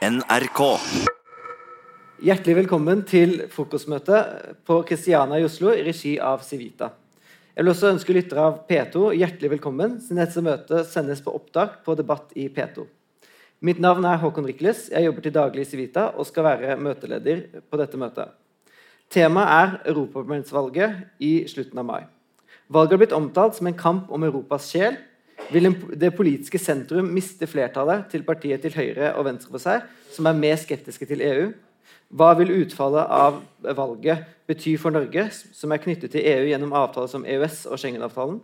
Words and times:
NRK. 0.00 0.60
Hjertelig 2.24 2.54
velkommen 2.62 3.02
til 3.04 3.34
frokostmøte 3.52 4.20
på 4.64 4.78
Christiana 4.88 5.36
i 5.36 5.44
Oslo 5.44 5.74
i 5.76 5.82
regi 5.84 6.14
av 6.16 6.40
Civita. 6.40 6.88
Jeg 7.52 7.60
vil 7.60 7.72
også 7.74 7.90
ønske 7.90 8.14
lyttere 8.16 8.46
av 8.48 8.54
P2 8.64 9.10
hjertelig 9.18 9.50
velkommen, 9.58 9.98
siden 10.00 10.22
dette 10.22 10.44
møtet 10.46 10.88
sendes 10.88 11.20
på 11.20 11.34
opptak 11.36 11.82
på 11.84 11.98
Debatt 12.00 12.32
i 12.32 12.46
P2. 12.48 12.86
Mitt 13.60 13.82
navn 13.84 14.08
er 14.08 14.16
Håkon 14.22 14.48
Rikles, 14.48 14.86
jeg 14.88 15.04
jobber 15.04 15.26
til 15.26 15.36
daglig 15.36 15.66
i 15.66 15.70
Civita 15.74 16.06
og 16.14 16.30
skal 16.30 16.48
være 16.48 16.80
møteleder 16.80 17.44
på 17.68 17.82
dette 17.82 18.00
møtet. 18.00 18.32
Temaet 19.12 19.52
er 19.52 19.92
europaparlamentsvalget 19.92 21.20
i 21.28 21.34
slutten 21.52 21.84
av 21.84 21.90
mai. 21.92 22.02
Valget 22.72 22.96
har 22.96 23.04
blitt 23.04 23.18
omtalt 23.20 23.60
som 23.60 23.68
en 23.68 23.76
kamp 23.76 24.08
om 24.08 24.24
Europas 24.24 24.72
sjel. 24.72 24.96
Vil 25.50 25.70
det 25.98 26.12
politiske 26.14 26.60
sentrum 26.62 27.08
miste 27.14 27.48
flertallet 27.50 28.06
til 28.12 28.22
partiet 28.26 28.62
til 28.62 28.76
høyre 28.76 29.14
og 29.16 29.26
venstre 29.26 29.50
for 29.50 29.62
seg, 29.62 29.88
som 30.12 30.28
er 30.30 30.38
mer 30.38 30.60
skeptiske 30.60 31.08
til 31.10 31.24
EU? 31.26 31.48
Hva 32.10 32.32
vil 32.38 32.52
utfallet 32.56 33.06
av 33.14 33.38
valget 33.78 34.26
bety 34.50 34.74
for 34.82 34.94
Norge, 34.94 35.28
som 35.30 35.70
er 35.70 35.82
knyttet 35.82 36.10
til 36.14 36.26
EU 36.26 36.48
gjennom 36.50 36.74
avtaler 36.74 37.10
som 37.10 37.26
EØS 37.26 37.64
og 37.70 37.78
Schengen-avtalen? 37.78 38.40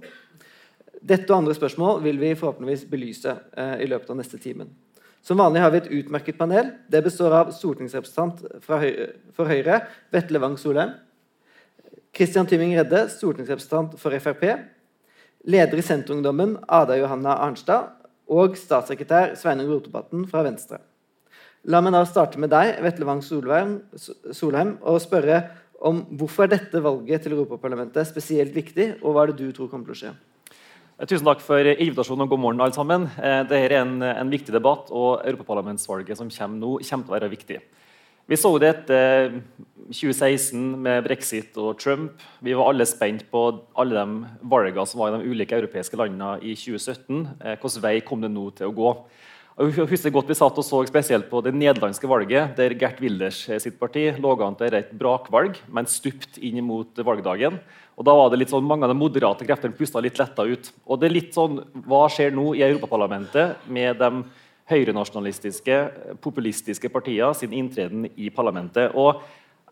Dette 1.06 1.30
og 1.30 1.40
andre 1.40 1.54
spørsmål 1.54 2.00
vil 2.02 2.18
vi 2.22 2.34
forhåpentligvis 2.38 2.86
belyse 2.90 3.34
eh, 3.34 3.80
i 3.84 3.88
løpet 3.90 4.10
av 4.10 4.18
neste 4.18 4.38
timen. 4.42 4.70
Som 5.26 5.42
vanlig 5.42 5.62
har 5.62 5.72
vi 5.74 5.80
et 5.82 5.90
utmerket 5.98 6.38
panel. 6.38 6.70
Det 6.86 7.02
består 7.02 7.34
av 7.34 7.50
stortingsrepresentant 7.54 8.44
Høyre, 8.70 9.08
for 9.34 9.50
Høyre, 9.50 9.80
Vetle 10.14 10.42
Wang 10.42 10.54
Solheim. 10.58 10.94
Christian 12.14 12.46
Tyming-Redde, 12.46 13.08
stortingsrepresentant 13.12 13.98
for 14.00 14.14
Frp. 14.22 14.46
Leder 15.46 15.78
i 15.78 15.84
Senterungdommen, 15.84 16.56
Ada 16.66 16.98
Johanna 16.98 17.38
Arnstad. 17.44 17.92
Og 18.26 18.56
statssekretær 18.58 19.36
Sveinung 19.38 19.68
Rotevatn 19.70 20.24
fra 20.26 20.42
Venstre. 20.42 20.80
La 21.70 21.78
meg 21.82 21.94
da 21.94 22.00
starte 22.06 22.40
med 22.42 22.50
deg, 22.50 22.80
Vetle 22.82 23.06
Wang 23.06 23.22
Solheim, 23.22 24.72
og 24.82 24.98
spørre 25.02 25.38
om 25.86 26.00
hvorfor 26.18 26.46
er 26.46 26.56
dette 26.56 26.82
valget 26.82 27.22
til 27.22 27.36
Europaparlamentet 27.36 28.08
spesielt 28.08 28.54
viktig, 28.54 28.96
og 29.02 29.14
hva 29.14 29.24
er 29.24 29.32
det 29.32 29.44
du 29.44 29.54
tror 29.54 29.70
kommer 29.70 29.86
til 29.86 29.94
å 29.94 30.00
skje? 30.00 30.12
Eh, 30.96 31.06
tusen 31.06 31.26
takk 31.26 31.42
for 31.44 31.70
invitasjonen 31.70 32.26
og 32.26 32.34
god 32.34 32.42
morgen, 32.42 32.62
alle 32.64 32.74
sammen. 32.74 33.06
Eh, 33.18 33.42
Dette 33.44 33.62
er 33.62 33.76
en, 33.80 33.98
en 34.02 34.30
viktig 34.32 34.54
debatt, 34.54 34.90
og 34.90 35.22
europaparlamentsvalget 35.26 36.18
som 36.18 36.30
kommer 36.32 36.62
nå, 36.62 36.70
kommer 36.82 37.06
til 37.06 37.14
å 37.14 37.18
være 37.18 37.32
viktig. 37.34 37.60
Vi 38.26 38.34
så 38.34 38.50
det 38.58 38.72
etter 38.72 39.36
2016 39.86 40.58
med 40.82 41.04
brexit 41.06 41.54
og 41.62 41.76
Trump. 41.78 42.22
Vi 42.42 42.56
var 42.58 42.72
alle 42.72 42.86
spent 42.90 43.22
på 43.30 43.42
alle 43.78 44.00
de 44.02 44.48
valgene 44.50 44.86
som 44.90 44.98
var 44.98 45.12
i 45.12 45.20
de 45.20 45.30
ulike 45.30 45.54
europeiske 45.54 45.98
landene 46.00 46.40
i 46.42 46.56
2017. 46.58 47.20
Eh, 47.38 47.54
hvilken 47.54 47.84
vei 47.84 48.00
kom 48.02 48.24
det 48.24 48.32
nå 48.34 48.48
til 48.58 48.72
å 48.72 48.74
gå? 48.74 48.90
Jeg 49.56 49.86
husker 49.88 50.12
godt 50.12 50.28
Vi 50.28 50.34
satt 50.36 50.58
og 50.58 50.66
så 50.66 50.82
spesielt 50.84 51.30
på 51.30 51.38
det 51.40 51.54
nederlandske 51.54 52.10
valget, 52.10 52.56
der 52.58 52.74
Gert 52.76 52.98
Wilders 53.00 53.44
eh, 53.48 53.60
sitt 53.62 53.78
parti 53.78 54.08
lå 54.18 54.34
an 54.42 54.58
til 54.58 54.74
et 54.74 54.90
brakvalg, 54.90 55.60
men 55.70 55.86
stupt 55.86 56.40
inn 56.42 56.58
mot 56.66 56.98
valgdagen. 56.98 57.60
Og 57.96 58.04
da 58.04 58.16
var 58.18 58.32
det 58.32 58.40
litt 58.42 58.50
sånn, 58.50 58.66
Mange 58.66 58.84
av 58.84 58.90
de 58.90 58.98
moderate 58.98 59.46
kreftene 59.46 59.78
pusta 59.78 60.02
litt 60.02 60.18
letta 60.18 60.42
ut. 60.42 60.72
Og 60.84 60.98
det 60.98 61.12
er 61.12 61.14
litt 61.14 61.30
sånn, 61.38 61.62
Hva 61.86 62.08
skjer 62.10 62.34
nå 62.34 62.56
i 62.58 62.66
Europaparlamentet 62.66 63.70
med 63.70 64.02
de 64.02 64.26
høyrenasjonalistiske, 64.70 65.80
populistiske 66.22 66.90
partier 66.92 67.34
sin 67.38 67.54
inntreden 67.54 68.08
i 68.16 68.30
parlamentet? 68.34 68.94
Og 68.94 69.22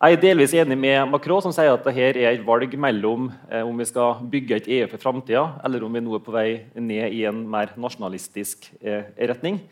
jeg 0.04 0.18
er 0.18 0.20
delvis 0.20 0.52
enig 0.58 0.76
med 0.76 1.06
Macron, 1.08 1.40
som 1.40 1.52
sier 1.54 1.70
at 1.72 1.86
dette 1.86 2.02
er 2.02 2.34
et 2.34 2.42
valg 2.44 2.72
mellom 2.76 3.30
eh, 3.48 3.62
om 3.64 3.78
vi 3.78 3.86
skal 3.88 4.18
bygge 4.30 4.58
et 4.58 4.66
EU 4.80 4.88
for 4.90 5.00
framtida, 5.00 5.44
eller 5.64 5.86
om 5.86 5.94
vi 5.94 6.02
nå 6.02 6.18
er 6.18 6.24
på 6.26 6.34
vei 6.34 6.48
ned 6.76 7.14
i 7.14 7.22
en 7.30 7.38
mer 7.48 7.72
nasjonalistisk 7.80 8.68
eh, 8.82 9.06
retning. 9.30 9.62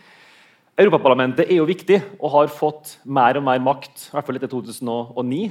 Europaparlamentet 0.81 1.51
er 1.51 1.59
jo 1.59 1.69
viktig 1.69 1.99
og 2.17 2.33
har 2.33 2.55
fått 2.55 2.95
mer 3.05 3.37
og 3.37 3.45
mer 3.45 3.61
makt, 3.61 4.07
i 4.07 4.15
hvert 4.15 4.31
fall 4.31 4.39
etter 4.39 4.53
2009. 4.55 5.43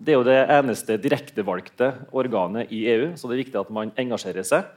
Det 0.00 0.14
er 0.14 0.16
jo 0.16 0.24
det 0.24 0.38
eneste 0.56 0.96
direktevalgte 1.02 1.90
organet 2.16 2.72
i 2.72 2.86
EU, 2.94 3.10
så 3.12 3.28
det 3.28 3.36
er 3.36 3.42
viktig 3.42 3.60
at 3.60 3.74
man 3.76 3.92
engasjerer 4.00 4.46
seg. 4.46 4.70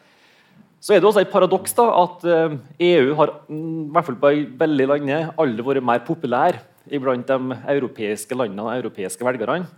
Så 0.83 0.91
er 0.91 0.99
det 0.99 1.07
også 1.07 1.21
et 1.23 1.31
paradoks 1.31 1.77
da, 1.77 1.85
at 1.95 2.25
EU 2.27 2.57
eh, 2.83 3.11
e 3.13 3.15
har 3.15 3.31
mm, 3.47 3.85
i 3.87 3.91
hvert 3.95 4.07
fall 4.09 4.17
på 4.19 4.31
veldig 4.59 4.87
lenge 4.89 5.19
aldri 5.39 5.63
vært 5.63 5.85
mer 5.87 6.01
populær 6.03 6.57
iblant 6.91 7.29
de 7.29 7.55
europeiske 7.71 8.35
landene 8.35 8.65
og 8.65 8.73
europeiske 8.81 9.23
velgerne. 9.23 9.69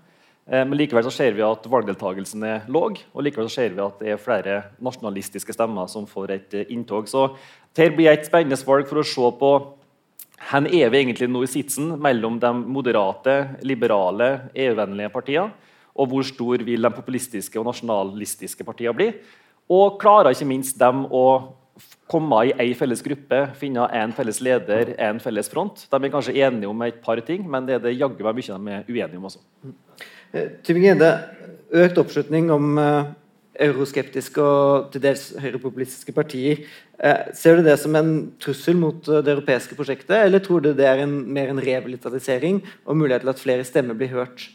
Eh, 0.49 0.63
men 0.65 0.73
likevel 0.79 1.05
så 1.05 1.13
ser 1.13 1.37
vi 1.37 1.45
at 1.45 1.69
valgdeltakelsen 1.69 2.47
er 2.49 2.65
låg, 2.73 3.03
og 3.13 3.21
likevel 3.21 3.51
så 3.51 3.59
ser 3.59 3.77
vi 3.77 3.85
at 3.85 4.01
det 4.01 4.15
er 4.15 4.23
flere 4.23 4.57
nasjonalistiske 4.81 5.53
stemmer 5.53 5.85
som 5.93 6.09
får 6.09 6.35
et 6.39 6.57
eh, 6.57 6.73
inntog. 6.73 7.05
Så 7.05 7.27
det 7.77 7.91
blir 7.93 8.09
et 8.09 8.25
spennende 8.25 8.57
valg 8.65 8.89
for 8.89 9.03
å 9.03 9.05
se 9.05 9.31
på 9.37 9.53
hvor 10.49 10.67
er 10.73 10.89
vi 10.89 11.03
egentlig 11.03 11.29
nå 11.29 11.45
i 11.45 11.53
sitsen 11.53 11.93
mellom 12.01 12.41
de 12.41 12.49
moderate, 12.65 13.37
liberale, 13.61 14.49
EU-vennlige 14.57 15.13
partiene, 15.13 15.53
og 15.95 16.09
hvor 16.09 16.25
stor 16.27 16.65
vil 16.65 16.81
de 16.81 16.97
populistiske 16.97 17.61
og 17.61 17.69
nasjonalistiske 17.69 18.65
partiene 18.65 18.97
bli? 18.97 19.13
Og 19.71 19.99
klarer 20.01 20.35
ikke 20.35 20.47
minst 20.49 20.77
dem 20.77 21.05
å 21.09 21.25
komme 22.11 22.43
i 22.45 22.53
ei 22.61 22.69
felles 22.77 23.01
gruppe, 23.03 23.41
finne 23.57 23.87
en 23.97 24.13
felles 24.15 24.39
leder, 24.45 24.93
en 25.01 25.19
felles 25.19 25.49
front. 25.51 25.87
De 25.89 25.99
er 25.99 26.13
kanskje 26.13 26.37
enige 26.37 26.69
om 26.69 26.85
et 26.85 27.01
par 27.03 27.19
ting, 27.25 27.43
men 27.49 27.65
det 27.67 27.79
er 27.79 27.83
det 27.83 27.95
jaggu 27.97 28.23
meg 28.23 28.37
mye 28.37 28.57
de 28.59 28.75
er 28.75 28.89
uenige 28.89 29.19
om 29.19 29.29
også. 29.31 29.41
Eh, 30.35 30.51
Tybing-Gjedde, 30.65 31.11
økt 31.81 31.99
oppslutning 31.99 32.51
om 32.53 32.77
uh, 32.77 33.09
euroskeptiske 33.65 34.43
og 34.43 34.91
til 34.93 35.03
dels 35.03 35.31
høyrepopulistiske 35.41 36.13
partier. 36.15 36.61
Uh, 36.99 37.33
ser 37.35 37.57
du 37.57 37.65
det 37.65 37.79
som 37.81 37.97
en 37.97 38.13
trussel 38.43 38.77
mot 38.77 39.01
det 39.01 39.33
europeiske 39.33 39.77
prosjektet, 39.77 40.19
eller 40.21 40.43
tror 40.45 40.61
du 40.61 40.73
det 40.77 40.85
er 40.87 41.01
en, 41.03 41.17
mer 41.25 41.49
en 41.51 41.63
revitalisering 41.63 42.61
og 42.85 43.01
mulighet 43.01 43.25
til 43.25 43.33
at 43.33 43.41
flere 43.41 43.67
stemmer 43.67 43.97
blir 43.97 44.13
hørt? 44.13 44.45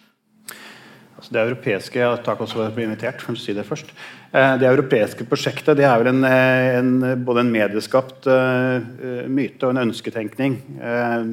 Det 1.31 1.39
europeiske 1.39 2.07
Takk 2.27 2.41
også 2.43 2.59
for 2.59 2.67
at 2.67 2.75
jeg 2.75 2.89
invitert. 2.89 3.21
for 3.23 3.33
å 3.33 3.39
si 3.39 3.53
Det 3.55 3.65
først. 3.65 3.93
Eh, 4.33 4.57
det 4.59 4.67
europeiske 4.67 5.25
prosjektet 5.25 5.77
det 5.77 5.85
er 5.85 5.99
vel 5.99 6.09
en, 6.09 6.25
eh, 6.25 6.79
en, 6.79 7.25
både 7.25 7.41
en 7.41 7.53
medieskapt 7.53 8.27
uh, 8.27 8.81
myte 9.29 9.63
og 9.67 9.71
en 9.71 9.89
ønsketenkning. 9.89 10.59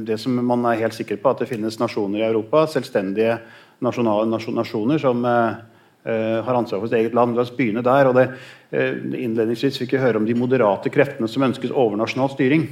Det 0.05 0.19
som 0.19 0.33
Man 0.33 0.65
er 0.65 0.81
helt 0.81 0.93
sikker 0.93 1.17
på 1.17 1.29
at 1.29 1.39
det 1.39 1.49
finnes 1.49 1.79
nasjoner 1.79 2.19
i 2.19 2.29
Europa, 2.29 2.67
selvstendige 2.67 3.39
nasjonale 3.81 4.27
nasjoner 4.29 4.99
som 4.99 5.23
har 5.23 6.55
ansvar 6.55 6.79
for 6.79 6.87
sitt 6.87 6.99
eget 6.99 7.13
land. 7.13 7.35
La 7.35 7.41
oss 7.41 7.51
begynne 7.51 7.83
der. 7.83 8.07
og 8.07 8.15
det, 8.15 8.29
Innledningsvis 8.71 9.77
fikk 9.77 9.93
vi 9.93 9.97
høre 9.97 10.17
om 10.17 10.25
de 10.25 10.33
moderate 10.33 10.89
kreftene 10.89 11.27
som 11.27 11.43
ønskes 11.43 11.71
overnasjonal 11.71 12.29
styring. 12.31 12.69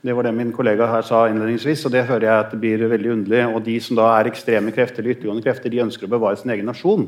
Det 0.00 0.14
var 0.16 0.24
det 0.24 0.32
min 0.32 0.52
kollega 0.56 0.86
her 0.88 1.02
sa 1.04 1.26
innledningsvis, 1.28 1.82
og 1.84 1.92
det 1.92 2.06
hører 2.08 2.24
jeg 2.24 2.44
at 2.44 2.52
det 2.54 2.60
blir 2.62 2.86
veldig 2.88 3.10
underlig. 3.12 3.42
Og 3.52 3.64
de 3.66 3.74
som 3.84 3.98
da 3.98 4.06
er 4.16 4.30
ekstreme 4.30 4.72
krefter 4.72 5.02
eller 5.02 5.12
ytterliggående 5.12 5.44
krefter, 5.44 5.72
de 5.72 5.82
ønsker 5.84 6.08
å 6.08 6.14
bevare 6.14 6.40
sin 6.40 6.52
egen 6.54 6.70
nasjon. 6.70 7.04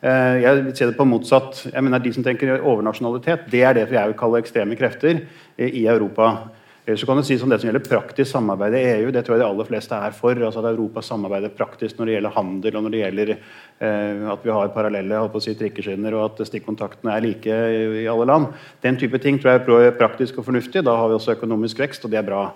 Eh, 0.00 0.38
jeg 0.40 0.56
vil 0.56 0.70
se 0.78 0.88
det 0.88 0.96
på 0.96 1.04
motsatt. 1.04 1.66
Jeg 1.68 1.84
mener 1.84 2.00
De 2.00 2.12
som 2.16 2.24
tenker 2.24 2.64
overnasjonalitet, 2.64 3.44
det 3.52 3.60
er 3.60 3.76
det 3.76 3.84
jeg 3.90 4.12
vil 4.12 4.16
kalle 4.22 4.40
ekstreme 4.40 4.78
krefter 4.80 5.20
i 5.58 5.84
Europa. 5.84 6.48
Så 6.86 7.06
kan 7.06 7.16
du 7.16 7.22
si 7.22 7.36
som 7.38 7.48
Det 7.48 7.58
som 7.60 7.68
gjelder 7.68 7.84
praktisk 7.84 8.30
samarbeid 8.32 8.74
i 8.74 8.84
EU, 8.96 9.10
det 9.12 9.20
tror 9.24 9.36
jeg 9.36 9.42
de 9.42 9.48
aller 9.50 9.66
fleste 9.68 9.94
er 9.94 10.14
for. 10.16 10.32
altså 10.32 10.62
At 10.62 10.70
Europa 10.72 11.02
samarbeider 11.04 11.52
praktisk 11.52 11.98
når 11.98 12.06
det 12.06 12.14
gjelder 12.14 12.34
handel 12.34 12.76
og 12.76 12.82
når 12.82 12.94
det 12.94 13.02
gjelder 13.02 13.32
eh, 13.34 14.22
at 14.32 14.46
vi 14.46 14.54
har 14.56 14.72
parallelle 14.72 15.20
på 15.28 15.38
å 15.38 15.44
si, 15.44 15.54
trikkeskinner 15.58 16.16
og 16.16 16.24
at 16.24 16.48
stikkontaktene 16.48 17.12
er 17.12 17.26
like 17.26 17.58
i, 18.00 18.06
alle 18.08 18.26
land. 18.26 18.48
Den 18.80 18.96
type 18.96 19.20
ting 19.20 19.38
tror 19.38 19.60
jeg 19.60 19.90
er 19.90 19.98
praktisk 19.98 20.40
og 20.40 20.48
fornuftig. 20.48 20.82
Da 20.86 20.96
har 20.96 21.10
vi 21.10 21.18
også 21.18 21.36
økonomisk 21.36 21.84
vekst, 21.84 22.04
og 22.08 22.14
det 22.14 22.22
er 22.22 22.28
bra. 22.30 22.46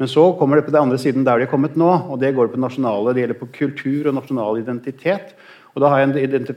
Men 0.00 0.08
så 0.08 0.30
kommer 0.38 0.56
det 0.56 0.66
på 0.66 0.72
den 0.72 0.88
andre 0.88 0.98
siden 0.98 1.26
der 1.26 1.38
de 1.38 1.46
er 1.46 1.52
kommet 1.52 1.76
nå, 1.76 1.90
og 2.08 2.18
det 2.24 2.34
går 2.34 2.54
på 2.54 2.62
nasjonale, 2.64 3.12
det 3.12 3.26
gjelder 3.26 3.42
på 3.42 3.52
kultur 3.60 4.08
og 4.08 4.16
nasjonal 4.16 4.64
identitet. 4.64 5.36
Og 5.74 5.82
da 5.82 5.90
har 5.90 6.00
jeg, 6.04 6.08
en, 6.14 6.48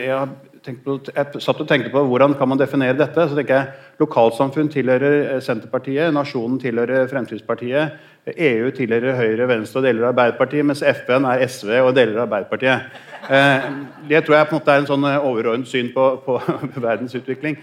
jeg 0.00 0.49
på, 0.60 0.96
jeg 1.08 1.40
satt 1.42 1.60
og 1.62 1.68
tenkte 1.68 1.90
på 1.92 2.02
hvordan 2.04 2.34
kan 2.38 2.48
man 2.48 2.58
definere 2.60 2.96
dette. 2.98 3.28
så 3.28 3.36
tenker 3.36 3.54
jeg 3.54 4.00
Lokalsamfunn 4.00 4.70
tilhører 4.72 5.34
eh, 5.34 5.42
Senterpartiet, 5.44 6.12
nasjonen 6.14 6.58
tilhører 6.60 7.08
Fremskrittspartiet, 7.08 7.98
EU 8.36 8.70
tilhører 8.76 9.16
Høyre, 9.16 9.48
Venstre 9.48 9.80
og 9.80 9.86
deler 9.86 10.04
av 10.04 10.12
Arbeiderpartiet, 10.12 10.66
mens 10.66 10.82
FN 10.82 11.28
er 11.28 11.44
SV 11.46 11.70
og 11.80 11.94
deler 11.96 12.18
av 12.18 12.26
Arbeiderpartiet. 12.26 13.00
Eh, 13.30 13.68
det 14.08 14.24
tror 14.24 14.36
jeg 14.36 14.48
på 14.48 14.56
en 14.56 14.60
måte 14.60 14.74
er 14.74 14.82
en 14.82 14.90
sånn 14.90 15.08
eh, 15.08 15.28
overordnet 15.30 15.68
syn 15.70 15.92
på, 15.96 16.10
på 16.26 16.40
verdensutvikling. 16.88 17.60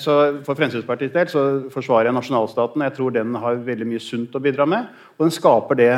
Så 0.00 0.12
For 0.46 0.56
Fremskrittspartiets 0.56 1.12
del 1.12 1.26
så 1.28 1.40
forsvarer 1.68 2.08
jeg 2.08 2.16
nasjonalstaten. 2.16 2.86
Jeg 2.86 2.94
tror 2.96 3.12
den 3.12 3.34
har 3.36 3.58
veldig 3.60 3.84
mye 3.90 4.00
sunt 4.00 4.32
å 4.32 4.40
bidra 4.40 4.64
med. 4.64 4.86
Og 5.18 5.26
den 5.26 5.34
skaper 5.36 5.76
det, 5.76 5.90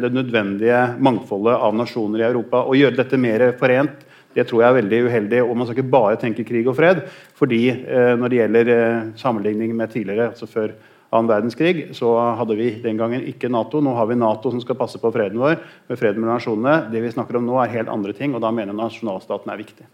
det 0.00 0.10
nødvendige 0.16 0.78
mangfoldet 0.96 1.52
av 1.52 1.76
nasjoner 1.76 2.22
i 2.22 2.26
Europa. 2.30 2.62
Å 2.64 2.78
gjøre 2.78 2.96
dette 3.02 3.20
mer 3.20 3.44
forent 3.60 4.06
det 4.34 4.46
tror 4.48 4.62
jeg 4.62 4.68
er 4.68 4.78
veldig 4.80 5.00
uheldig. 5.08 5.42
og 5.44 5.56
Man 5.56 5.66
skal 5.68 5.78
ikke 5.78 5.94
bare 5.94 6.20
tenke 6.20 6.46
krig 6.48 6.68
og 6.68 6.76
fred. 6.76 7.04
fordi 7.34 7.68
eh, 7.70 8.14
Når 8.16 8.28
det 8.28 8.40
gjelder 8.40 8.72
eh, 8.76 9.12
sammenligning 9.16 9.76
med 9.76 9.90
tidligere, 9.90 10.28
altså 10.32 10.46
før 10.46 10.74
annen 11.12 11.28
verdenskrig, 11.28 11.94
så 11.94 12.14
hadde 12.38 12.56
vi 12.56 12.70
den 12.82 12.96
gangen 12.96 13.24
ikke 13.28 13.50
Nato. 13.52 13.80
Nå 13.80 13.94
har 13.94 14.06
vi 14.08 14.16
Nato 14.16 14.50
som 14.50 14.60
skal 14.60 14.78
passe 14.78 14.98
på 14.98 15.12
freden 15.12 15.38
vår. 15.38 15.58
med 15.88 15.98
freden 15.98 16.20
mellom 16.20 16.38
nasjonene. 16.38 16.92
Det 16.92 17.02
vi 17.02 17.12
snakker 17.12 17.36
om 17.36 17.46
nå, 17.46 17.58
er 17.60 17.74
helt 17.76 17.92
andre 17.92 18.12
ting, 18.12 18.34
og 18.34 18.40
da 18.40 18.50
mener 18.50 18.72
nasjonalstaten 18.72 19.52
er 19.52 19.60
viktig. 19.60 19.88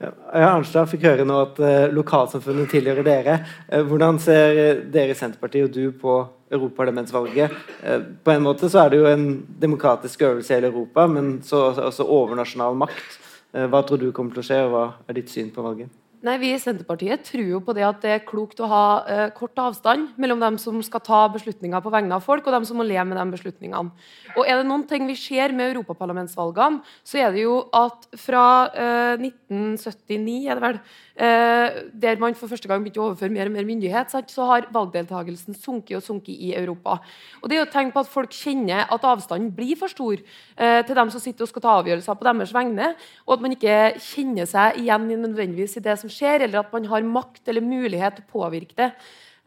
Ja, 0.00 0.14
Arnstad 0.32 0.88
fikk 0.88 1.02
høre 1.04 1.26
nå 1.28 1.42
at 1.42 1.58
eh, 1.60 1.90
lokalsamfunnet 1.92 2.70
tilhører 2.72 3.04
dere. 3.04 3.40
Eh, 3.68 3.82
hvordan 3.84 4.16
ser 4.22 4.86
dere 4.88 5.12
i 5.12 5.18
Senterpartiet 5.18 5.68
og 5.68 5.74
du 5.74 5.90
på 5.92 6.22
europaparlamentsvalget. 6.50 7.50
Eh, 7.84 8.06
på 8.24 8.32
en 8.32 8.46
måte 8.46 8.70
så 8.70 8.84
er 8.84 8.90
det 8.90 9.00
jo 9.02 9.10
en 9.10 9.26
demokratisk 9.60 10.22
øvelse 10.26 10.52
i 10.52 10.56
hele 10.56 10.70
Europa, 10.72 11.06
men 11.06 11.38
så 11.46 11.68
også 11.74 12.06
overnasjonal 12.06 12.78
makt. 12.80 13.18
Eh, 13.52 13.66
hva 13.66 13.82
tror 13.82 13.98
du 13.98 14.12
kommer 14.14 14.34
til 14.34 14.44
å 14.44 14.46
skje, 14.46 14.60
og 14.66 14.74
hva 14.74 14.84
er 15.08 15.18
ditt 15.18 15.32
syn 15.32 15.50
på 15.54 15.64
valget? 15.66 15.99
Nei, 16.20 16.34
Vi 16.36 16.50
i 16.52 16.58
Senterpartiet 16.60 17.22
tror 17.24 17.46
jo 17.48 17.58
på 17.64 17.72
det 17.72 17.84
at 17.86 18.02
det 18.02 18.10
er 18.12 18.26
klokt 18.28 18.58
å 18.60 18.68
ha 18.68 18.84
eh, 19.08 19.30
kort 19.32 19.56
avstand 19.56 20.18
mellom 20.20 20.42
dem 20.42 20.58
som 20.60 20.76
skal 20.84 21.00
ta 21.00 21.20
beslutninger 21.32 21.80
på 21.80 21.92
vegne 21.94 22.12
av 22.12 22.26
folk, 22.26 22.44
og 22.44 22.52
dem 22.52 22.66
som 22.68 22.76
må 22.76 22.84
leve 22.84 23.06
med 23.08 23.16
de 23.16 23.24
beslutningene. 23.32 23.88
Og 24.34 24.42
Er 24.44 24.60
det 24.60 24.66
noen 24.68 24.84
ting 24.84 25.06
vi 25.08 25.16
ser 25.16 25.54
med 25.56 25.70
europaparlamentsvalgene, 25.70 26.82
så 27.08 27.22
er 27.22 27.32
det 27.32 27.46
jo 27.46 27.54
at 27.72 28.04
fra 28.20 28.42
eh, 28.68 29.22
1979, 29.30 30.34
er 30.44 30.60
det 30.60 30.64
vel, 30.66 30.80
eh, 31.24 31.78
der 32.04 32.20
man 32.20 32.36
for 32.36 32.52
første 32.52 32.68
gang 32.68 32.84
begynte 32.84 33.00
å 33.00 33.06
overføre 33.08 33.32
mer 33.32 33.48
og 33.48 33.56
mer 33.56 33.70
myndighet, 33.70 34.12
så 34.12 34.50
har 34.50 34.68
valgdeltakelsen 34.76 35.56
sunket 35.56 36.02
og 36.02 36.04
sunket 36.04 36.36
i 36.36 36.52
Europa. 36.52 36.98
Og 37.40 37.48
Det 37.48 37.56
er 37.56 37.62
jo 37.62 37.68
et 37.70 37.74
tegn 37.78 37.94
på 37.96 38.04
at 38.04 38.12
folk 38.12 38.36
kjenner 38.36 38.84
at 38.84 39.08
avstanden 39.08 39.48
blir 39.56 39.80
for 39.80 39.88
stor 39.88 40.20
eh, 40.20 40.84
til 40.84 41.00
dem 41.00 41.16
som 41.16 41.24
sitter 41.24 41.48
og 41.48 41.54
skal 41.54 41.64
ta 41.64 41.80
avgjørelser 41.80 42.20
på 42.20 42.28
deres 42.28 42.54
vegne, 42.60 42.92
og 43.24 43.38
at 43.38 43.48
man 43.48 43.56
ikke 43.56 43.80
kjenner 43.96 44.44
seg 44.44 44.84
igjen 44.84 45.08
i 45.08 45.20
nødvendigvis 45.24 45.80
i 45.80 45.86
det 45.88 45.96
som 45.96 46.09
skjer, 46.12 46.46
eller 46.46 46.62
at 46.62 46.72
man 46.74 46.86
har 46.90 47.06
makt 47.06 47.50
eller 47.50 47.64
mulighet 47.64 48.18
til 48.18 48.26
å 48.26 48.32
påvirke 48.38 48.78
det. 48.78 48.92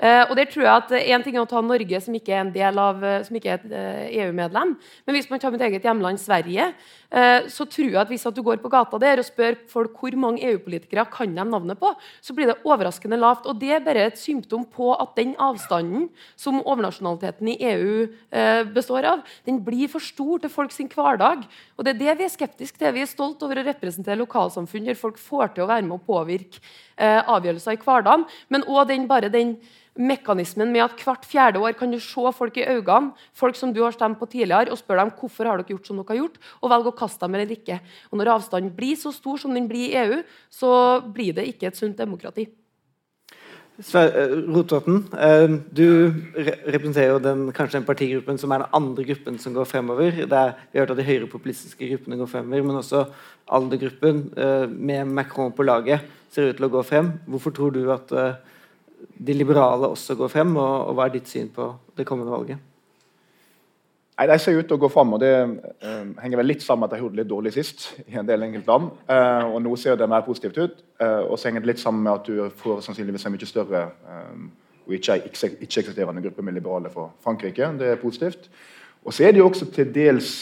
Uh, 0.03 0.25
og 0.25 0.33
der 0.35 0.47
tror 0.49 0.65
jeg 0.65 0.73
at 0.73 0.91
En 1.13 1.23
ting 1.23 1.35
er 1.37 1.43
å 1.43 1.47
ta 1.47 1.61
Norge, 1.61 1.99
som 2.01 2.15
ikke 2.17 2.33
er 2.33 2.41
en 2.41 2.51
del 2.51 2.79
av, 2.81 3.03
eh, 3.05 3.21
som 3.23 3.37
ikke 3.37 3.51
er 3.53 3.59
et 3.61 3.67
uh, 3.71 4.23
EU-medlem. 4.23 4.73
Men 5.05 5.15
hvis 5.15 5.29
man 5.29 5.39
tar 5.39 5.53
mitt 5.53 5.61
eget 5.63 5.85
hjemland 5.85 6.19
Sverige, 6.19 6.71
så 7.13 7.65
tror 7.69 7.91
jeg 7.91 7.99
at 8.01 8.09
hvis 8.09 8.25
at 8.25 8.33
du 8.33 8.41
går 8.41 8.57
på 8.57 8.71
gata 8.73 8.97
der 8.97 9.19
og 9.21 9.27
spør 9.27 9.57
folk 9.69 9.99
hvor 10.01 10.15
mange 10.17 10.41
EU-politikere 10.49 11.05
kan 11.13 11.29
de 11.29 11.43
navnet 11.45 11.77
på, 11.77 11.91
så 12.25 12.33
blir 12.33 12.49
det 12.49 12.55
overraskende 12.65 13.19
lavt. 13.21 13.45
Og 13.45 13.59
Det 13.61 13.69
er 13.75 13.83
bare 13.85 14.07
et 14.07 14.17
symptom 14.17 14.63
på 14.65 14.89
at 14.97 15.13
den 15.19 15.35
avstanden 15.37 16.07
som 16.35 16.57
overnasjonaliteten 16.63 17.51
i 17.53 17.57
EU 17.69 18.07
består 18.73 19.05
av, 19.11 19.21
den 19.45 19.61
blir 19.61 19.91
for 19.93 20.01
stor 20.01 20.41
til 20.41 20.49
folk 20.49 20.73
sin 20.73 20.89
hverdag. 20.89 21.45
Og 21.77 21.85
Det 21.85 21.93
er 21.93 22.01
det 22.01 22.17
vi 22.17 22.25
er 22.25 22.33
skeptiske 22.33 22.81
til. 22.81 22.95
Vi 22.97 23.05
er 23.05 23.11
stolt 23.13 23.45
over 23.45 23.61
å 23.61 23.67
representere 23.67 24.17
lokalsamfunn 24.23 24.89
der 24.89 24.97
folk 24.97 25.21
får 25.21 25.53
til 25.53 25.67
å 25.67 25.69
være 25.69 25.85
med 25.85 25.99
å 25.99 26.05
påvirke 26.07 26.65
avgjørelser 26.97 27.77
i 27.77 27.81
hverdagen, 27.85 28.25
men 28.49 28.65
òg 28.69 28.87
den, 28.89 29.07
bare 29.09 29.29
den 29.33 29.57
mekanismen 29.99 30.71
med 30.73 30.85
at 30.87 31.03
hvert 31.05 31.25
fjerde 31.29 31.61
år 31.61 31.75
kan 31.77 31.91
du 31.91 31.99
se 32.01 32.31
folk 32.33 32.57
i 32.57 32.65
øynene, 32.65 33.13
folk 33.37 33.57
som 33.57 33.73
du 33.73 33.83
har 33.83 33.93
stemt 33.93 34.19
på 34.19 34.29
tidligere, 34.29 34.71
og 34.71 34.79
spørre 34.81 35.05
dem 35.05 35.13
hvorfor 35.19 35.49
har 35.49 35.61
dere 35.61 35.75
gjort 35.75 35.87
som 35.87 36.01
dere 36.01 36.15
har 36.15 36.21
gjort, 36.23 36.41
og 36.61 36.73
velge 36.73 36.93
å 36.93 36.97
kaste 36.97 37.25
dem 37.25 37.37
eller 37.37 37.53
ikke. 37.53 37.79
Og 38.11 38.17
Når 38.17 38.33
avstanden 38.37 38.73
blir 38.73 38.97
så 38.97 39.13
stor 39.13 39.37
som 39.37 39.53
den 39.53 39.69
blir 39.69 39.91
i 39.91 40.01
EU, 40.01 40.19
så 40.49 41.01
blir 41.13 41.33
det 41.33 41.47
ikke 41.47 41.69
et 41.69 41.77
sunt 41.77 41.97
demokrati. 41.97 42.49
Eh, 43.73 44.33
Rotevatn, 44.53 44.99
eh, 45.17 45.49
du 45.73 46.13
representerer 46.35 47.09
jo 47.09 47.19
den, 47.19 47.47
kanskje 47.51 47.79
den 47.79 47.87
partigruppen 47.87 48.37
som 48.37 48.51
er 48.51 48.61
den 48.61 48.73
andre 48.73 49.03
gruppen 49.03 49.39
som 49.39 49.53
går 49.53 49.65
fremover. 49.65 50.13
Er, 50.13 50.53
vi 50.71 50.77
har 50.77 50.85
hørt 50.85 50.91
at 50.91 50.97
de 50.97 51.07
høyrepopulistiske 51.07 51.89
gruppene 51.89 52.19
går 52.19 52.29
fremover, 52.29 52.61
men 52.61 52.77
også 52.77 53.07
aldergruppen 53.49 54.29
eh, 54.37 54.67
med 54.69 55.09
Macron 55.09 55.51
på 55.51 55.65
laget 55.65 56.05
ser 56.29 56.51
ut 56.51 56.57
til 56.57 56.67
å 56.69 56.69
gå 56.69 56.83
frem. 56.85 57.15
Hvorfor 57.25 57.53
tror 57.53 57.73
du 57.73 57.89
at 57.93 58.13
de 59.27 59.33
liberale 59.33 59.89
også 59.93 60.15
går 60.19 60.31
frem, 60.31 60.55
og, 60.55 60.87
og 60.89 60.97
hva 60.97 61.07
er 61.07 61.17
ditt 61.17 61.31
syn 61.31 61.49
på 61.53 61.69
det 61.97 62.05
kommende 62.07 62.33
valget? 62.33 62.69
Nei, 64.13 64.27
De 64.29 64.37
ser 64.39 64.59
ut 64.59 64.67
til 64.69 64.77
å 64.77 64.81
gå 64.83 64.89
fram, 64.93 65.15
og 65.15 65.21
det 65.23 65.31
uh, 65.33 66.09
henger 66.21 66.39
vel 66.39 66.51
litt 66.51 66.63
sammen 66.63 66.83
med 66.83 66.91
at 66.91 66.97
de 66.97 67.01
gjorde 67.01 67.17
det 67.17 67.23
litt 67.23 67.31
dårlig 67.31 67.53
sist. 67.55 67.87
i 68.05 68.17
en 68.19 68.27
del 68.27 68.45
enkeltland, 68.45 68.91
uh, 69.09 69.49
og 69.49 69.61
Nå 69.65 69.73
ser 69.81 69.97
det 69.97 70.09
mer 70.09 70.25
positivt 70.25 70.59
ut. 70.59 70.83
Uh, 71.01 71.25
og 71.25 71.37
så 71.37 71.49
henger 71.49 71.63
det 71.63 71.73
litt 71.73 71.81
sammen 71.81 72.05
med 72.05 72.13
at 72.13 72.29
du 72.29 72.59
får 72.61 72.83
sannsynligvis 72.85 73.25
en 73.25 73.33
mye 73.33 73.49
større 73.49 73.87
og 74.83 74.93
ikke-eksisterende 74.97 75.63
ikke-eksisterende 75.63 76.23
gruppe 76.25 76.45
med 76.45 76.57
liberale 76.57 76.91
fra 76.93 77.07
Frankrike. 77.23 77.71
Det 77.79 77.93
er 77.93 78.01
positivt. 78.01 78.49
Og 79.03 79.15
så 79.15 79.25
er 79.25 79.33
det 79.33 79.41
jo 79.41 79.47
også 79.47 79.69
til 79.71 79.93
dels 79.95 80.33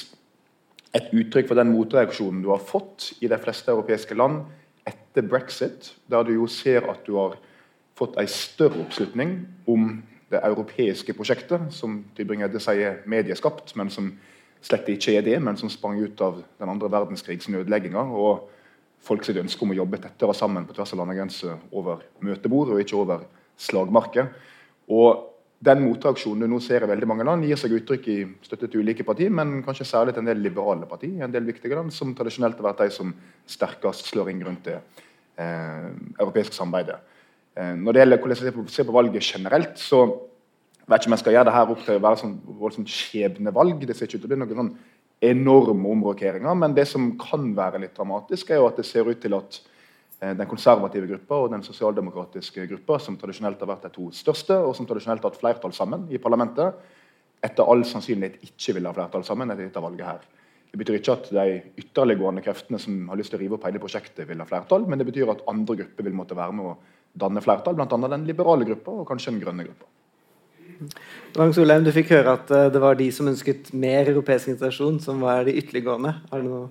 et 0.97 1.13
uttrykk 1.15 1.47
for 1.47 1.59
den 1.59 1.71
motreaksjonen 1.71 2.41
du 2.43 2.49
har 2.51 2.63
fått 2.65 3.11
i 3.21 3.29
de 3.31 3.39
fleste 3.39 3.71
europeiske 3.71 4.17
land 4.17 4.41
etter 4.87 5.23
brexit, 5.29 5.93
der 6.09 6.25
du 6.27 6.33
jo 6.35 6.47
ser 6.51 6.89
at 6.91 7.05
du 7.07 7.15
har 7.19 7.37
fått 8.01 8.17
en 8.17 8.31
større 8.31 8.81
oppslutning 8.81 9.35
om 9.69 10.01
det 10.31 10.41
europeiske 10.47 11.13
prosjektet, 11.13 11.69
som 11.75 12.01
Tybring-Edde 12.17 12.61
sier 12.63 13.01
medieskapt, 13.09 13.75
men 13.79 13.91
som 13.93 14.13
slett 14.63 14.89
ikke 14.93 15.17
er 15.17 15.25
det, 15.25 15.37
men 15.43 15.57
som 15.59 15.69
sprang 15.69 15.99
ut 15.99 16.21
av 16.23 16.41
den 16.61 16.71
andre 16.71 16.89
verdenskrigs 16.91 17.49
nødlegginger. 17.51 18.15
og 18.15 18.49
folk 19.01 19.25
sitt 19.25 19.39
ønske 19.41 19.65
om 19.65 19.73
å 19.73 19.79
jobbe 19.79 19.97
tettere 20.01 20.33
sammen 20.37 20.67
på 20.69 20.75
tvers 20.77 20.93
av 20.93 21.01
landegrenser 21.01 21.57
over 21.73 22.03
møtebord 22.21 22.73
og 22.73 22.81
ikke 22.83 22.99
over 22.99 23.27
slagmarker. 23.57 24.31
Og 24.89 25.27
Den 25.61 25.83
motreaksjonen 25.83 26.41
du 26.41 26.47
nå 26.49 26.57
ser 26.65 26.81
i 26.81 26.87
veldig 26.89 27.05
mange 27.05 27.21
land, 27.21 27.43
gir 27.45 27.59
seg 27.59 27.75
uttrykk 27.77 28.07
i 28.09 28.15
støtte 28.41 28.65
til 28.65 28.81
ulike 28.81 29.03
partier, 29.05 29.29
men 29.29 29.59
kanskje 29.61 29.85
særlig 29.85 30.15
til 30.15 30.23
en 30.23 30.29
del 30.31 30.39
liberale 30.41 30.87
partier, 30.89 31.19
en 31.21 31.35
del 31.35 31.45
viktige 31.45 31.77
land, 31.77 31.93
som 31.93 32.15
tradisjonelt 32.17 32.57
har 32.57 32.65
vært 32.65 32.81
de 32.81 32.95
som 32.95 33.11
sterkest 33.45 34.09
slår 34.09 34.25
ring 34.31 34.41
rundt 34.41 34.65
det 34.65 34.79
eh, 35.37 35.91
europeiske 36.17 36.57
samarbeidet. 36.57 36.97
Eh, 37.57 37.73
når 37.75 37.91
det 37.91 38.03
gjelder 38.03 38.21
hvordan 38.21 38.37
jeg 38.47 38.71
ser 38.71 38.87
på 38.87 38.95
valget 38.95 39.27
generelt, 39.27 39.75
så 39.79 40.05
vet 40.87 41.01
ikke 41.01 41.11
om 41.11 41.15
jeg 41.17 41.23
skal 41.23 41.35
gjøre 41.35 41.49
det 41.49 41.55
her 41.55 41.73
opp 41.73 41.83
til 41.85 41.97
å 41.97 42.03
være 42.05 42.21
sånn 42.21 42.37
voldsomt 42.61 42.91
skjebnevalg. 42.91 43.83
Det 43.87 43.97
ser 43.97 44.07
ikke 44.07 44.21
ut 44.21 44.23
til 44.23 44.29
å 44.29 44.33
bli 44.33 44.39
noen 44.39 44.61
sånn 44.61 44.73
enorme 45.31 45.91
omrokeringer. 45.91 46.55
Men 46.57 46.75
det 46.77 46.87
som 46.89 47.11
kan 47.21 47.51
være 47.57 47.83
litt 47.83 47.93
dramatisk, 47.97 48.49
er 48.49 48.61
jo 48.61 48.69
at 48.69 48.79
det 48.79 48.87
ser 48.87 49.09
ut 49.09 49.21
til 49.21 49.35
at 49.37 49.59
eh, 50.21 50.33
den 50.33 50.49
konservative 50.49 51.09
gruppa 51.11 51.43
og 51.43 51.51
den 51.53 51.65
sosialdemokratiske 51.65 52.65
gruppa, 52.71 53.01
som 53.03 53.19
tradisjonelt 53.19 53.61
har 53.61 53.73
vært 53.73 53.89
de 53.89 53.93
to 53.97 54.09
største, 54.15 54.57
og 54.57 54.73
som 54.77 54.87
tradisjonelt 54.89 55.23
har 55.23 55.33
hatt 55.33 55.41
flertall 55.43 55.75
sammen 55.75 56.07
i 56.09 56.21
parlamentet, 56.21 56.79
etter 57.41 57.67
all 57.67 57.83
sannsynlighet 57.87 58.41
ikke 58.45 58.77
vil 58.77 58.87
ha 58.87 58.95
flertall 58.95 59.25
sammen 59.25 59.49
etter 59.49 59.67
dette 59.67 59.83
valget 59.83 60.07
her. 60.07 60.23
Det 60.71 60.79
betyr 60.79 61.01
ikke 61.01 61.15
at 61.17 61.29
de 61.35 61.45
ytterliggående 61.81 62.43
kreftene 62.45 62.79
som 62.79 63.09
har 63.11 63.19
lyst 63.19 63.33
til 63.33 63.41
å 63.41 63.43
rive 63.43 63.57
opp 63.57 63.65
hele 63.67 63.81
prosjektet, 63.81 64.23
vil 64.29 64.39
ha 64.39 64.47
flertall, 64.47 64.85
men 64.87 65.01
det 65.01 65.09
betyr 65.09 65.33
at 65.33 65.43
andre 65.51 65.81
grupper 65.81 66.07
vil 66.07 66.15
måtte 66.15 66.37
være 66.37 66.55
med 66.55 66.69
å 66.69 66.75
danne 67.13 67.43
flertall, 67.43 67.77
bl.a. 67.77 67.87
den 68.11 68.27
liberale 68.27 68.67
gruppa 68.67 69.01
og 69.01 69.07
kanskje 69.09 69.33
den 69.33 69.41
grønne 69.43 69.67
gruppa. 69.67 69.89
Vang 71.37 71.53
Solheim, 71.53 71.83
du 71.85 71.91
fikk 71.93 72.11
høre 72.15 72.35
at 72.39 72.51
eh, 72.51 72.69
det 72.73 72.81
var 72.81 72.97
de 72.97 73.07
som 73.13 73.29
ønsket 73.29 73.69
mer 73.77 74.09
europeisk 74.09 74.49
integrasjon, 74.51 74.97
som 75.03 75.21
var 75.21 75.45
de 75.47 75.53
ytterliggående. 75.59 76.15
Har 76.31 76.41
du 76.41 76.47
noe 76.49 76.69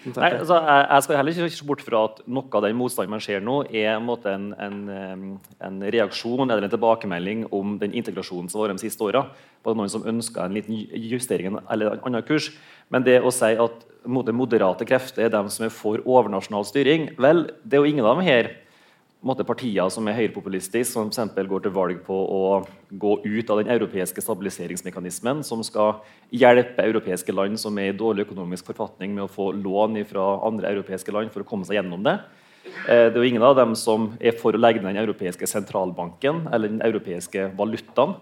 Nei, 0.00 0.30
altså, 0.32 0.56
jeg, 0.56 0.84
jeg, 0.88 1.04
skal 1.04 1.18
heller 1.18 1.34
ikke 1.44 1.52
se 1.52 1.66
bort 1.68 1.82
fra 1.84 1.98
at 2.08 2.22
noe 2.24 2.56
av 2.56 2.62
den 2.64 2.78
motstanden 2.78 3.12
man 3.12 3.20
ser 3.20 3.42
nå, 3.44 3.58
er 3.68 3.98
en, 3.98 4.06
en, 4.32 4.78
en, 4.96 5.34
en, 5.60 5.82
reaksjon 5.92 6.46
eller 6.46 6.64
en 6.64 6.72
tilbakemelding 6.72 7.42
om 7.52 7.74
den 7.82 7.92
integrasjonen 8.00 8.48
som 8.48 8.62
har 8.62 8.70
vært 8.70 8.80
de 8.80 8.86
siste 8.86 9.04
åra. 9.04 9.26
Noen 9.68 9.92
som 9.92 10.06
ønsker 10.08 10.46
en 10.46 10.56
liten 10.56 10.78
justering 10.96 11.58
eller 11.60 11.98
en 11.98 12.08
annen 12.08 12.24
kurs. 12.24 12.48
Men 12.88 13.04
det 13.04 13.18
å 13.20 13.34
si 13.34 13.52
at 13.60 13.84
moderate 14.08 14.88
krefter 14.88 15.26
er 15.26 15.34
dem 15.36 15.52
som 15.52 15.68
er 15.68 15.74
for 15.74 16.00
overnasjonal 16.00 16.64
styring, 16.64 17.10
vel, 17.20 17.50
det 17.60 17.76
er 17.76 17.84
jo 17.84 17.92
ingen 17.92 18.08
av 18.08 18.16
dem 18.16 18.24
her 18.30 18.54
måte, 19.26 19.44
partier 19.44 19.88
som 19.92 20.08
er 20.08 20.16
høyrepopulistiske, 20.16 20.88
som 20.88 21.10
f.eks. 21.12 21.48
går 21.48 21.64
til 21.64 21.74
valg 21.74 22.00
på 22.06 22.16
å 22.16 22.42
gå 22.90 23.16
ut 23.24 23.52
av 23.52 23.60
den 23.60 23.72
europeiske 23.72 24.22
stabiliseringsmekanismen, 24.24 25.42
som 25.46 25.64
skal 25.66 26.00
hjelpe 26.32 26.86
europeiske 26.86 27.34
land 27.34 27.60
som 27.60 27.76
er 27.78 27.92
i 27.92 27.96
dårlig 27.96 28.26
økonomisk 28.28 28.70
forfatning, 28.72 29.14
med 29.16 29.26
å 29.26 29.32
få 29.32 29.50
lån 29.56 30.00
fra 30.08 30.26
andre 30.48 30.72
europeiske 30.72 31.12
land 31.14 31.32
for 31.34 31.44
å 31.44 31.50
komme 31.50 31.68
seg 31.68 31.80
gjennom 31.80 32.06
det. 32.06 32.16
Eh, 32.88 33.08
det 33.10 33.14
er 33.14 33.20
jo 33.20 33.28
ingen 33.28 33.44
av 33.44 33.56
dem 33.58 33.76
som 33.78 34.12
er 34.20 34.36
for 34.40 34.56
å 34.56 34.60
legge 34.60 34.82
ned 34.82 34.94
den 34.94 35.04
europeiske 35.04 35.48
sentralbanken 35.48 36.46
eller 36.52 36.72
den 36.72 36.84
europeiske 36.84 37.50
valutaen. 37.58 38.16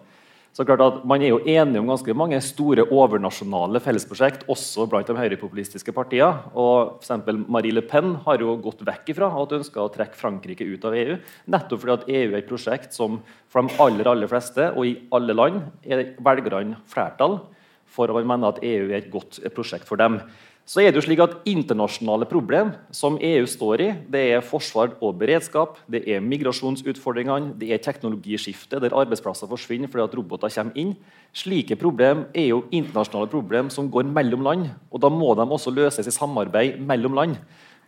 Så 0.58 0.64
klart 0.66 0.80
at 0.82 1.04
Man 1.06 1.22
er 1.22 1.28
jo 1.30 1.38
enige 1.38 1.78
om 1.78 1.86
ganske 1.86 2.14
mange 2.18 2.38
store 2.42 2.82
overnasjonale 2.90 3.78
fellesprosjekt, 3.78 4.40
også 4.50 4.88
blant 4.90 5.06
de 5.06 5.14
høyrepopulistiske 5.14 5.92
partiene. 5.94 6.50
Og 6.58 6.98
for 7.06 7.38
Marie 7.46 7.70
Le 7.70 7.84
Pen 7.86 8.16
har 8.24 8.42
jo 8.42 8.56
gått 8.64 8.82
vekk 8.82 9.12
ifra 9.14 9.28
at 9.30 9.54
hun 9.54 9.60
ønsker 9.60 9.84
å 9.84 9.92
trekke 9.94 10.18
Frankrike 10.18 10.66
ut 10.66 10.88
av 10.88 10.96
EU. 10.98 11.14
Nettopp 11.54 11.84
fordi 11.84 11.94
at 11.94 12.10
EU 12.10 12.32
er 12.32 12.40
et 12.40 12.50
prosjekt 12.50 12.98
som 12.98 13.20
for 13.46 13.62
de 13.62 13.78
aller, 13.86 14.10
aller 14.10 14.26
fleste 14.26 14.72
og 14.72 14.82
i 14.82 14.96
alle 15.14 15.38
land 15.38 15.62
er 15.86 16.02
velgerne 16.26 16.82
flertall 16.90 17.38
for 17.86 18.10
å 18.10 18.18
mener 18.26 18.50
at 18.50 18.58
EU 18.58 18.90
er 18.90 18.98
et 18.98 19.12
godt 19.14 19.38
prosjekt 19.54 19.86
for 19.86 20.02
dem 20.02 20.18
så 20.68 20.82
er 20.82 20.90
det 20.92 21.00
jo 21.00 21.06
slik 21.06 21.20
at 21.24 21.36
Internasjonale 21.48 22.26
problem 22.28 22.74
som 22.92 23.14
EU 23.24 23.46
står 23.48 23.80
i, 23.80 23.86
det 24.12 24.20
er 24.34 24.44
forsvar 24.44 24.90
og 25.00 25.14
beredskap, 25.16 25.78
det 25.88 26.02
er 26.04 26.20
migrasjonsutfordringene, 26.20 27.54
det 27.56 27.70
er 27.72 27.80
teknologiskifte 27.80 28.76
der 28.82 28.92
arbeidsplasser 28.92 29.48
forsvinner 29.48 29.88
fordi 29.88 30.04
at 30.04 30.16
roboter 30.18 30.52
kommer 30.52 30.76
inn. 30.76 30.90
Slike 31.32 31.78
problem 31.80 32.26
er 32.36 32.50
jo 32.50 32.66
internasjonale 32.68 33.30
problem 33.32 33.70
som 33.72 33.88
går 33.88 34.10
mellom 34.12 34.44
land. 34.44 34.66
og 34.92 35.00
Da 35.00 35.08
må 35.08 35.32
de 35.38 35.46
også 35.48 35.72
løses 35.72 36.04
i 36.06 36.12
samarbeid 36.12 36.76
mellom 36.84 37.16
land. 37.16 37.38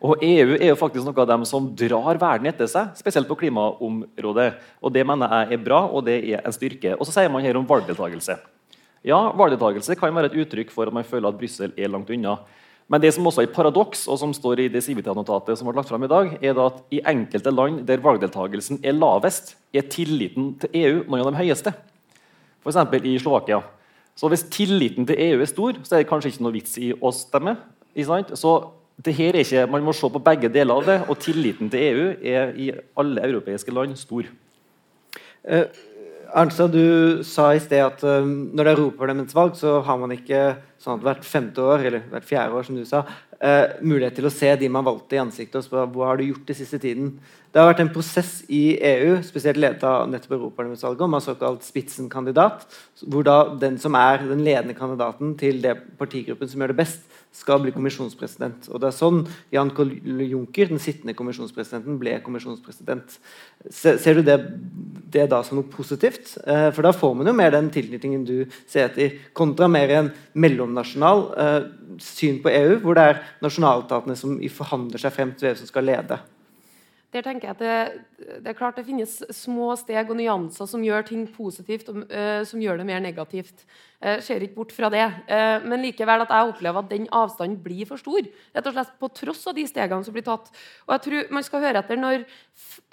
Og 0.00 0.24
EU 0.24 0.54
er 0.56 0.70
jo 0.70 0.78
faktisk 0.80 1.04
noe 1.04 1.20
av 1.20 1.28
dem 1.28 1.44
som 1.44 1.66
drar 1.76 2.16
verden 2.16 2.48
etter 2.48 2.70
seg, 2.70 2.94
spesielt 2.96 3.28
på 3.28 3.36
klimaområdet. 3.42 4.54
Og 4.80 4.92
Det 4.92 5.04
mener 5.04 5.28
jeg 5.28 5.52
er 5.52 5.64
bra, 5.66 5.82
og 5.84 6.06
det 6.06 6.16
er 6.24 6.40
en 6.40 6.56
styrke. 6.56 6.96
Og 6.96 7.04
Så 7.04 7.12
sier 7.12 7.28
man 7.28 7.44
her 7.44 7.60
om 7.60 7.68
valgdeltakelse. 7.68 8.38
Ja, 9.04 9.20
valgdeltakelse 9.36 9.96
kan 9.96 10.14
være 10.14 10.32
et 10.32 10.40
uttrykk 10.40 10.72
for 10.72 10.88
at 10.88 10.92
man 10.92 11.04
føler 11.04 11.28
at 11.28 11.36
Brussel 11.36 11.72
er 11.76 11.88
langt 11.88 12.08
unna. 12.08 12.38
Men 12.90 13.02
det 13.02 13.12
som 13.14 13.26
også 13.28 13.44
er 13.44 13.46
et 13.46 13.54
paradoks, 13.54 14.08
og 14.10 14.18
som 14.18 14.32
står 14.34 14.64
i 14.64 14.70
det 14.72 14.82
Civita-notatet 14.82 15.58
som 15.58 15.68
ble 15.68 15.76
lagt 15.78 15.92
frem 15.92 16.08
i 16.08 16.10
dag, 16.10 16.32
er 16.42 16.58
at 16.58 16.80
i 16.90 17.02
enkelte 17.06 17.52
land 17.54 17.84
der 17.86 18.02
valgdeltakelsen 18.02 18.80
er 18.82 18.96
lavest, 18.96 19.54
er 19.70 19.86
tilliten 19.86 20.56
til 20.58 20.74
EU 20.80 20.96
noen 21.04 21.22
av 21.22 21.30
de 21.30 21.38
høyeste. 21.38 21.72
f.eks. 22.64 22.80
i 23.06 23.18
Slovakia. 23.22 23.60
Så 24.18 24.28
hvis 24.28 24.42
tilliten 24.50 25.06
til 25.06 25.22
EU 25.22 25.38
er 25.40 25.48
stor, 25.48 25.78
så 25.84 25.94
er 25.94 26.02
det 26.02 26.10
kanskje 26.10 26.32
ikke 26.32 26.44
noe 26.44 26.56
vits 26.58 26.74
i 26.82 26.90
å 26.92 27.12
stemme. 27.14 27.54
Så 28.34 28.56
det 29.00 29.14
her 29.16 29.38
er 29.38 29.46
ikke, 29.46 29.66
Man 29.70 29.86
må 29.86 29.92
se 29.92 30.10
på 30.10 30.18
begge 30.18 30.50
deler 30.52 30.74
av 30.74 30.84
det, 30.84 30.98
og 31.08 31.18
tilliten 31.18 31.70
til 31.70 31.80
EU 31.80 32.10
er 32.20 32.52
i 32.58 32.72
alle 32.98 33.22
europeiske 33.22 33.72
land 33.72 33.96
stor. 33.96 34.26
Uh, 35.46 35.64
Arnstad, 36.34 36.70
du 36.70 37.24
sa 37.26 37.48
i 37.54 37.60
sted 37.62 37.82
at 37.82 38.02
uh, 38.06 38.20
når 38.22 38.62
det 38.62 38.70
er 38.70 38.78
europaparlamentsvalg, 38.78 39.56
så 39.58 39.80
har 39.86 39.98
man 39.98 40.12
ikke 40.14 40.40
sånn 40.80 40.98
at 40.98 41.04
hvert 41.04 41.26
femte 41.26 41.64
år 41.64 41.82
eller 41.88 42.06
hvert 42.12 42.28
fjerde 42.28 42.56
år 42.56 42.66
som 42.66 42.78
du 42.78 42.84
sa, 42.88 43.02
uh, 43.42 43.66
mulighet 43.82 44.18
til 44.18 44.28
å 44.28 44.32
se 44.32 44.52
de 44.60 44.70
man 44.72 44.86
valgte 44.86 45.18
i 45.18 45.22
ansiktet 45.22 45.58
og 45.60 45.66
spørre 45.66 45.90
hva 45.94 46.12
har 46.12 46.20
du 46.20 46.28
gjort 46.28 46.46
den 46.48 46.58
siste 46.60 46.80
tiden. 46.82 47.12
Det 47.50 47.58
har 47.58 47.70
vært 47.72 47.82
en 47.82 47.92
prosess 47.92 48.32
i 48.46 48.62
EU, 48.92 49.16
spesielt 49.26 49.58
ledet 49.58 49.82
av 49.86 50.06
nettopp 50.12 50.36
Europaparlamentsvalget, 50.36 51.02
om 51.06 51.18
en 51.18 51.24
såkalt 51.24 51.66
spitsenkandidat, 51.66 52.66
hvor 53.10 53.26
da 53.26 53.38
den 53.58 53.80
som 53.82 53.98
er 53.98 54.22
den 54.22 54.44
ledende 54.46 54.78
kandidaten 54.78 55.34
til 55.40 55.58
det 55.64 55.74
partigruppen 55.98 56.50
som 56.50 56.62
gjør 56.62 56.74
det 56.74 56.82
best, 56.84 57.02
skal 57.32 57.60
bli 57.62 57.72
kommisjonspresident. 57.74 58.68
Og 58.70 58.80
Det 58.82 58.88
er 58.88 58.96
sånn 58.96 59.20
Jan 59.54 59.70
Kohl 59.74 59.92
Juncker, 60.26 60.70
den 60.72 60.82
sittende 60.82 61.14
kommisjonspresidenten, 61.14 61.98
ble 62.00 62.16
kommisjonspresident. 62.24 63.18
Ser 63.70 64.18
du 64.18 64.22
det, 64.26 64.38
det 65.14 65.28
da 65.30 65.42
som 65.46 65.60
noe 65.60 65.70
positivt? 65.70 66.34
Eh, 66.44 66.70
for 66.74 66.86
da 66.86 66.92
får 66.96 67.14
man 67.16 67.30
jo 67.30 67.36
mer 67.36 67.54
den 67.54 67.70
tilknytningen 67.70 68.26
du 68.26 68.36
ser 68.66 68.88
etter, 68.88 69.14
kontra 69.32 69.70
mer 69.70 69.94
en 69.94 70.10
mellomnasjonal 70.34 71.24
eh, 71.36 71.70
syn 72.02 72.42
på 72.42 72.50
EU, 72.50 72.76
hvor 72.82 72.98
det 72.98 73.06
er 73.06 73.24
nasjonalstatene 73.44 74.18
som 74.18 74.36
forhandler 74.50 75.02
seg 75.02 75.14
frem 75.14 75.34
til 75.36 75.50
hvem 75.50 75.58
som 75.60 75.70
skal 75.70 75.86
lede. 75.86 76.18
Der 77.10 77.24
tenker 77.26 77.48
jeg 77.48 77.56
at 77.56 77.62
det, 77.62 78.26
det, 78.38 78.52
er 78.52 78.54
klart 78.54 78.76
det 78.78 78.86
finnes 78.86 79.16
små 79.34 79.72
steg 79.78 80.12
og 80.12 80.18
nyanser 80.20 80.68
som 80.70 80.82
gjør 80.84 81.08
ting 81.08 81.24
positivt, 81.34 81.88
og 81.90 82.04
uh, 82.06 82.42
som 82.46 82.62
gjør 82.62 82.78
det 82.78 82.86
mer 82.86 83.02
negativt. 83.02 83.64
Uh, 83.98 84.20
ser 84.22 84.44
ikke 84.46 84.60
bort 84.60 84.74
fra 84.76 84.88
det. 84.94 85.02
Uh, 85.26 85.58
men 85.66 85.82
likevel 85.82 86.22
at 86.22 86.30
jeg 86.30 86.52
opplever 86.52 86.78
at 86.84 86.92
den 86.92 87.08
avstanden 87.10 87.58
blir 87.64 87.88
for 87.90 87.98
stor. 87.98 88.30
Rett 88.54 88.70
og 88.70 88.76
slett 88.76 88.94
På 89.02 89.10
tross 89.10 89.42
av 89.50 89.58
de 89.58 89.66
stegene 89.66 90.06
som 90.06 90.14
blir 90.14 90.26
tatt. 90.26 90.52
Og 90.86 90.94
jeg 90.94 91.04
tror 91.08 91.34
Man 91.34 91.46
skal 91.46 91.64
høre 91.66 91.82
etter 91.82 91.98
når 91.98 92.22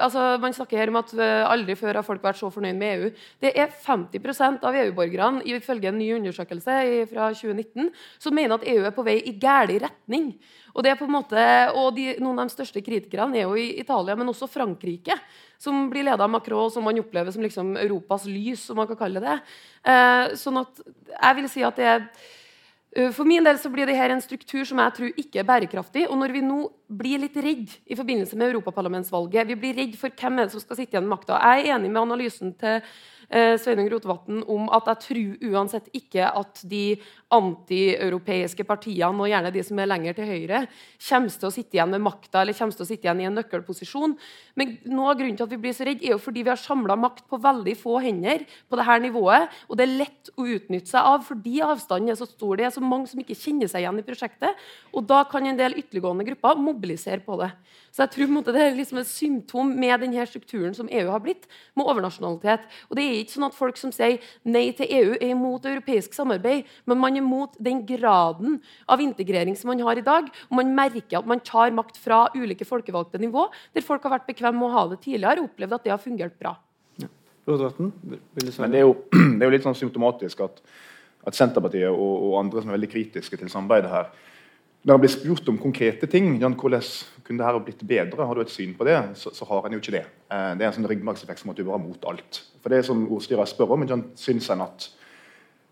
altså 0.02 0.26
Man 0.42 0.56
snakker 0.56 0.82
her 0.82 0.90
om 0.90 0.98
at 1.00 1.14
aldri 1.18 1.76
før 1.78 2.00
har 2.00 2.06
folk 2.06 2.24
vært 2.24 2.40
så 2.40 2.50
fornøyd 2.54 2.78
med 2.80 2.98
EU. 2.98 3.10
Det 3.44 3.52
er 3.54 3.70
50% 3.70 4.66
av 4.66 4.78
EU-borgerne 4.82 5.44
ifølge 5.46 5.92
en 5.92 6.00
ny 6.00 6.10
undersøkelse 6.18 6.78
fra 7.12 7.30
2019 7.36 7.92
som 8.18 8.36
mener 8.36 8.58
at 8.58 8.66
EU 8.70 8.86
er 8.88 8.96
på 8.96 9.06
vei 9.06 9.20
i 9.22 9.36
gæren 9.38 9.84
retning. 9.84 10.32
Og, 10.78 10.84
det 10.86 10.92
er 10.92 11.00
på 11.00 11.08
en 11.08 11.16
måte, 11.16 11.44
og 11.74 11.90
de, 11.98 12.12
Noen 12.22 12.44
av 12.44 12.50
de 12.50 12.54
største 12.54 12.84
kritikerne 12.86 13.40
er 13.40 13.48
jo 13.48 13.58
i 13.58 13.80
Italia, 13.82 14.14
men 14.18 14.30
også 14.30 14.50
Frankrike, 14.52 15.18
som 15.58 15.88
blir 15.90 16.06
ledet 16.06 16.22
av 16.22 16.30
Macron, 16.30 16.70
som 16.70 16.86
man 16.86 17.00
opplever 17.02 17.34
som 17.34 17.42
liksom 17.42 17.74
Europas 17.82 18.28
lys, 18.30 18.68
som 18.68 18.78
man 18.78 18.90
kan 18.92 19.00
kalle 19.00 19.24
det. 19.24 19.40
Eh, 19.82 20.36
sånn 20.38 20.62
at 20.62 20.84
jeg 20.86 21.40
vil 21.40 21.50
si 21.50 21.66
at 21.66 21.82
det 21.82 21.90
er 21.90 22.06
eh, 22.06 23.10
for 23.10 23.26
min 23.26 23.42
del 23.42 23.58
så 23.58 23.74
blir 23.74 23.90
det 23.90 23.98
her 23.98 24.14
en 24.14 24.22
struktur 24.22 24.62
som 24.70 24.84
jeg 24.84 24.96
tror 25.00 25.20
ikke 25.26 25.42
er 25.42 25.50
bærekraftig. 25.50 26.06
Og 26.12 26.22
når 26.22 26.38
vi 26.38 26.46
nå 26.46 26.62
blir 27.02 27.26
litt 27.26 27.42
redd 27.42 27.74
i 27.90 27.98
forbindelse 27.98 28.38
med 28.38 28.52
europaparlamentsvalget, 28.52 29.50
vi 29.50 29.58
blir 29.66 29.78
redd 29.82 29.98
for 29.98 30.14
hvem 30.14 30.38
er 30.38 30.46
det 30.46 30.54
som 30.54 30.62
skal 30.62 30.78
sitte 30.78 30.94
igjen 30.94 31.10
med 31.10 31.18
makta 31.18 31.42
Jeg 31.42 31.66
er 31.66 31.76
enig 31.80 31.90
med 31.90 32.04
analysen 32.06 32.54
til 32.62 32.84
eh, 33.30 33.56
Sveinung 33.58 33.90
Rotevatn 33.92 34.44
om 34.46 34.70
at 34.78 34.94
jeg 34.94 35.04
tror 35.08 35.54
uansett 35.56 35.90
ikke 35.98 36.30
at 36.30 36.62
de 36.70 37.00
antieuropeiske 37.34 38.64
partiene, 38.68 39.12
og 39.20 39.28
gjerne 39.28 39.52
de 39.52 39.64
som 39.66 39.80
er 39.82 39.90
lenger 39.90 40.16
til 40.16 40.30
høyre, 40.30 40.62
kommer 41.10 41.34
til 41.34 41.50
å 41.50 41.52
sitte 41.52 41.76
igjen 41.76 41.92
med 41.92 42.04
makta 42.06 42.42
eller 42.42 42.56
kommer 42.56 42.78
til 42.78 42.86
å 42.86 42.88
sitte 42.88 43.08
igjen 43.08 43.24
i 43.24 43.28
en 43.28 43.36
nøkkelposisjon. 43.36 44.14
Men 44.60 44.78
noe 44.88 45.12
av 45.12 45.20
grunnen 45.20 45.36
til 45.40 45.48
at 45.48 45.56
vi 45.56 45.60
blir 45.66 45.76
så 45.76 45.88
redde, 45.88 46.06
er 46.08 46.16
jo 46.16 46.22
fordi 46.24 46.46
vi 46.46 46.54
har 46.54 46.62
samla 46.62 46.96
makt 47.00 47.26
på 47.28 47.40
veldig 47.44 47.76
få 47.80 47.98
hender 48.06 48.46
på 48.70 48.80
dette 48.80 48.98
nivået. 49.04 49.58
Og 49.68 49.80
det 49.80 49.88
er 49.88 49.98
lett 50.04 50.32
å 50.38 50.48
utnytte 50.48 50.94
seg 50.94 51.10
av 51.12 51.26
fordi 51.28 51.58
avstanden 51.66 52.14
er 52.14 52.20
så 52.20 52.30
stor. 52.30 52.56
Det 52.60 52.70
er 52.70 52.76
så 52.78 52.84
mange 52.84 53.12
som 53.12 53.20
ikke 53.24 53.38
kjenner 53.38 53.72
seg 53.72 53.84
igjen 53.84 54.00
i 54.00 54.08
prosjektet. 54.08 54.64
Og 54.96 55.04
da 55.10 55.24
kan 55.28 55.46
en 55.48 55.60
del 55.60 55.76
ytterliggående 55.82 56.28
grupper 56.32 56.64
mobilisere 56.64 57.20
på 57.26 57.42
det. 57.44 57.52
Så 57.92 58.06
jeg 58.06 58.14
tror 58.14 58.32
måte, 58.32 58.54
det 58.54 58.62
er 58.62 58.76
liksom 58.78 59.00
et 59.02 59.10
symptom 59.10 59.72
med 59.74 60.04
denne 60.04 60.26
strukturen 60.30 60.76
som 60.78 60.90
EU 60.92 61.08
har 61.10 61.22
blitt, 61.24 61.48
med 61.76 61.88
overnasjonalitet. 61.90 62.68
Og 62.88 62.98
det 63.00 63.04
er 63.04 63.16
ikke 63.24 63.36
sånn 63.36 63.48
at 63.48 63.58
folk 63.58 63.80
som 63.80 63.94
sier 63.96 64.20
nei 64.46 64.68
til 64.78 64.92
EU, 65.00 65.16
er 65.18 65.32
imot 65.34 65.66
europeisk 65.66 66.14
samarbeid, 66.14 66.68
men 66.86 67.02
man 67.02 67.17
er 67.18 67.24
imot 67.24 67.58
den 67.64 67.82
graden 67.88 68.60
av 68.90 69.02
integrering 69.04 69.58
som 69.58 69.72
man 69.72 69.82
har 69.86 70.00
i 70.00 70.06
dag. 70.06 70.30
Og 70.50 70.60
man 70.60 70.74
merker 70.78 71.20
at 71.20 71.30
man 71.30 71.42
tar 71.44 71.74
makt 71.76 72.00
fra 72.02 72.26
ulike 72.36 72.68
folkevalgte 72.68 73.22
nivå, 73.22 73.48
der 73.76 73.86
folk 73.86 74.06
har 74.08 74.18
vært 74.18 74.30
bekvemme 74.30 74.62
med 74.62 74.70
å 74.70 74.76
ha 74.76 74.86
det 74.94 75.02
tidligere 75.06 75.44
og 75.44 75.52
opplevd 75.52 75.78
at 75.78 75.88
det 75.88 75.94
har 75.94 76.04
fungert 76.04 76.38
bra. 76.40 76.56
Ja. 77.02 77.10
Men 77.48 78.74
det 78.74 78.80
er, 78.80 78.86
jo, 78.86 78.96
det 79.38 79.42
er 79.42 79.48
jo 79.48 79.54
litt 79.56 79.68
sånn 79.68 79.78
symptomatisk 79.78 80.46
at, 80.48 80.64
at 81.28 81.38
Senterpartiet 81.38 81.92
og, 81.92 82.16
og, 82.30 82.40
andre 82.42 82.64
som 82.64 82.72
er 82.72 82.80
veldig 82.80 82.94
kritiske 82.96 83.40
til 83.40 83.52
samarbeidet 83.52 83.92
her, 83.92 84.10
når 84.88 84.96
han 84.96 85.02
blir 85.04 85.12
spurt 85.12 85.50
om 85.52 85.58
konkrete 85.60 86.08
ting, 86.08 86.30
Jan, 86.40 86.54
hvordan 86.56 86.84
kunne 87.26 87.42
det 87.42 87.48
her 87.48 87.58
blitt 87.60 87.82
bedre, 87.90 88.24
har 88.24 88.38
du 88.38 88.44
et 88.44 88.52
syn 88.54 88.76
på 88.78 88.86
det, 88.88 88.96
så, 89.20 89.34
så 89.36 89.48
har 89.50 89.66
han 89.66 89.74
jo 89.76 89.82
ikke 89.82 89.98
det. 89.98 90.04
Eh, 90.32 90.52
det 90.56 90.64
er 90.64 90.70
en 90.70 90.78
sånn 90.78 90.88
ryggmargseffekt 90.88 91.42
som 91.42 91.52
at 91.52 91.60
du 91.60 91.66
bare 91.68 91.80
er 91.82 91.84
mot 91.84 92.06
alt. 92.08 92.40
For 92.64 92.72
det 92.72 92.86
som 92.88 93.02
ordstyrer 93.12 93.50
spør 93.50 93.74
om, 93.76 93.84
Jan, 93.90 94.06
syns 94.16 94.48
han 94.54 94.64
at 94.64 94.88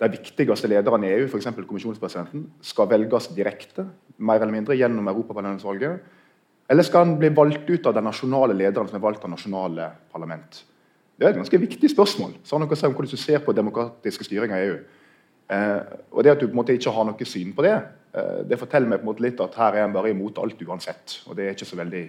de 0.01 0.11
viktigste 0.11 0.67
lederne 0.67 1.07
i 1.07 1.15
EU, 1.15 1.25
f.eks. 1.29 1.47
kommisjonspresidenten, 1.55 2.49
skal 2.61 2.89
velges 2.91 3.29
direkte 3.35 3.87
mer 4.17 4.41
eller 4.41 4.53
mindre 4.55 4.75
gjennom 4.75 5.07
europaparlamentsvalget? 5.07 6.01
Eller 6.69 6.83
skal 6.83 7.05
han 7.05 7.17
bli 7.21 7.29
valgt 7.35 7.69
ut 7.69 7.87
av 7.87 7.93
den 7.95 8.07
nasjonale 8.09 8.57
lederen 8.57 8.89
som 8.89 8.97
er 8.97 9.05
valgt 9.05 9.23
av 9.23 9.31
nasjonale 9.31 9.91
parlament? 10.11 10.63
Det 11.15 11.23
er 11.23 11.31
et 11.31 11.39
ganske 11.39 11.61
viktig 11.61 11.89
spørsmål. 11.93 12.33
Så 12.43 12.55
har 12.55 12.63
noe 12.63 12.75
å 12.75 12.79
si 12.79 12.87
om 12.87 12.95
hvordan 12.95 13.13
du 13.13 13.21
ser 13.21 13.43
på 13.45 13.55
demokratiske 13.55 14.27
styringer 14.27 14.57
i 14.57 14.67
EU. 14.67 14.77
Eh, 15.55 15.81
og 16.11 16.25
det 16.25 16.33
at 16.33 16.41
du 16.41 16.47
på 16.47 16.55
en 16.55 16.59
måte 16.59 16.75
ikke 16.75 16.91
har 16.91 17.05
noe 17.07 17.27
syn 17.29 17.53
på 17.55 17.63
det, 17.63 17.75
eh, 18.17 18.41
det 18.49 18.59
forteller 18.59 18.89
meg 18.89 18.99
på 18.99 19.05
en 19.05 19.11
måte 19.13 19.23
litt 19.23 19.39
at 19.39 19.55
her 19.61 19.77
er 19.77 19.85
en 19.85 19.93
bare 19.93 20.11
imot 20.11 20.41
alt 20.41 20.59
uansett. 20.59 21.21
Og 21.29 21.37
det 21.37 21.45
er 21.45 21.55
ikke 21.55 21.69
så 21.69 21.79
veldig 21.79 22.03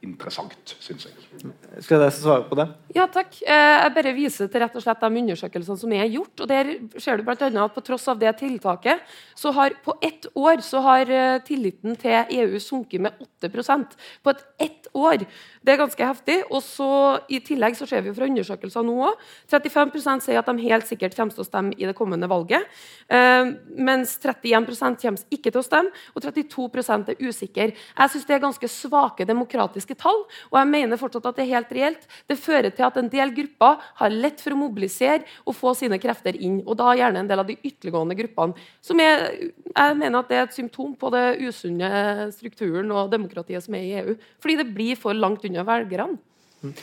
interessant, 0.00 0.72
syns 0.80 1.06
jeg. 1.06 1.52
Skal 1.84 2.02
jeg 2.02 2.14
svare 2.16 2.44
på 2.48 2.56
det? 2.58 2.66
Ja, 2.96 3.04
takk. 3.12 3.36
Eh, 3.44 3.76
jeg 3.84 3.92
bare 3.96 4.12
viser 4.16 4.48
til 4.50 4.62
rett 4.62 4.76
og 4.76 4.84
slett 4.84 5.02
de 5.02 5.20
undersøkelsene 5.20 5.80
som 5.80 5.92
er 5.92 6.08
gjort. 6.08 6.40
og 6.40 6.48
Der 6.48 6.70
ser 6.96 7.20
du 7.20 7.28
annet 7.28 7.60
at 7.60 7.74
på 7.74 7.84
tross 7.84 8.08
av 8.08 8.18
det 8.18 8.32
tiltaket, 8.38 9.00
så 9.36 9.52
har 9.52 9.76
på 9.84 9.94
ett 10.00 10.26
år 10.34 10.62
så 10.64 10.80
har 10.80 11.10
eh, 11.10 11.40
tilliten 11.44 11.96
til 11.96 12.24
EU 12.30 12.58
sunket 12.58 13.00
med 13.00 13.12
8% 13.40 13.96
På 14.22 14.30
et 14.30 14.44
ett 14.58 14.88
år. 14.94 15.26
Det 15.62 15.72
er 15.72 15.76
ganske 15.76 16.06
heftig. 16.06 16.44
og 16.50 16.62
så 16.62 17.20
I 17.28 17.40
tillegg 17.40 17.76
så 17.76 17.86
ser 17.86 18.02
vi 18.02 18.14
fra 18.14 18.24
undersøkelser 18.24 18.82
nå 18.82 18.96
òg 19.04 19.16
35% 19.50 20.24
sier 20.24 20.38
at 20.38 20.46
de 20.46 20.64
helt 20.64 20.86
sikkert 20.86 21.16
kommer 21.16 21.32
til 21.32 21.44
å 21.44 21.48
stemme 21.48 21.74
i 21.76 21.86
det 21.86 21.94
kommende 21.94 22.28
valget. 22.28 22.64
Eh, 23.08 23.52
mens 23.76 24.16
31 24.18 24.66
kommer 24.96 25.20
ikke 25.30 25.50
til 25.50 25.60
å 25.60 25.64
stemme, 25.64 25.92
og 26.14 26.22
32% 26.24 27.12
er 27.12 27.20
usikre. 27.20 27.72
Jeg 27.72 28.10
syns 28.10 28.26
det 28.26 28.34
er 28.34 28.44
ganske 28.44 28.68
svake 28.68 29.26
demokratiske 29.70 29.96
tall, 29.98 30.24
og 30.50 30.58
jeg 30.58 30.68
mener 30.70 30.98
fortsatt 30.98 31.26
at 31.30 31.38
det 31.38 31.44
er 31.44 31.54
helt 31.54 31.72
reelt. 31.72 32.06
Det 32.28 32.38
fører 32.38 32.70
til 32.70 32.86
at 32.86 32.96
en 32.96 33.10
del 33.10 33.32
grupper 33.34 33.80
har 34.00 34.10
lett 34.10 34.40
for 34.40 34.54
å 34.54 34.60
mobilisere 34.60 35.24
og 35.46 35.54
få 35.54 35.74
sine 35.74 35.98
krefter 35.98 36.36
inn. 36.36 36.62
Og 36.66 36.76
da 36.76 36.94
gjerne 36.94 37.20
en 37.20 37.28
del 37.30 37.42
av 37.42 37.46
de 37.48 37.58
ytterliggående 37.58 38.16
gruppene. 38.18 38.54
Som 38.82 39.00
er, 39.00 39.28
jeg 39.70 39.98
mener 39.98 40.20
at 40.20 40.30
det 40.30 40.38
er 40.38 40.48
et 40.48 40.56
symptom 40.56 40.94
på 40.98 41.10
det 41.14 41.40
usunne 41.40 42.30
strukturen 42.34 42.90
og 42.92 43.10
demokratiet 43.12 43.64
som 43.64 43.74
er 43.74 43.86
i 43.86 43.94
EU. 44.02 44.16
Fordi 44.40 44.58
det 44.60 44.72
blir 44.74 44.98
for 44.98 45.16
langt 45.16 45.44
unna 45.46 45.66
velgerne. 45.66 46.18
Mm. 46.60 46.74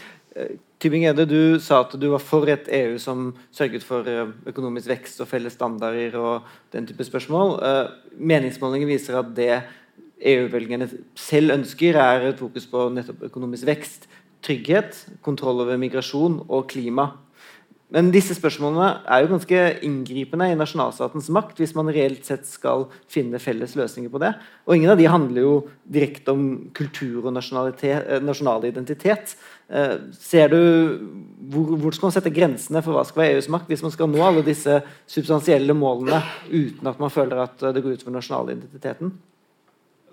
Tybing-Edde, 0.78 1.26
du 1.26 1.58
sa 1.64 1.80
at 1.82 1.96
du 1.98 2.06
var 2.12 2.22
for 2.22 2.46
et 2.52 2.68
EU 2.70 3.00
som 3.02 3.32
sørget 3.56 3.82
for 3.86 4.06
eh, 4.06 4.30
økonomisk 4.46 4.92
vekst 4.92 5.24
og 5.24 5.30
felles 5.32 5.56
standarder 5.58 6.14
og 6.22 6.52
den 6.76 6.86
type 6.86 7.08
spørsmål. 7.08 7.56
Eh, 7.66 7.88
meningsmålinger 8.22 8.92
viser 8.92 9.18
at 9.18 9.32
det 9.38 9.64
EU-velgerne 10.18 10.90
selv 11.18 11.54
ønsker, 11.54 11.98
er 12.02 12.32
et 12.32 12.40
fokus 12.42 12.66
på 12.70 12.88
nettopp 12.94 13.28
økonomisk 13.30 13.68
vekst, 13.70 14.08
trygghet, 14.46 14.98
kontroll 15.26 15.62
over 15.64 15.80
migrasjon 15.82 16.42
og 16.48 16.68
klima. 16.72 17.12
Men 17.94 18.10
disse 18.12 18.36
spørsmålene 18.36 18.88
er 19.08 19.22
jo 19.24 19.30
ganske 19.32 19.60
inngripende 19.88 20.50
i 20.52 20.58
nasjonalstatens 20.60 21.30
makt 21.32 21.62
hvis 21.62 21.72
man 21.78 21.88
reelt 21.96 22.26
sett 22.28 22.44
skal 22.50 22.84
finne 23.08 23.40
felles 23.40 23.78
løsninger 23.80 24.12
på 24.12 24.20
det. 24.20 24.34
Og 24.68 24.76
ingen 24.76 24.92
av 24.92 25.00
de 25.00 25.08
handler 25.08 25.46
jo 25.46 25.54
direkte 25.96 26.36
om 26.36 26.50
kultur 26.76 27.22
og 27.22 27.32
eh, 27.32 28.18
nasjonal 28.20 28.68
identitet. 28.68 29.38
Eh, 29.72 29.96
ser 30.20 30.52
du, 30.52 30.60
hvor, 31.48 31.78
hvor, 31.78 31.96
skal 31.96 32.10
man 32.10 32.18
sette 32.18 32.36
grensene 32.36 32.84
for 32.84 32.98
hva 32.98 33.06
skal 33.08 33.24
være 33.24 33.40
EUs 33.40 33.48
makt 33.56 33.72
hvis 33.72 33.86
man 33.88 33.96
skal 33.96 34.12
nå 34.12 34.20
alle 34.26 34.44
disse 34.44 34.82
substansielle 35.08 35.78
målene 35.78 36.20
uten 36.52 36.92
at 36.92 37.00
man 37.00 37.14
føler 37.14 37.46
at 37.46 37.70
det 37.72 37.86
går 37.86 37.96
ut 37.96 38.04
for 38.04 38.20
nasjonalidentiteten? 38.20 39.16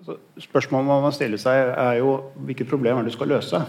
Altså, 0.05 0.19
spørsmålet 0.37 0.85
man 0.85 1.01
må 1.01 1.09
stille 1.15 1.37
seg, 1.41 1.71
er 1.81 1.95
jo 1.97 2.19
hvilket 2.45 2.69
problem 2.69 2.99
er 2.99 3.05
det 3.05 3.09
du 3.09 3.15
skal 3.15 3.31
løse. 3.33 3.61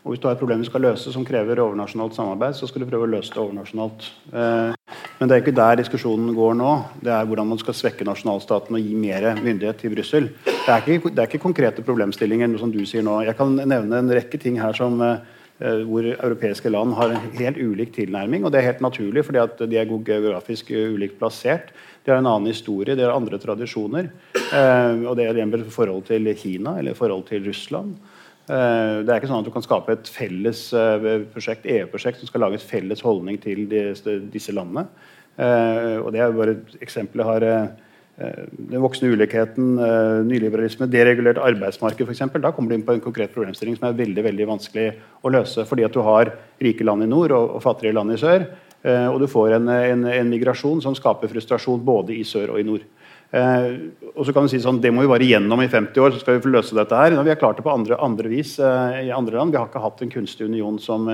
Og 0.00 0.10
Hvis 0.10 0.22
du 0.22 0.26
har 0.26 0.34
et 0.34 0.40
problem 0.40 0.58
du 0.58 0.66
skal 0.66 0.82
løse 0.82 1.12
som 1.12 1.24
krever 1.28 1.60
overnasjonalt 1.62 2.16
samarbeid, 2.16 2.56
så 2.58 2.66
skal 2.66 2.82
du 2.82 2.88
prøve 2.88 3.06
å 3.06 3.10
løse 3.12 3.30
det 3.30 3.38
overnasjonalt. 3.38 4.08
Eh, 4.32 4.96
men 5.20 5.28
det 5.28 5.36
er 5.36 5.42
ikke 5.44 5.54
der 5.54 5.78
diskusjonen 5.78 6.32
går 6.34 6.56
nå. 6.58 6.70
Det 7.04 7.12
er 7.14 7.28
hvordan 7.28 7.46
man 7.52 7.60
skal 7.62 7.76
svekke 7.78 8.06
nasjonalstaten 8.08 8.74
og 8.74 8.82
gi 8.82 8.96
mer 8.98 9.28
myndighet 9.38 9.78
til 9.84 9.94
Brussel. 9.94 10.30
Det, 10.48 10.78
det, 10.88 11.12
er 11.14 11.28
ikke 11.28 11.44
konkrete 11.44 11.84
problemstillinger, 11.86 12.56
som 12.58 12.72
du 12.74 12.80
sier 12.88 13.06
nå. 13.06 13.20
Jeg 13.28 13.36
kan 13.38 13.54
nevne 13.60 14.00
en 14.02 14.10
rekke 14.16 14.40
ting 14.40 14.58
her 14.58 14.74
som, 14.74 14.98
eh, 15.04 15.84
hvor 15.86 16.10
europeiske 16.10 16.74
land 16.74 16.96
har 16.98 17.14
en 17.14 17.30
helt 17.38 17.60
ulik 17.60 17.94
tilnærming. 18.00 18.42
og 18.42 18.50
Det 18.50 18.64
er 18.64 18.72
helt 18.72 18.82
naturlig, 18.82 19.28
fordi 19.28 19.46
de 19.62 19.78
er 19.78 19.94
geografisk 19.94 20.74
ulikt 20.74 21.20
plassert. 21.22 21.70
De 22.04 22.10
har 22.10 22.18
en 22.18 22.26
annen 22.30 22.48
historie, 22.48 22.96
de 22.96 23.04
har 23.04 23.12
andre 23.12 23.38
tradisjoner. 23.40 24.08
Eh, 24.36 25.02
og 25.04 25.16
Det 25.18 25.28
gjelder 25.28 25.68
forhold 25.68 26.06
til 26.08 26.32
Kina 26.36 26.78
eller 26.78 26.96
forhold 26.96 27.26
til 27.28 27.44
Russland. 27.44 27.94
Eh, 28.48 29.04
det 29.04 29.10
er 29.12 29.20
ikke 29.20 29.28
sånn 29.30 29.44
at 29.44 29.50
du 29.50 29.52
kan 29.54 29.66
skape 29.66 29.92
et 29.92 30.08
felles 30.08 30.62
eh, 30.72 31.26
prosjekt, 31.34 31.68
EU-prosjekt 31.68 32.22
som 32.22 32.30
skal 32.30 32.46
lage 32.46 32.58
et 32.58 32.66
felles 32.66 33.04
holdning 33.04 33.38
til 33.42 33.68
disse 33.68 34.56
landene. 34.56 34.88
Og 35.40 36.10
Det 36.12 36.20
er 36.20 36.32
bare 36.36 36.52
et 36.56 36.82
eksempel 36.84 37.22
jeg 37.22 37.28
har 37.28 37.44
den 38.20 38.82
voksende 38.82 39.14
ulikheten, 39.16 39.78
nyliberalisme, 40.28 40.88
deregulert 40.90 41.38
arbeidsmarked 41.40 42.04
f.eks. 42.04 42.20
Da 42.42 42.50
kommer 42.52 42.68
du 42.68 42.76
inn 42.76 42.84
på 42.84 42.92
en 42.92 43.00
konkret 43.00 43.32
problemstilling 43.32 43.78
som 43.78 43.86
er 43.88 43.96
veldig 43.96 44.24
veldig 44.26 44.48
vanskelig 44.50 44.90
å 45.24 45.32
løse. 45.32 45.64
Fordi 45.64 45.86
at 45.86 45.96
du 45.96 46.02
har 46.04 46.34
rike 46.60 46.84
land 46.84 47.06
i 47.06 47.08
nord 47.08 47.32
og, 47.32 47.54
og 47.56 47.86
land 47.94 48.12
i 48.12 48.18
sør. 48.20 48.44
Eh, 48.82 49.06
og 49.10 49.20
du 49.20 49.26
får 49.28 49.58
en, 49.58 49.68
en, 49.68 50.06
en, 50.08 50.32
migrasjon 50.32 50.80
som 50.84 50.96
skaper 50.96 51.28
frustrasjon 51.32 51.82
både 51.84 52.16
i 52.16 52.24
sør 52.24 52.54
og 52.54 52.62
i 52.62 52.66
nord. 52.66 52.86
og 53.30 54.24
så 54.26 54.32
kan 54.34 54.42
du 54.42 54.50
si 54.50 54.58
sånn, 54.58 54.80
Det 54.82 54.90
må 54.90 55.04
vi 55.04 55.10
bare 55.12 55.26
gjennom 55.28 55.60
i 55.62 55.68
50 55.70 56.02
år, 56.02 56.10
så 56.10 56.18
skal 56.18 56.34
vi 56.34 56.42
få 56.42 56.50
løse 56.50 56.74
dette 56.74 56.96
her. 56.98 57.14
Nå, 57.14 57.22
vi 57.22 57.30
har 57.30 57.38
klart 57.38 57.60
det 57.60 57.62
på 57.62 57.70
andre, 57.70 57.94
andre 58.02 58.32
vis 58.32 58.56
i 58.58 59.12
andre 59.14 59.38
land. 59.38 59.52
Vi 59.54 59.60
har 59.60 59.68
ikke 59.68 59.84
hatt 59.84 60.02
en 60.02 60.10
kunstig 60.10 60.48
union 60.50 60.80
som, 60.82 61.06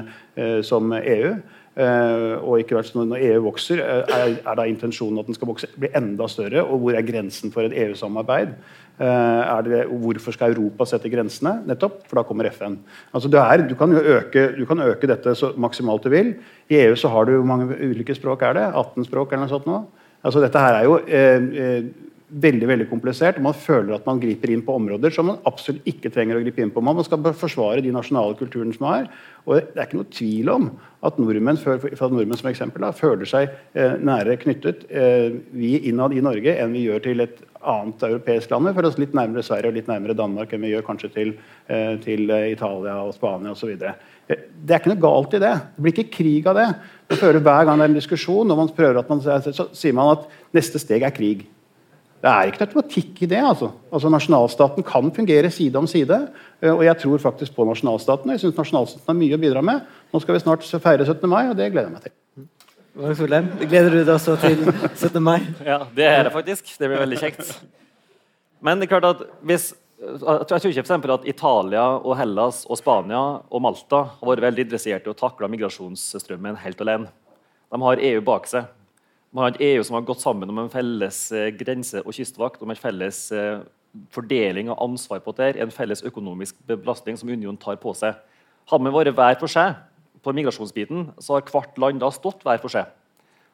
som 0.64 0.94
EU. 0.96 1.34
Uh, 1.76 2.40
og 2.40 2.62
ikke 2.62 2.80
sånn 2.88 3.10
Når 3.10 3.20
EU 3.20 3.40
vokser, 3.50 3.82
er, 3.84 4.38
er, 4.38 4.54
da 4.56 4.64
intensjonen 4.64 5.20
at 5.20 5.26
den 5.28 5.36
skal 5.36 5.50
vokse 5.50 5.68
bli 5.76 5.90
enda 5.98 6.24
større? 6.32 6.62
Og 6.64 6.80
hvor 6.80 6.96
er 6.96 7.04
grensen 7.04 7.52
for 7.52 7.68
et 7.68 7.74
EU-samarbeid? 7.82 8.54
Uh, 8.96 9.84
hvorfor 10.00 10.32
skal 10.32 10.54
Europa 10.54 10.86
sette 10.88 11.10
grensene? 11.12 11.58
Nettopp, 11.68 11.98
for 12.08 12.16
da 12.16 12.24
kommer 12.24 12.48
FN. 12.48 12.78
Altså 13.12 13.28
er, 13.28 13.66
du, 13.68 13.76
kan 13.76 13.92
øke, 13.92 14.48
du 14.56 14.64
kan 14.64 14.80
øke 14.80 15.10
dette 15.10 15.36
så 15.36 15.52
maksimalt 15.60 16.08
du 16.08 16.14
vil. 16.14 16.32
I 16.72 16.80
EU 16.86 16.96
så 16.96 17.12
har 17.12 17.28
du 17.28 17.36
hvor 17.36 17.50
mange 17.52 17.76
ulike 17.76 18.16
språk 18.16 18.46
er 18.48 18.56
det? 18.56 18.66
18 18.72 19.10
språk 19.10 19.36
eller 19.36 19.44
noe 19.44 19.52
sånt 19.52 19.68
nå? 19.68 19.82
Altså 20.24 20.40
dette 20.40 20.62
her 20.64 20.80
er 20.80 20.88
jo 20.88 20.96
uh, 20.96 21.90
veldig 22.26 22.66
veldig 22.68 22.86
komplisert. 22.90 23.38
og 23.38 23.46
Man 23.46 23.54
føler 23.54 23.94
at 23.94 24.06
man 24.06 24.20
griper 24.20 24.50
inn 24.50 24.64
på 24.66 24.74
områder 24.74 25.12
som 25.14 25.28
man 25.30 25.40
absolutt 25.46 25.86
ikke 25.86 26.10
trenger 26.10 26.38
å 26.38 26.42
gripe 26.42 26.62
inn 26.62 26.72
på. 26.74 26.82
Man 26.82 26.98
skal 27.06 27.22
forsvare 27.38 27.84
de 27.84 27.94
nasjonale 27.94 28.36
kulturene 28.38 28.74
som 28.74 28.88
er. 28.90 29.10
og 29.46 29.60
Det 29.60 29.78
er 29.78 29.86
ikke 29.86 30.00
noe 30.00 30.12
tvil 30.12 30.50
om 30.50 30.70
at 31.06 31.20
nordmenn, 31.22 31.58
for 31.60 32.10
nordmenn 32.10 32.40
som 32.40 32.50
eksempel, 32.50 32.82
da, 32.82 32.90
føler 32.96 33.30
seg 33.30 33.52
eh, 33.78 33.94
nære 34.02 34.38
knyttet 34.42 34.88
eh, 34.90 35.38
vi 35.54 35.76
innad 35.86 36.16
i 36.16 36.24
Norge 36.24 36.56
enn 36.58 36.74
vi 36.74 36.86
gjør 36.88 37.04
til 37.04 37.22
et 37.22 37.38
annet 37.66 38.02
europeisk 38.08 38.50
land. 38.50 38.68
Vi 38.68 38.74
føler 38.74 38.90
oss 38.90 39.00
litt 39.00 39.14
nærmere 39.16 39.46
Sverige 39.46 39.70
og 39.70 39.78
litt 39.78 39.90
nærmere 39.90 40.18
Danmark 40.18 40.52
enn 40.54 40.66
vi 40.66 40.74
gjør 40.74 40.86
kanskje 40.86 41.12
til, 41.14 41.32
eh, 41.70 41.94
til 42.02 42.30
Italia 42.50 42.98
og 43.06 43.14
Spania 43.14 43.54
osv. 43.54 43.70
Eh, 43.76 44.46
det 44.66 44.74
er 44.74 44.80
ikke 44.80 44.94
noe 44.94 45.04
galt 45.06 45.34
i 45.38 45.42
det. 45.42 45.54
Det 45.76 45.82
blir 45.82 45.94
ikke 45.94 46.16
krig 46.18 46.46
av 46.50 46.58
det. 46.58 46.68
Man 47.10 47.20
føler 47.22 47.38
Hver 47.40 47.66
gang 47.66 47.78
det 47.78 47.86
er 47.86 47.92
en 47.94 48.00
diskusjon, 48.00 48.48
når 48.48 48.56
man 48.56 48.74
prøver 48.74 48.98
at 48.98 49.08
man, 49.08 49.20
så 49.20 49.68
sier 49.70 49.94
man 49.94 50.16
at 50.16 50.26
neste 50.56 50.82
steg 50.82 51.06
er 51.06 51.14
krig. 51.14 51.46
Det 52.26 52.32
er 52.32 52.48
ikke 52.50 52.64
automatikk 52.64 53.20
i 53.22 53.28
det. 53.30 53.38
altså. 53.38 53.68
Altså 53.94 54.10
Nasjonalstaten 54.10 54.82
kan 54.82 55.12
fungere 55.14 55.50
side 55.54 55.78
om 55.78 55.86
side. 55.86 56.16
Eh, 56.58 56.72
og 56.72 56.82
jeg 56.82 56.98
tror 56.98 57.22
faktisk 57.22 57.54
på 57.54 57.66
nasjonalstaten. 57.68 58.32
Jeg 58.34 58.42
synes 58.42 58.56
nasjonalstaten 58.58 59.06
har 59.06 59.18
mye 59.20 59.36
å 59.36 59.42
bidra 59.44 59.62
med. 59.62 59.84
Nå 60.10 60.20
skal 60.24 60.34
vi 60.34 60.42
snart 60.42 60.66
feire 60.82 61.06
17. 61.06 61.22
mai, 61.30 61.44
og 61.46 61.54
det 61.54 61.70
gleder 61.70 61.86
jeg 61.86 61.94
meg 61.94 62.08
til. 62.08 62.16
Gleder 63.62 63.94
du 63.94 64.00
deg 64.00 64.12
også 64.16 64.34
til 64.42 64.64
17. 64.66 65.22
mai? 65.22 65.38
Ja, 65.70 65.84
det 65.94 66.08
er 66.10 66.26
det 66.26 66.32
faktisk. 66.34 66.72
Det 66.74 66.90
blir 66.90 67.04
veldig 67.04 67.20
kjekt. 67.20 67.52
Men 68.58 68.80
det 68.80 68.88
er 68.88 68.96
klart 68.96 69.10
at 69.12 69.26
hvis 69.46 69.74
jeg 69.96 70.48
tror 70.50 70.66
ikke 70.66 70.84
for 70.88 71.14
at 71.14 71.28
Italia, 71.30 71.84
og 72.02 72.18
Hellas, 72.18 72.64
og 72.66 72.76
Spania 72.76 73.20
og 73.48 73.62
Malta 73.62 74.02
har 74.18 74.28
vært 74.28 74.44
veldig 74.44 74.66
interessert 74.66 75.06
i 75.06 75.12
å 75.12 75.16
takle 75.16 75.48
migrasjonsstrømmen 75.54 76.58
helt 76.64 76.82
alene. 76.84 77.08
De 77.70 77.80
har 77.86 78.02
EU 78.10 78.20
bak 78.26 78.50
seg. 78.50 78.66
Man 79.36 79.44
har 79.44 79.52
et 79.52 79.64
EU 79.66 79.82
som 79.84 79.98
har 79.98 80.04
gått 80.08 80.22
sammen 80.24 80.48
om 80.48 80.62
en 80.62 80.70
felles 80.72 81.16
eh, 81.36 81.50
grense- 81.52 82.00
og 82.00 82.14
kystvakt, 82.16 82.62
om 82.64 82.70
en 82.72 82.78
felles 82.80 83.18
eh, 83.36 83.58
fordeling 84.14 84.70
av 84.72 84.78
ansvar 84.80 85.20
på 85.20 85.34
dette, 85.36 85.60
en 85.60 85.74
felles 85.74 86.00
økonomisk 86.08 86.56
belastning 86.64 87.18
som 87.20 87.28
unionen 87.28 87.58
tar 87.60 87.76
på 87.82 87.92
seg. 87.98 88.16
Hadde 88.72 88.88
vi 88.88 88.94
vært 88.94 89.12
hver 89.18 89.36
for 89.42 89.52
seg 89.52 89.76
på 90.24 90.32
migrasjonsbiten, 90.38 91.10
så 91.20 91.36
har 91.36 91.44
hvert 91.52 91.76
land 91.82 92.00
da 92.00 92.08
stått 92.16 92.48
hver 92.48 92.62
for 92.64 92.72
seg. 92.72 92.88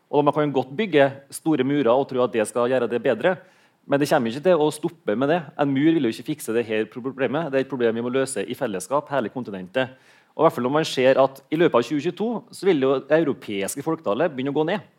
Og 0.06 0.22
Man 0.22 0.36
kan 0.36 0.54
godt 0.54 0.70
bygge 0.70 1.08
store 1.34 1.66
murer 1.66 1.90
og 1.90 2.06
tro 2.06 2.22
at 2.22 2.38
det 2.38 2.46
skal 2.46 2.70
gjøre 2.70 2.86
det 2.86 3.02
bedre, 3.02 3.34
men 3.82 3.98
det 3.98 4.06
kommer 4.12 4.30
ikke 4.30 4.46
til 4.46 4.62
å 4.62 4.70
stoppe 4.70 5.18
med 5.18 5.34
det. 5.34 5.42
En 5.58 5.74
mur 5.74 5.90
vil 5.90 6.06
jo 6.06 6.14
ikke 6.14 6.30
fikse 6.30 6.54
det 6.54 6.66
her 6.70 6.86
problemet. 6.86 7.50
Det 7.50 7.58
er 7.58 7.66
et 7.66 7.74
problem 7.74 7.98
vi 7.98 8.06
må 8.06 8.14
løse 8.14 8.46
i 8.46 8.54
fellesskap, 8.54 9.10
hele 9.10 9.34
kontinentet. 9.34 9.98
Og 10.38 10.44
i 10.44 10.46
hvert 10.46 10.54
fall 10.54 10.70
når 10.70 10.78
man 10.78 10.86
ser 10.86 11.18
at 11.18 11.42
I 11.50 11.58
løpet 11.58 11.74
av 11.74 11.90
2022 11.90 12.32
så 12.54 12.70
vil 12.70 12.86
jo 12.86 12.98
det 13.02 13.24
europeiske 13.24 13.82
folketallet 13.82 14.30
begynne 14.30 14.54
å 14.54 14.60
gå 14.62 14.70
ned. 14.70 14.92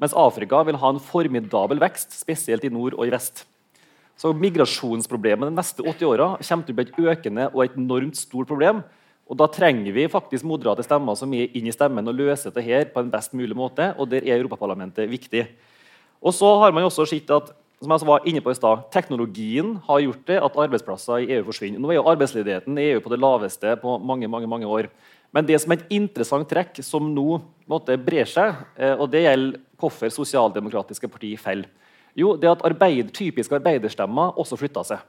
Mens 0.00 0.16
Afrika 0.16 0.62
vil 0.64 0.78
ha 0.80 0.92
en 0.94 1.02
formidabel 1.04 1.80
vekst, 1.82 2.14
spesielt 2.16 2.64
i 2.64 2.72
nord 2.72 2.96
og 2.96 3.04
i 3.04 3.12
vest. 3.12 3.44
Så 4.20 4.32
Migrasjonsproblemet 4.36 5.48
de 5.48 5.56
neste 5.56 5.84
80 5.84 6.08
åra 6.08 6.30
kommer 6.40 6.66
til 6.66 6.74
å 6.74 6.78
bli 6.78 6.86
et 6.88 6.98
økende 7.12 7.46
og 7.52 7.62
et 7.64 7.76
enormt 7.76 8.18
stort 8.20 8.48
problem. 8.48 8.82
Og 9.30 9.38
Da 9.38 9.46
trenger 9.46 9.92
vi 9.94 10.08
faktisk 10.10 10.44
moderate 10.44 10.82
stemmer 10.82 11.14
som 11.16 11.32
er 11.32 11.52
inn 11.54 11.68
i 11.68 11.72
stemmen 11.72 12.08
og 12.08 12.16
løser 12.18 12.50
dette 12.50 12.64
her 12.66 12.88
på 12.90 13.00
en 13.00 13.12
best 13.12 13.32
mulig 13.32 13.56
måte. 13.56 13.94
og 13.96 14.08
Der 14.10 14.24
er 14.24 14.40
Europaparlamentet 14.40 15.08
viktig. 15.08 15.46
Og 16.20 16.34
så 16.34 16.58
har 16.60 16.72
man 16.72 16.82
jo 16.82 16.90
også 16.90 17.06
sett 17.06 17.30
at 17.30 17.52
som 17.80 17.92
jeg 17.94 18.04
var 18.04 18.26
inne 18.28 18.42
på 18.44 18.50
i 18.52 18.54
sted, 18.58 18.82
Teknologien 18.92 19.78
har 19.86 20.00
gjort 20.00 20.26
det 20.26 20.36
at 20.36 20.56
arbeidsplasser 20.56 21.22
i 21.24 21.30
EU 21.38 21.46
forsvinner. 21.46 21.80
Nå 21.80 21.88
er 21.88 21.96
jo 21.96 22.08
arbeidsledigheten 22.10 22.76
i 22.76 22.90
EU 22.90 23.00
på 23.00 23.08
det 23.08 23.18
laveste 23.22 23.72
på 23.80 23.96
mange 24.04 24.28
mange, 24.28 24.46
mange 24.46 24.66
år. 24.68 24.90
Men 25.34 25.46
det 25.46 25.60
som 25.62 25.72
er 25.72 25.80
et 25.80 25.92
interessant 25.94 26.48
trekk 26.50 26.80
som 26.82 27.06
nå 27.14 27.40
måtte 27.70 27.94
brer 28.02 28.26
seg, 28.28 28.64
eh, 28.76 28.96
og 28.96 29.10
det 29.12 29.24
gjelder 29.26 29.60
hvorfor 29.80 30.12
sosialdemokratiske 30.12 31.08
partier 31.08 31.40
faller, 31.40 31.68
jo, 32.18 32.34
det 32.34 32.50
at 32.50 32.64
arbeid, 32.66 33.12
typiske 33.14 33.54
arbeiderstemmer 33.54 34.34
også 34.40 34.58
flytta 34.58 34.82
seg. 34.88 35.04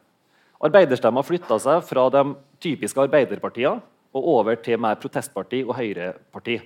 Arbeiderstemmer 0.62 1.25
flytta 1.25 1.57
seg 1.60 1.81
fra 1.88 2.05
de 2.13 2.21
typiske 2.62 3.01
arbeiderpartiene 3.01 3.81
og 4.13 4.27
over 4.36 4.60
til 4.62 4.77
mer 4.81 4.99
protestparti 5.01 5.63
og 5.65 5.73
høyreparti. 5.79 6.60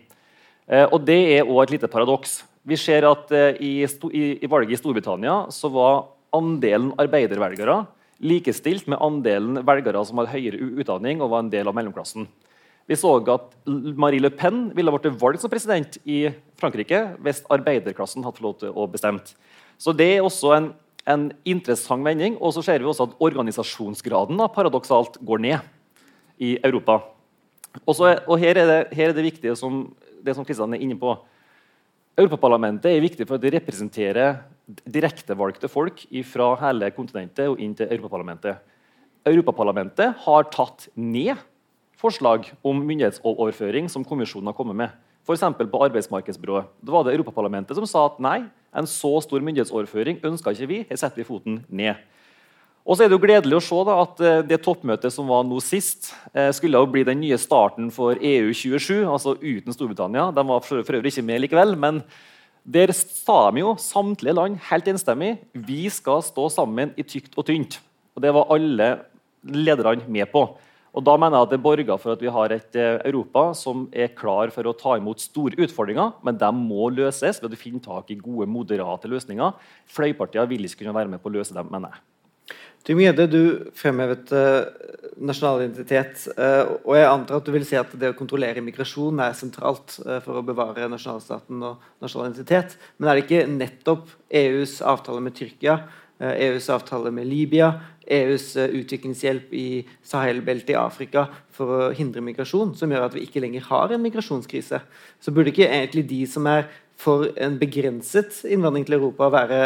Eh, 0.68 0.86
og 0.91 1.06
Det 1.06 1.20
er 1.38 1.46
også 1.46 1.63
et 1.63 1.76
lite 1.78 1.88
paradoks. 1.88 2.44
Vi 2.65 2.76
ser 2.76 3.08
at 3.08 3.32
eh, 3.32 3.62
i, 3.62 4.48
valget 4.50 4.76
i 4.76 4.82
Storbritannia 4.82 5.46
så 5.54 5.70
var 5.72 6.10
andelen 6.36 6.91
arbeidervelgere 7.00 7.86
likestilt 8.20 8.88
med 8.88 9.00
andelen 9.04 9.60
velgere 9.68 10.02
som 10.08 10.20
hadde 10.20 10.34
høyere 10.34 10.72
utdanning 10.82 11.22
og 11.22 11.32
var 11.32 11.44
en 11.44 11.52
del 11.52 11.68
av 11.68 11.76
mellomklassen. 11.76 12.28
Vi 12.86 12.98
så 13.00 13.15
at 13.34 13.54
Marie 13.98 14.21
Le 14.21 14.30
Pen 14.30 14.67
ville 14.78 14.93
blitt 14.93 15.17
valgt 15.21 15.41
som 15.41 15.50
president 15.50 15.98
i 16.06 16.28
Frankrike 16.60 17.02
hvis 17.26 17.41
arbeiderklassen 17.50 18.26
hadde 18.26 18.38
fått 18.38 18.45
lov 18.45 18.58
til 18.62 18.76
å 18.78 18.86
bestemme. 18.89 19.24
Så 19.82 19.93
det 19.95 20.08
er 20.15 20.26
også 20.26 20.54
en, 20.56 20.67
en 21.10 21.30
interessant 21.50 22.06
vending. 22.06 22.38
Og 22.38 22.54
så 22.54 22.63
ser 22.65 22.84
vi 22.84 22.89
også 22.89 23.10
at 23.10 23.15
organisasjonsgraden 23.26 24.38
da, 24.38 24.48
paradoksalt 24.54 25.17
går 25.26 25.41
ned 25.48 25.71
i 26.38 26.56
Europa. 26.62 27.00
Også, 27.84 28.13
og 28.30 28.38
her 28.39 28.62
er, 28.62 28.69
det, 28.69 28.82
her 28.95 29.10
er 29.10 29.17
det 29.17 29.26
viktige 29.26 29.56
som 29.60 29.88
det 30.26 30.36
som 30.36 30.45
Kristian 30.45 30.74
er 30.74 30.82
inne 30.82 30.98
på. 31.00 31.13
Europaparlamentet 32.15 32.93
er 32.93 33.04
viktig 33.04 33.26
for 33.28 33.38
at 33.38 33.43
det 33.43 33.54
representerer 33.58 34.38
direktevalgte 34.65 35.69
folk 35.69 36.06
fra 36.30 36.54
hele 36.63 36.89
kontinentet 36.95 37.50
og 37.52 37.60
inn 37.62 37.76
til 37.78 37.89
Europaparlamentet. 37.91 38.62
Europaparlamentet 39.26 40.24
har 40.24 40.48
tatt 40.54 40.88
ned 40.95 41.36
forslag 42.06 42.50
om 42.65 42.82
myndighetsoverføring 42.86 43.89
som 43.91 44.06
kommisjonen 44.06 44.52
har 44.52 44.58
kommet 44.58 44.78
med. 44.78 44.98
F.eks. 45.26 45.41
på 45.58 45.84
arbeidsmarkedsbyrået. 45.88 46.68
Da 46.86 46.94
var 46.94 47.06
det 47.06 47.15
Europaparlamentet 47.15 47.78
som 47.78 47.88
sa 47.89 48.06
at 48.06 48.20
nei, 48.22 48.44
en 48.76 48.89
så 48.89 49.10
stor 49.26 49.41
myndighetsoverføring 49.41 50.22
ønska 50.28 50.54
ikke 50.54 50.70
vi. 50.70 50.84
Her 50.89 51.00
setter 51.02 51.24
vi 51.24 51.28
foten 51.28 51.63
ned. 51.70 51.98
Og 52.86 52.94
så 52.94 53.06
er 53.06 53.10
det 53.10 53.18
jo 53.18 53.24
gledelig 53.24 53.58
å 53.58 53.63
se 53.65 53.80
da, 53.88 53.96
at 54.04 54.22
eh, 54.22 54.44
det 54.46 54.60
toppmøtet 54.62 55.13
som 55.13 55.26
var 55.32 55.41
nå 55.48 55.58
sist, 55.65 56.12
eh, 56.38 56.52
skulle 56.54 56.78
jo 56.78 56.91
bli 56.94 57.02
den 57.08 57.18
nye 57.24 57.39
starten 57.41 57.89
for 57.94 58.20
EU27, 58.22 59.00
altså 59.10 59.34
uten 59.41 59.74
Storbritannia. 59.74 60.28
De 60.36 60.44
var 60.46 60.62
for 60.62 60.84
øvrig 60.86 61.10
ikke 61.10 61.26
med 61.26 61.41
likevel. 61.41 61.74
men 61.74 62.04
der 62.65 62.89
sa 62.94 63.52
de 63.54 63.62
jo, 63.62 63.76
samtlige 63.78 64.34
land, 64.34 64.58
helt 64.70 64.88
enstemmig 64.89 65.36
vi 65.54 65.86
skal 65.94 66.24
stå 66.26 66.48
sammen 66.50 66.94
i 66.98 67.04
tykt 67.06 67.38
og 67.38 67.46
tynt. 67.46 67.80
Og 68.15 68.22
Det 68.22 68.34
var 68.34 68.50
alle 68.54 68.88
lederne 69.44 70.06
med 70.10 70.32
på. 70.32 70.48
Og 70.96 71.04
da 71.04 71.18
mener 71.20 71.36
jeg 71.36 71.48
at 71.48 71.54
Det 71.54 71.62
borger 71.64 72.00
for 72.00 72.16
at 72.16 72.24
vi 72.24 72.32
har 72.32 72.56
et 72.56 72.80
eh, 72.80 73.02
Europa 73.10 73.50
som 73.58 73.86
er 73.92 74.14
klar 74.16 74.52
for 74.56 74.68
å 74.68 74.76
ta 74.80 74.96
imot 74.96 75.20
store 75.24 75.60
utfordringer, 75.66 76.16
men 76.24 76.40
de 76.40 76.52
må 76.56 76.90
løses 76.94 77.42
ved 77.44 77.52
å 77.54 77.60
finne 77.60 77.84
tak 77.84 78.12
i 78.12 78.20
gode, 78.20 78.48
moderate 78.48 79.12
løsninger. 79.12 79.58
Fløypartiene 79.92 80.48
vil 80.50 80.68
ikke 80.68 80.84
kunne 80.84 80.96
være 80.96 81.12
med 81.12 81.24
på 81.24 81.32
å 81.32 81.36
løse 81.36 81.56
dem, 81.56 81.68
mener 81.72 81.92
jeg. 81.92 82.06
Tymjede, 82.86 83.26
du 83.26 83.42
fremhevet 83.74 84.30
uh, 84.38 84.68
nasjonal 85.18 85.64
identitet. 85.64 86.28
Uh, 86.38 86.78
og 86.86 86.94
jeg 86.94 87.08
antar 87.10 87.40
at 87.40 87.48
du 87.48 87.52
vil 87.56 87.66
si 87.66 87.80
at 87.80 87.96
det 87.98 88.12
å 88.14 88.18
kontrollere 88.18 88.62
migrasjon 88.62 89.24
er 89.26 89.34
sentralt 89.36 89.98
for 89.98 90.38
å 90.38 90.46
bevare 90.46 90.86
nasjonalstaten 90.94 91.66
og 91.66 91.88
nasjonal 92.06 92.30
identitet. 92.30 92.78
Men 93.00 93.10
er 93.10 93.18
det 93.18 93.26
ikke 93.26 93.48
nettopp 93.50 94.14
EUs 94.30 94.78
avtale 94.86 95.26
med 95.26 95.36
Tyrkia 95.36 95.80
EUs 96.19 96.69
avtale 96.71 97.12
med 97.12 97.28
Libya, 97.28 97.73
EUs 98.08 98.54
utviklingshjelp 98.56 99.54
i 99.58 99.67
Sahel-beltet 100.06 100.71
i 100.75 100.80
Afrika 100.80 101.25
for 101.56 101.73
å 101.75 101.91
hindre 101.95 102.23
migrasjon, 102.23 102.75
som 102.78 102.91
gjør 102.91 103.08
at 103.08 103.17
vi 103.17 103.25
ikke 103.25 103.41
lenger 103.43 103.65
har 103.67 103.91
en 103.91 104.04
migrasjonskrise. 104.04 104.80
Så 105.19 105.34
burde 105.36 105.51
ikke 105.51 105.67
egentlig 105.67 106.06
de 106.12 106.21
som 106.30 106.47
er 106.51 106.69
for 107.01 107.28
en 107.41 107.58
begrenset 107.60 108.45
innvandring 108.47 108.86
til 108.88 108.97
Europa 108.97 109.28
å 109.28 109.34
være 109.34 109.60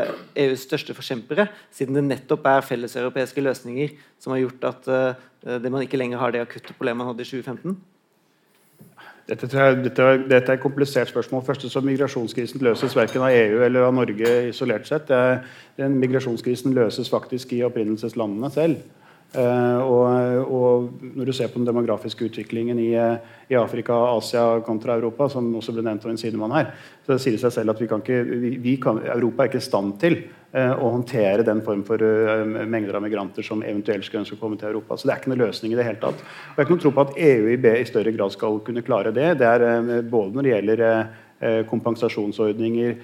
EUs 0.47 0.65
største 0.65 0.95
forkjempere, 0.97 1.45
siden 1.75 1.99
det 1.99 2.07
nettopp 2.07 2.47
er 2.49 2.65
felleseuropeiske 2.65 3.43
løsninger 3.45 3.93
som 4.21 4.33
har 4.33 4.41
gjort 4.47 4.65
at 4.71 4.89
uh, 4.89 5.69
man 5.69 5.83
ikke 5.85 5.99
lenger 6.01 6.21
har 6.21 6.33
det 6.33 6.41
akutte 6.41 6.73
problemet 6.73 7.03
man 7.03 7.11
hadde 7.11 7.27
i 7.27 7.29
2015? 7.29 7.77
Dette, 9.29 9.45
dette, 9.45 10.05
dette, 10.25 10.49
er 10.49 10.57
et 10.57 10.61
komplisert 10.61 11.11
spørsmål. 11.11 11.43
Først 11.45 11.67
så 11.69 11.81
Migrasjonskrisen 11.85 12.63
løses 12.65 12.95
verken 12.97 13.21
av 13.21 13.29
EU 13.29 13.59
eller 13.61 13.85
av 13.85 13.93
Norge 13.93 14.31
isolert 14.49 14.87
sett. 14.89 15.11
Den 15.77 15.99
migrasjonskrisen 16.01 16.73
løses 16.73 17.11
faktisk 17.13 17.53
i 17.53 17.61
opprinnelseslandene 17.67 18.49
selv. 18.55 18.79
Uh, 19.29 19.77
og, 19.85 20.05
og, 20.49 20.85
når 21.13 21.27
du 21.29 21.33
ser 21.37 21.51
på 21.53 21.59
den 21.59 21.67
demografiske 21.67 22.25
utviklingen 22.25 22.79
i, 22.81 22.95
i, 22.97 23.53
Afrika 23.59 23.93
Asia 24.15 24.57
kontra 24.65 24.95
Europa, 24.97 25.27
som 25.29 25.51
også 25.59 25.75
ble 25.75 25.83
nevnt 25.85 26.07
av 26.07 26.09
en 26.09 26.17
sidemann 26.17 26.55
her, 26.55 26.71
så 27.05 27.19
sier 27.21 27.37
det 27.37 27.43
seg 27.43 27.53
selv 27.53 27.75
at 27.75 27.83
vi 27.83 27.89
kan 27.91 28.01
ikke, 28.01 28.23
vi, 28.25 28.55
vi 28.63 28.73
kan, 28.81 28.97
Europa 29.05 29.45
er 29.45 29.51
ikke 29.51 29.61
i 29.61 29.67
stand 29.67 29.93
til 30.01 30.17
uh, 30.23 30.73
å 30.81 30.89
håndtere 30.95 31.45
den 31.45 31.61
form 31.61 31.85
for 31.85 32.01
uh, 32.01 32.41
mengder 32.65 32.97
av 32.97 33.05
migranter 33.05 33.45
som 33.45 33.61
eventuelt 33.61 34.09
skulle 34.09 34.25
ønske 34.25 34.39
å 34.39 34.41
komme 34.41 34.57
til 34.57 34.71
Europa. 34.71 34.97
Så 34.97 35.05
det 35.05 35.13
er 35.13 35.21
ikke 35.21 35.35
noen 35.35 35.45
løsning 35.45 35.77
i 35.77 35.81
det 35.83 35.85
hele 35.91 36.01
tatt. 36.01 36.25
Og 36.25 36.25
jeg 36.25 36.57
har 36.57 36.65
ikke 36.65 36.79
noen 36.79 36.85
tro 36.87 36.95
på 36.97 37.05
at 37.05 37.17
EU 37.29 37.53
i, 37.53 37.61
i 37.69 37.87
større 37.93 38.17
grad 38.17 38.33
skal 38.33 38.61
kunne 38.65 38.87
klare 38.87 39.13
det. 39.13 39.35
Det 39.43 39.55
er 39.55 40.09
både 40.09 40.39
når 40.39 40.47
det 40.47 40.55
gjelder 40.57 40.87
kompensasjonsordninger, 41.69 42.97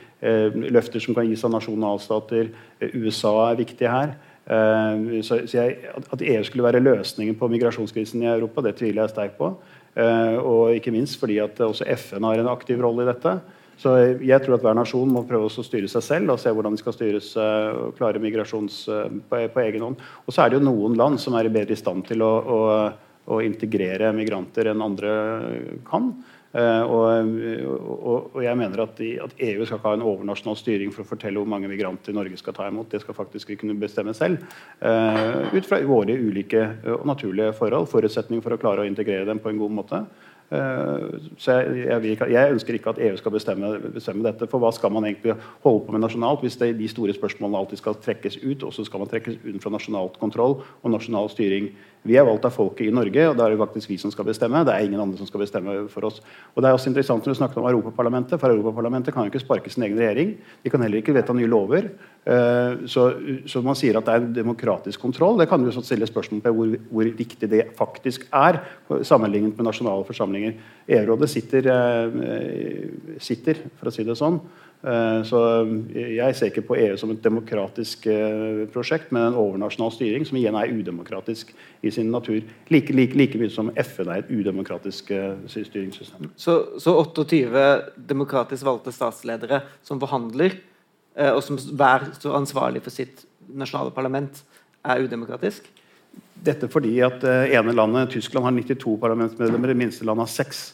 løfter 0.76 1.00
som 1.00 1.16
kan 1.16 1.30
gis 1.30 1.46
av 1.48 1.54
nasjonalstater. 1.54 2.50
USA 2.92 3.32
er 3.46 3.62
viktig 3.62 3.88
her. 3.88 4.18
Eh, 4.46 5.22
så, 5.26 5.42
jeg, 5.50 5.78
At 6.14 6.22
EU 6.22 6.44
skulle 6.46 6.68
være 6.68 6.84
løsningen 6.84 7.38
på 7.40 7.50
migrasjonskrisen 7.50 8.24
i 8.24 8.30
Europa, 8.30 8.62
det 8.62 8.78
tviler 8.80 9.06
jeg 9.06 9.16
sterkt 9.16 9.38
på. 9.40 9.52
Eh, 9.96 10.38
og 10.38 10.76
ikke 10.76 10.94
minst 10.94 11.20
fordi 11.22 11.40
at 11.42 11.60
også 11.64 11.88
FN 11.98 12.28
har 12.28 12.42
en 12.42 12.52
aktiv 12.52 12.82
rolle 12.82 13.06
i 13.06 13.10
dette. 13.10 13.40
Så 13.76 13.92
jeg 14.24 14.40
tror 14.40 14.56
at 14.56 14.64
hver 14.64 14.76
nasjon 14.78 15.10
må 15.12 15.26
prøve 15.28 15.50
å 15.50 15.64
styre 15.66 15.90
seg 15.92 16.04
selv 16.04 16.32
og 16.32 16.40
se 16.40 16.52
hvordan 16.54 16.78
de 16.78 16.80
skal 16.80 16.96
styres 16.96 17.34
eh, 17.36 17.72
og 17.76 17.98
klare 17.98 18.22
migrasjons 18.24 18.78
på, 19.28 19.42
på 19.52 19.64
egen 19.66 19.84
hånd. 19.84 20.06
Og 20.24 20.36
så 20.36 20.46
er 20.46 20.54
det 20.54 20.62
jo 20.62 20.68
noen 20.70 20.96
land 21.00 21.20
som 21.20 21.36
er 21.36 21.52
bedre 21.52 21.76
i 21.76 21.80
stand 21.80 22.06
til 22.08 22.24
å, 22.24 22.32
å, 22.40 22.62
å 23.36 23.42
integrere 23.44 24.14
migranter 24.16 24.72
enn 24.72 24.86
andre 24.86 25.18
kan. 25.90 26.14
Eh, 26.56 26.84
og, 26.88 27.32
og, 27.92 28.30
og, 28.36 28.44
jeg 28.44 28.56
mener 28.58 28.86
at, 28.86 28.94
de, 28.98 29.10
at, 29.24 29.34
EU 29.44 29.66
skal 29.66 29.76
ikke 29.76 29.90
ha 29.90 29.98
en 29.98 30.06
overnasjonal 30.08 30.56
styring 30.56 30.94
for 30.96 31.04
å 31.04 31.10
fortelle 31.10 31.42
hvor 31.42 31.50
mange 31.52 31.68
migranter 31.68 32.16
Norge 32.16 32.40
skal 32.40 32.56
ta 32.56 32.70
imot. 32.72 32.88
Det 32.94 33.02
skal 33.04 33.18
faktisk 33.18 33.52
vi 33.52 33.58
kunne 33.60 33.76
bestemme 33.80 34.14
selv. 34.16 34.46
Uh, 34.80 35.52
ut 35.52 35.68
fra 35.68 35.82
våre 35.84 36.16
ulike 36.16 36.64
og 36.96 37.04
naturlige 37.10 37.52
forhold. 37.58 37.90
Forutsetninger 37.92 38.46
for 38.46 38.56
å 38.56 38.62
klare 38.62 38.86
å 38.86 38.88
integrere 38.88 39.28
dem 39.28 39.44
på 39.44 39.52
en 39.52 39.60
god 39.60 39.76
måte. 39.82 40.06
Så 40.46 41.56
jeg, 41.58 41.88
jeg, 41.90 42.18
jeg, 42.30 42.52
ønsker 42.54 42.76
ikke 42.78 42.92
at 42.94 43.00
EU 43.02 43.16
skal 43.18 43.34
bestemme, 43.34 43.72
bestemme, 43.96 44.22
dette. 44.28 44.46
For 44.48 44.62
hva 44.62 44.70
skal 44.76 44.92
man 44.94 45.08
egentlig 45.08 45.34
holde 45.64 45.88
på 45.88 45.96
med 45.96 46.04
nasjonalt 46.04 46.44
hvis 46.46 46.60
det, 46.62 46.70
de 46.78 46.90
store 46.92 47.16
spørsmålene 47.18 47.64
alltid 47.64 47.82
skal 47.82 47.98
trekkes 47.98 48.38
ut, 48.44 48.64
og 48.64 48.76
så 48.76 48.86
skal 48.86 49.02
man 49.02 49.10
trekkes 49.10 49.40
ut 49.42 49.58
fra 49.64 49.74
nasjonalt 49.74 50.20
kontroll 50.22 50.60
og 50.62 50.94
nasjonal 50.94 51.32
styring 51.34 51.72
vi 52.06 52.18
er 52.20 52.26
valgt 52.28 52.46
av 52.46 52.54
folket 52.54 52.86
i 52.86 52.94
Norge, 52.94 53.24
og 53.32 53.38
da 53.38 53.48
er 53.48 53.56
det 53.56 53.62
faktisk 53.64 53.90
vi 53.90 53.98
som 54.02 54.12
skal 54.14 54.28
bestemme. 54.28 54.62
Det 54.68 54.74
er 54.74 54.86
ingen 54.86 55.02
andre 55.02 55.18
som 55.18 55.30
skal 55.30 55.42
bestemme 55.42 55.74
for 55.90 56.06
oss. 56.06 56.20
Og 56.54 56.62
det 56.62 56.70
er 56.70 56.78
også 56.78 56.92
interessant 56.92 57.26
når 57.26 57.34
du 57.34 57.40
snakker 57.40 57.62
om 57.62 57.70
Europaparlamentet, 57.72 58.38
for 58.42 58.54
Europaparlamentet 58.54 59.16
kan 59.16 59.26
jo 59.26 59.34
ikke 59.34 59.42
sparke 59.42 59.74
sin 59.74 59.88
egen 59.88 59.98
regjering. 59.98 60.36
De 60.62 60.74
kan 60.74 60.86
heller 60.86 61.02
ikke 61.02 61.16
vedta 61.18 61.34
nye 61.34 61.50
lover. 61.50 61.90
Eh, 62.26 62.86
så, 62.92 63.08
så, 63.50 63.64
man 63.66 63.78
sier 63.80 63.98
at 63.98 64.06
det 64.06 64.14
er 64.14 64.22
en 64.22 64.36
demokratisk 64.38 65.02
kontroll. 65.02 65.40
Det 65.42 65.50
kan 65.50 65.66
du 65.66 65.72
stille 65.74 66.10
spørsmål 66.10 66.44
på 66.46 66.54
hvor, 66.60 66.78
hvor 66.92 67.10
viktig 67.24 67.50
det 67.50 67.64
faktisk 67.80 68.28
er, 68.30 68.62
sammenlignet 69.02 69.58
med 69.58 69.70
nasjonale 69.72 70.06
forsamlinger. 70.06 70.60
EU-rådet 70.86 71.32
sitter, 71.34 71.72
eh, 71.74 73.18
sitter, 73.18 73.66
for 73.80 73.90
å 73.90 73.96
si 73.96 74.06
det 74.06 74.18
sånn, 74.22 74.38
så 75.26 75.40
eh, 75.66 76.12
jeg 76.20 76.36
ser 76.38 76.52
ikke 76.52 76.64
på 76.68 76.76
EU 76.78 76.98
som 77.00 77.10
et 77.10 77.24
demokratisk 77.24 78.06
eh, 78.12 78.66
prosjekt, 78.74 79.10
men 79.16 79.32
en 79.32 79.38
overnasjonal 79.42 79.94
styring 79.96 80.28
som 80.28 80.38
igjen 80.38 80.58
er 80.60 80.74
udemokratisk 80.76 81.56
i 81.82 81.94
sin 81.94 82.12
natur. 82.14 82.44
Like, 82.70 82.94
like, 82.94 83.18
like 83.18 83.40
mye 83.42 83.50
som 83.50 83.72
FN 83.82 84.12
er 84.14 84.22
et 84.22 84.30
udemokratisk 84.30 85.10
styringssystem. 85.50 86.30
Så, 86.38 86.58
så 86.82 86.94
28 87.02 87.66
demokratisk 88.14 88.68
valgte 88.68 88.94
statsledere 88.94 89.64
som 89.86 90.02
forhandler, 90.02 90.60
og 91.32 91.42
som 91.46 91.58
hver 91.58 92.10
står 92.18 92.38
ansvarlig 92.42 92.82
for 92.84 92.94
sitt 92.94 93.24
nasjonale 93.48 93.94
parlament, 93.96 94.44
er 94.86 95.06
udemokratisk? 95.06 95.66
Dette 96.46 96.68
fordi 96.70 96.98
at 97.06 97.24
ene 97.24 97.74
landet, 97.74 98.12
Tyskland, 98.14 98.46
har 98.46 98.54
92 98.54 99.00
parlamentsmedlemmer, 99.02 99.72
det 99.72 99.80
minste 99.80 100.06
landet 100.06 100.28
har 100.28 100.34
6. 100.44 100.66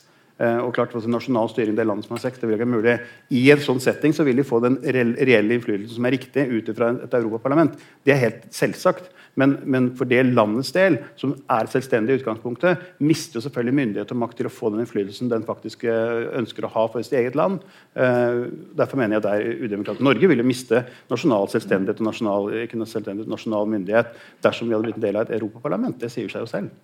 Eh, 0.41 0.59
og 0.63 0.73
klart 0.73 0.95
altså, 0.97 1.09
Nasjonal 1.11 1.51
styring 1.51 1.75
det 1.77 1.85
landet 1.85 2.07
som 2.07 2.15
har 2.17 2.23
sex, 2.23 2.39
det 2.41 2.49
vil 2.49 2.57
ikke 2.57 2.65
være 2.65 2.73
mulig. 2.73 2.97
I 3.37 3.43
en 3.53 3.61
sånn 3.61 3.81
setting 3.83 4.15
så 4.15 4.25
vil 4.25 4.39
de 4.39 4.47
få 4.47 4.61
den 4.63 4.79
reelle 4.81 5.57
innflytelsen 5.57 5.99
som 5.99 6.07
er 6.09 6.15
riktig 6.17 6.47
ut 6.49 6.71
fra 6.77 6.93
et 7.05 7.17
europaparlament. 7.19 7.75
Det 8.05 8.15
er 8.15 8.23
helt 8.25 8.47
selvsagt. 8.55 9.11
Men, 9.39 9.53
men, 9.63 9.85
for 9.95 10.09
det 10.11 10.25
landets 10.27 10.73
del, 10.75 10.97
som 11.15 11.37
er 11.55 11.69
selvstendig 11.71 12.17
i 12.17 12.19
utgangspunktet, 12.19 12.81
mister 12.99 13.39
jo 13.39 13.45
selvfølgelig 13.45 13.77
myndighet 13.77 14.11
og 14.11 14.19
makt 14.19 14.41
til 14.41 14.49
å 14.49 14.51
få 14.51 14.73
den 14.73 14.83
innflytelsen 14.83 15.31
den 15.31 15.45
faktisk 15.47 15.85
eh, 15.87 16.25
ønsker 16.41 16.67
å 16.67 16.73
ha 16.73 16.83
for 16.91 17.05
sitt 17.05 17.15
eget 17.21 17.37
land. 17.39 17.61
Uh, 17.95 18.51
derfor 18.75 18.99
mener 18.99 19.17
jeg 19.17 19.23
det 19.23 19.31
er 19.37 19.63
udemokratisk. 19.69 20.03
Norge 20.03 20.31
vil 20.31 20.43
jo 20.43 20.47
miste 20.47 20.83
nasjonal 21.11 21.47
selvstendighet 21.53 22.03
og 22.03 22.09
nasjonal, 22.09 22.51
selvstendighet, 22.81 23.31
nasjonal 23.31 23.71
myndighet 23.71 24.11
dersom 24.43 24.67
vi 24.67 24.75
hadde 24.75 24.89
blitt 24.89 24.99
en 24.99 25.07
del 25.07 25.21
av 25.21 25.27
et 25.27 25.35
europaparlament. 25.39 25.99
Det 26.01 26.11
sier 26.11 26.31
seg 26.31 26.43
jo 26.43 26.51
selv. 26.51 26.75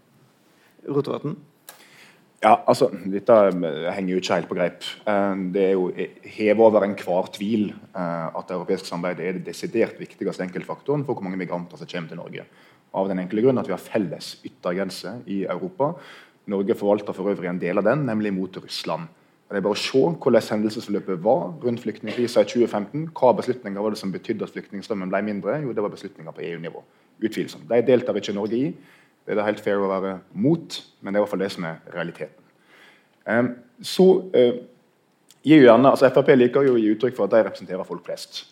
Rotevatn? 0.87 1.35
Ja, 2.43 2.53
altså, 2.69 2.91
Dette 3.09 3.35
eh, 3.49 3.87
henger 3.95 4.13
jo 4.13 4.21
ikke 4.21 4.35
helt 4.37 4.49
på 4.51 4.57
greip. 4.59 4.85
Eh, 5.09 5.39
det 5.55 5.63
er 5.63 5.73
jo 5.73 5.87
hevet 6.37 6.61
over 6.61 6.85
enhver 6.85 7.31
tvil 7.33 7.71
eh, 7.73 8.27
at 8.37 8.53
europeisk 8.53 8.85
samarbeid 8.85 9.23
er 9.25 9.39
det 9.39 9.47
desidert 9.47 9.97
viktigste 9.97 10.45
enkeltfaktoren 10.45 11.05
for 11.05 11.17
hvor 11.17 11.25
mange 11.25 11.39
migranter 11.41 11.81
som 11.81 11.89
kommer 11.89 12.13
til 12.13 12.21
Norge. 12.21 12.45
Av 12.97 13.09
den 13.09 13.23
enkle 13.23 13.41
grunn 13.41 13.57
at 13.57 13.69
vi 13.69 13.73
har 13.73 13.81
felles 13.81 14.35
yttergrense 14.45 15.15
i 15.25 15.43
Europa. 15.49 15.95
Norge 16.47 16.77
forvalter 16.77 17.17
for 17.17 17.33
øvrig 17.33 17.49
en 17.49 17.61
del 17.61 17.81
av 17.81 17.87
den, 17.89 18.05
nemlig 18.05 18.31
mot 18.37 18.61
Russland. 18.61 19.09
Det 19.47 19.57
er 19.57 19.63
bare 19.63 19.77
å 19.77 19.79
se 19.79 20.03
hvordan 20.03 20.43
hendelsesforløpet 20.43 21.21
var 21.23 21.43
rundt 21.63 21.81
flyktningkrisa 21.81 22.43
i 22.43 22.49
2015. 22.51 23.09
Hva 23.17 23.33
beslutninger 23.33 23.81
var 23.81 23.95
det 23.95 23.99
som 24.01 24.11
betydde 24.13 24.45
at 24.45 24.53
flyktningstrømmen 24.53 25.09
ble 25.09 25.21
mindre? 25.23 25.57
Jo, 25.63 25.73
det 25.73 25.83
var 25.85 25.93
beslutninger 25.93 26.35
på 26.35 26.43
EU-nivå. 26.51 26.83
Utvilsomt. 27.23 27.65
De 27.69 27.79
deltar 27.87 28.19
ikke 28.19 28.35
Norge 28.35 28.59
i. 28.59 28.73
Det 29.27 29.33
er 29.33 29.41
det 29.41 29.45
helt 29.49 29.59
fair 29.59 29.81
å 29.83 29.89
være 29.91 30.13
mot, 30.39 30.75
men 31.01 31.11
det 31.11 31.17
er 31.17 31.19
i 31.19 31.25
hvert 31.25 31.31
fall 31.33 31.41
det 31.43 31.49
som 31.51 31.65
er 31.67 31.81
realiteten. 31.91 32.43
Um, 33.27 33.49
så 33.83 34.05
uh, 34.23 34.59
gir 35.43 35.59
jo 35.59 35.65
gjerne, 35.67 35.91
altså 35.91 36.07
Frp 36.15 36.31
liker 36.37 36.63
jo 36.63 36.77
å 36.77 36.79
gi 36.79 36.93
uttrykk 36.93 37.17
for 37.17 37.27
at 37.27 37.33
de 37.33 37.41
representerer 37.43 37.89
folk 37.89 38.05
flest. 38.07 38.45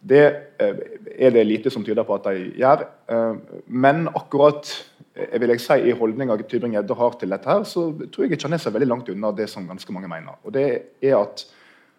Det 0.00 0.22
uh, 0.62 0.80
er 1.12 1.36
det 1.36 1.44
lite 1.44 1.72
som 1.74 1.84
tyder 1.84 2.08
på 2.08 2.16
at 2.16 2.30
de 2.30 2.46
gjør. 2.62 2.86
Uh, 3.12 3.60
men 3.68 4.06
akkurat 4.08 4.72
jeg 5.16 5.40
vil 5.40 5.52
jeg 5.52 5.64
si, 5.64 5.76
i 5.84 5.96
holdninga 5.96 6.38
Tybring-Gjedde 6.40 6.96
har 6.96 7.20
til 7.20 7.36
dette, 7.36 7.48
her, 7.52 7.68
så 7.68 7.86
tror 8.12 8.24
jeg 8.24 8.32
ikke 8.32 8.48
han 8.48 8.56
er 8.56 8.64
så 8.64 8.72
veldig 8.72 8.88
langt 8.88 9.12
unna 9.12 9.34
det 9.36 9.50
som 9.52 9.68
ganske 9.68 9.92
mange 9.92 10.08
mener. 10.12 10.40
Og 10.48 10.56
det 10.56 10.66
er 11.04 11.20
at 11.20 11.46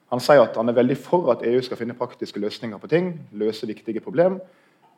Han 0.07 0.21
sier 0.23 0.39
at 0.39 0.55
han 0.55 0.69
er 0.71 0.75
veldig 0.77 0.95
for 1.03 1.33
at 1.33 1.41
EU 1.43 1.59
skal 1.59 1.75
finne 1.75 1.91
praktiske 1.99 2.39
løsninger 2.39 2.79
på 2.79 2.87
ting, 2.87 3.09
løse 3.35 3.67
viktige 3.67 3.99
problem, 3.99 4.37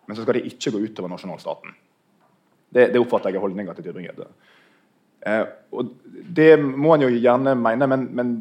men 0.06 0.16
så 0.16 0.22
skal 0.22 0.38
det 0.38 0.44
ikke 0.46 0.70
gå 0.76 0.84
utover 0.86 1.10
nasjonalstaten. 1.10 1.74
Det, 2.70 2.92
det 2.94 3.02
oppfatter 3.02 3.34
jeg 3.34 3.40
er 3.40 3.46
holdninga 3.46 3.74
til 3.76 3.88
Tybring-Gjedde. 3.88 4.28
Eh, 5.26 5.46
Det 6.36 6.52
må 6.60 6.94
han 6.94 7.02
jo 7.02 7.10
gjerne 7.12 7.56
mene, 7.58 7.88
men, 7.88 8.06
men 8.16 8.36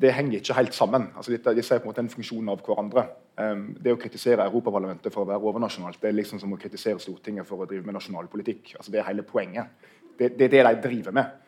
det 0.00 0.12
henger 0.14 0.38
ikke 0.38 0.56
helt 0.56 0.74
sammen. 0.76 1.08
Altså, 1.16 1.32
dette, 1.32 1.54
disse 1.56 1.74
er 1.74 1.80
på 1.82 1.88
en 1.88 1.92
måte 1.92 2.04
en 2.04 2.12
funksjon 2.12 2.48
av 2.52 2.62
hverandre. 2.64 3.06
Eh, 3.40 3.62
det 3.84 3.94
å 3.94 4.00
kritisere 4.00 4.46
Europaparlamentet 4.46 5.12
for 5.12 5.24
å 5.24 5.30
være 5.30 5.50
overnasjonalt 5.50 6.00
det 6.00 6.10
er 6.10 6.18
liksom 6.18 6.42
som 6.42 6.52
å 6.54 6.60
kritisere 6.60 7.02
Stortinget 7.02 7.48
for 7.48 7.62
å 7.62 7.68
drive 7.68 7.86
med 7.86 7.96
nasjonal 7.98 8.30
politikk. 8.32 8.74
Altså, 8.78 8.92
det 8.92 9.00
er 9.02 9.08
hele 9.10 9.26
poenget. 9.26 9.72
Det, 10.18 10.34
det 10.36 10.50
er 10.50 10.52
det 10.56 10.66
de 10.68 10.88
driver 10.88 11.16
med. 11.16 11.38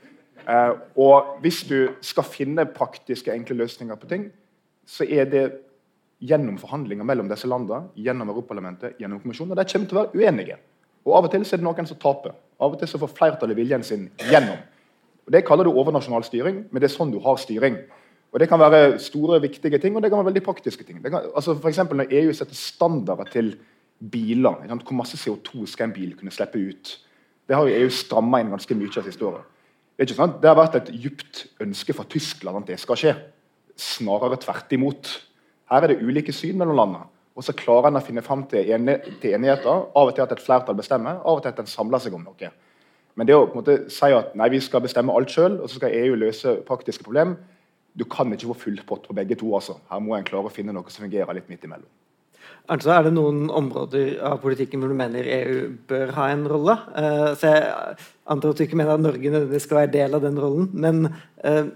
Eh, 0.49 0.73
og 0.97 1.37
Hvis 1.45 1.62
du 1.68 1.95
skal 2.01 2.27
finne 2.27 2.66
praktiske, 2.66 3.35
enkle 3.35 3.61
løsninger 3.62 4.01
på 4.01 4.11
ting, 4.11 4.31
så 4.88 5.07
er 5.07 5.29
det 5.31 5.47
gjennom 6.23 6.59
forhandlinger 6.59 7.07
mellom 7.07 7.29
disse 7.31 7.49
landene, 7.51 7.90
gjennom 7.99 8.31
Europaparlamentet, 8.31 8.99
gjennom 9.01 9.21
kommisjonen. 9.23 9.55
Og 9.55 9.59
de 9.59 9.73
kommer 9.73 9.88
til 9.90 9.99
å 9.99 10.03
være 10.03 10.23
uenige. 10.23 10.59
Og 11.07 11.17
Av 11.19 11.27
og 11.27 11.33
til 11.33 11.45
så 11.47 11.57
er 11.57 11.62
det 11.62 11.67
noen 11.67 11.88
som 11.88 11.99
taper. 11.99 12.35
Av 12.62 12.75
og 12.75 12.79
til 12.79 12.91
så 12.91 13.01
får 13.03 13.15
flertallet 13.17 13.59
viljen 13.59 13.83
sin 13.87 14.07
gjennom. 14.31 14.61
Og 15.27 15.33
Det 15.33 15.45
kaller 15.47 15.65
du 15.65 15.73
overnasjonal 15.73 16.25
styring, 16.25 16.65
men 16.71 16.81
det 16.81 16.91
er 16.91 16.95
sånn 16.97 17.12
du 17.12 17.21
har 17.23 17.37
styring. 17.37 17.77
Og 18.33 18.41
Det 18.41 18.49
kan 18.49 18.61
være 18.61 18.99
store, 18.99 19.41
viktige 19.41 19.79
ting, 19.79 19.97
og 19.97 20.03
det 20.03 20.11
kan 20.11 20.19
være 20.19 20.33
veldig 20.33 20.43
praktiske 20.43 20.85
ting. 20.85 21.03
Det 21.03 21.11
kan, 21.11 21.29
altså 21.35 21.55
for 21.55 21.95
Når 21.95 22.07
EU 22.11 22.33
setter 22.33 22.55
standarder 22.55 23.25
til 23.25 23.57
biler, 24.11 24.67
hvor 24.85 24.95
masse 24.95 25.17
CO2 25.17 25.67
skal 25.67 25.85
en 25.85 25.93
bil 25.93 26.17
kunne 26.17 26.31
slippe 26.31 26.59
ut, 26.59 26.99
det 27.49 27.57
har 27.57 27.69
jo 27.69 27.75
EU 27.75 27.91
stramma 27.91 28.41
inn 28.41 28.51
ganske 28.51 28.75
mye 28.75 28.99
av 28.99 29.05
siste 29.05 29.25
året. 29.25 29.43
Det, 29.97 30.03
er 30.03 30.09
ikke 30.09 30.15
sant? 30.15 30.41
det 30.41 30.49
har 30.49 30.57
vært 30.57 30.77
et 30.77 30.95
djupt 30.95 31.47
ønske 31.61 31.93
fra 31.93 32.05
Tyskland 32.09 32.62
at 32.62 32.71
det 32.73 32.79
skal 32.81 32.97
skje. 32.97 33.12
Snarere 33.77 34.38
tvert 34.41 34.73
imot. 34.73 35.11
Her 35.71 35.85
er 35.85 35.93
det 35.93 36.03
ulike 36.03 36.33
syn 36.33 36.59
mellom 36.59 36.77
landene. 36.77 37.05
Og 37.33 37.47
så 37.47 37.55
klarer 37.57 37.88
en 37.88 38.01
å 38.01 38.05
finne 38.05 38.25
fram 38.25 38.45
til, 38.51 38.68
enig, 38.77 38.99
til 39.23 39.37
enigheter. 39.38 39.87
Av 39.97 40.11
og 40.11 40.12
til 40.16 40.25
at 40.25 40.35
et 40.35 40.42
flertall 40.42 40.77
bestemmer, 40.77 41.23
av 41.23 41.38
og 41.38 41.45
til 41.45 41.53
at 41.53 41.62
en 41.62 41.71
samler 41.71 42.03
seg 42.03 42.16
om 42.16 42.27
noe. 42.27 42.53
Men 43.16 43.29
det 43.29 43.37
å 43.37 43.47
på 43.47 43.57
en 43.57 43.61
måte 43.61 43.79
si 43.92 44.12
at 44.12 44.37
nei, 44.38 44.49
vi 44.53 44.61
skal 44.64 44.85
bestemme 44.85 45.14
alt 45.16 45.33
sjøl, 45.33 45.59
og 45.61 45.68
så 45.68 45.81
skal 45.81 45.97
EU 45.97 46.14
løse 46.21 46.59
praktiske 46.68 47.05
problem, 47.05 47.37
du 47.92 48.07
kan 48.09 48.31
ikke 48.33 48.49
få 48.53 48.59
full 48.66 48.79
pott 48.88 49.09
på 49.09 49.16
begge 49.16 49.37
to. 49.40 49.51
altså. 49.57 49.77
Her 49.90 50.01
må 50.01 50.16
en 50.16 50.29
klare 50.29 50.49
å 50.49 50.53
finne 50.53 50.73
noe 50.73 50.92
som 50.92 51.05
fungerer 51.05 51.37
litt 51.37 51.51
midt 51.53 51.66
imellom. 51.68 51.88
Altså, 52.71 52.92
er 52.95 53.09
det 53.09 53.14
noen 53.16 53.49
områder 53.51 54.21
av 54.25 54.38
politikken 54.42 54.81
hvor 54.81 54.92
du 54.92 54.97
mener 54.97 55.27
EU 55.27 55.57
bør 55.88 56.12
ha 56.16 56.29
en 56.31 56.45
rolle? 56.49 56.77
Uh, 56.95 57.33
så 57.37 57.51
Jeg 57.51 57.97
antar 58.31 58.53
at 58.53 58.61
du 58.61 58.64
ikke 58.64 58.79
mener 58.79 58.95
at 58.95 59.03
Norge 59.03 59.33
nødvendigvis 59.33 59.66
skal 59.66 59.83
være 59.83 59.95
del 59.97 60.16
av 60.16 60.23
den 60.25 60.38
rollen. 60.40 60.71
Men 60.73 61.09
uh, 61.45 61.66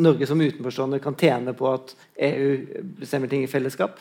Norge 0.00 0.28
som 0.30 0.40
utenforstående 0.40 1.02
kan 1.02 1.18
tjene 1.18 1.56
på 1.58 1.68
at 1.72 1.92
EU 2.30 2.82
bestemmer 3.02 3.28
ting 3.28 3.44
i 3.44 3.50
fellesskap? 3.50 4.00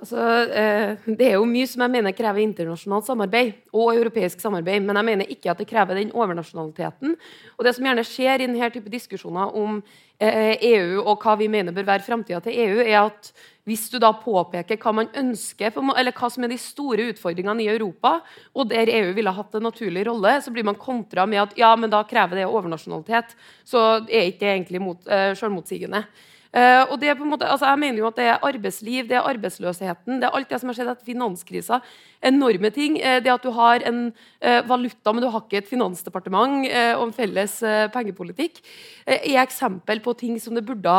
Altså, 0.00 0.16
eh, 0.56 0.96
det 1.04 1.26
er 1.28 1.34
jo 1.36 1.44
mye 1.44 1.68
som 1.68 1.82
jeg 1.84 1.92
mener 1.92 2.14
krever 2.16 2.40
internasjonalt 2.40 3.04
samarbeid 3.04 3.66
og 3.76 3.90
europeisk 3.98 4.40
samarbeid, 4.40 4.80
men 4.86 4.96
jeg 4.96 5.08
mener 5.10 5.32
ikke 5.34 5.50
at 5.52 5.60
det 5.60 5.68
krever 5.68 5.98
den 5.98 6.14
overnasjonaliteten. 6.16 7.18
Og 7.58 7.64
Det 7.64 7.74
som 7.76 7.84
gjerne 7.84 8.04
skjer 8.08 8.40
i 8.40 8.46
denne 8.46 8.70
type 8.72 8.88
diskusjoner 8.88 9.52
om 9.60 9.82
eh, 10.16 10.56
EU 10.70 11.02
og 11.02 11.20
hva 11.20 11.36
vi 11.36 11.50
mener 11.52 11.76
bør 11.76 11.90
være 11.92 12.06
framtida 12.06 12.40
til 12.40 12.56
EU, 12.64 12.80
er 12.80 12.96
at 13.02 13.28
hvis 13.68 13.90
du 13.92 13.98
da 14.00 14.14
påpeker 14.16 14.80
hva 14.80 14.94
man 14.96 15.12
ønsker, 15.12 15.76
eller 15.76 16.16
hva 16.16 16.32
som 16.32 16.48
er 16.48 16.54
de 16.54 16.58
store 16.58 17.10
utfordringene 17.12 17.66
i 17.66 17.68
Europa, 17.68 18.16
og 18.56 18.72
der 18.72 18.88
EU 18.88 19.12
ville 19.14 19.36
hatt 19.36 19.54
en 19.54 19.68
naturlig 19.68 20.06
rolle, 20.08 20.38
så 20.40 20.50
blir 20.50 20.64
man 20.64 20.80
kontra 20.80 21.28
med 21.28 21.44
at 21.44 21.56
ja, 21.60 21.74
men 21.76 21.92
da 21.92 22.00
krever 22.08 22.40
det 22.40 22.48
overnasjonalitet. 22.48 23.36
Så 23.68 23.84
er 24.08 24.32
ikke 24.32 24.46
det 24.46 24.52
egentlig 24.56 24.80
mot, 24.80 25.06
eh, 25.12 25.34
selvmotsigende. 25.36 26.06
Uh, 26.50 26.82
og 26.90 26.96
det 26.98 27.12
er 27.12 27.14
på 27.14 27.22
en 27.22 27.30
måte, 27.30 27.46
altså 27.46 27.68
jeg 27.68 27.78
mener 27.78 28.00
jo 28.00 28.08
at 28.08 28.16
det 28.18 28.24
er 28.26 28.44
arbeidsliv, 28.48 29.04
det 29.06 29.14
er 29.14 29.26
arbeidsløsheten, 29.30 30.16
det 30.18 30.26
er 30.26 30.34
alt 30.34 30.50
det 30.50 30.58
som 30.58 30.72
har 30.72 30.78
skjedd 30.78 30.90
etter 30.90 31.06
finanskrisa. 31.06 31.78
Enorme 32.26 32.72
ting. 32.74 32.96
Uh, 32.98 33.20
det 33.22 33.30
at 33.30 33.46
du 33.46 33.52
har 33.54 33.84
en 33.86 34.00
uh, 34.10 34.60
valuta, 34.66 35.14
men 35.14 35.22
du 35.22 35.28
har 35.30 35.44
ikke 35.44 35.60
et 35.62 35.70
finansdepartement 35.70 36.66
og 36.70 37.04
en 37.04 37.14
felles 37.14 37.52
pengepolitikk, 37.94 38.58
er 39.06 39.38
eksempel 39.42 40.00
på 40.02 40.14
ting 40.18 40.38
som 40.42 40.56
det 40.56 40.64
burde 40.66 40.96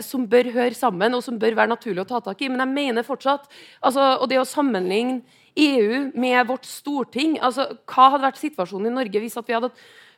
som 0.00 0.22
bør 0.24 0.48
høre 0.54 0.72
sammen, 0.72 1.12
og 1.12 1.20
som 1.20 1.36
bør 1.36 1.52
være 1.58 1.68
naturlig 1.68 2.00
å 2.00 2.08
ta 2.08 2.22
tak 2.24 2.40
i. 2.40 2.48
Men 2.48 2.62
jeg 2.62 2.72
mener 2.72 3.04
fortsatt 3.04 3.44
altså, 3.84 4.14
Og 4.16 4.30
det 4.30 4.38
å 4.40 4.46
sammenligne 4.48 5.20
EU 5.60 6.06
med 6.16 6.38
vårt 6.48 6.64
storting 6.64 7.36
altså, 7.36 7.66
Hva 7.84 8.08
hadde 8.14 8.24
vært 8.30 8.40
situasjonen 8.40 8.88
i 8.88 8.94
Norge 8.96 9.20
hvis 9.20 9.36
vi 9.42 9.56
hadde 9.58 9.72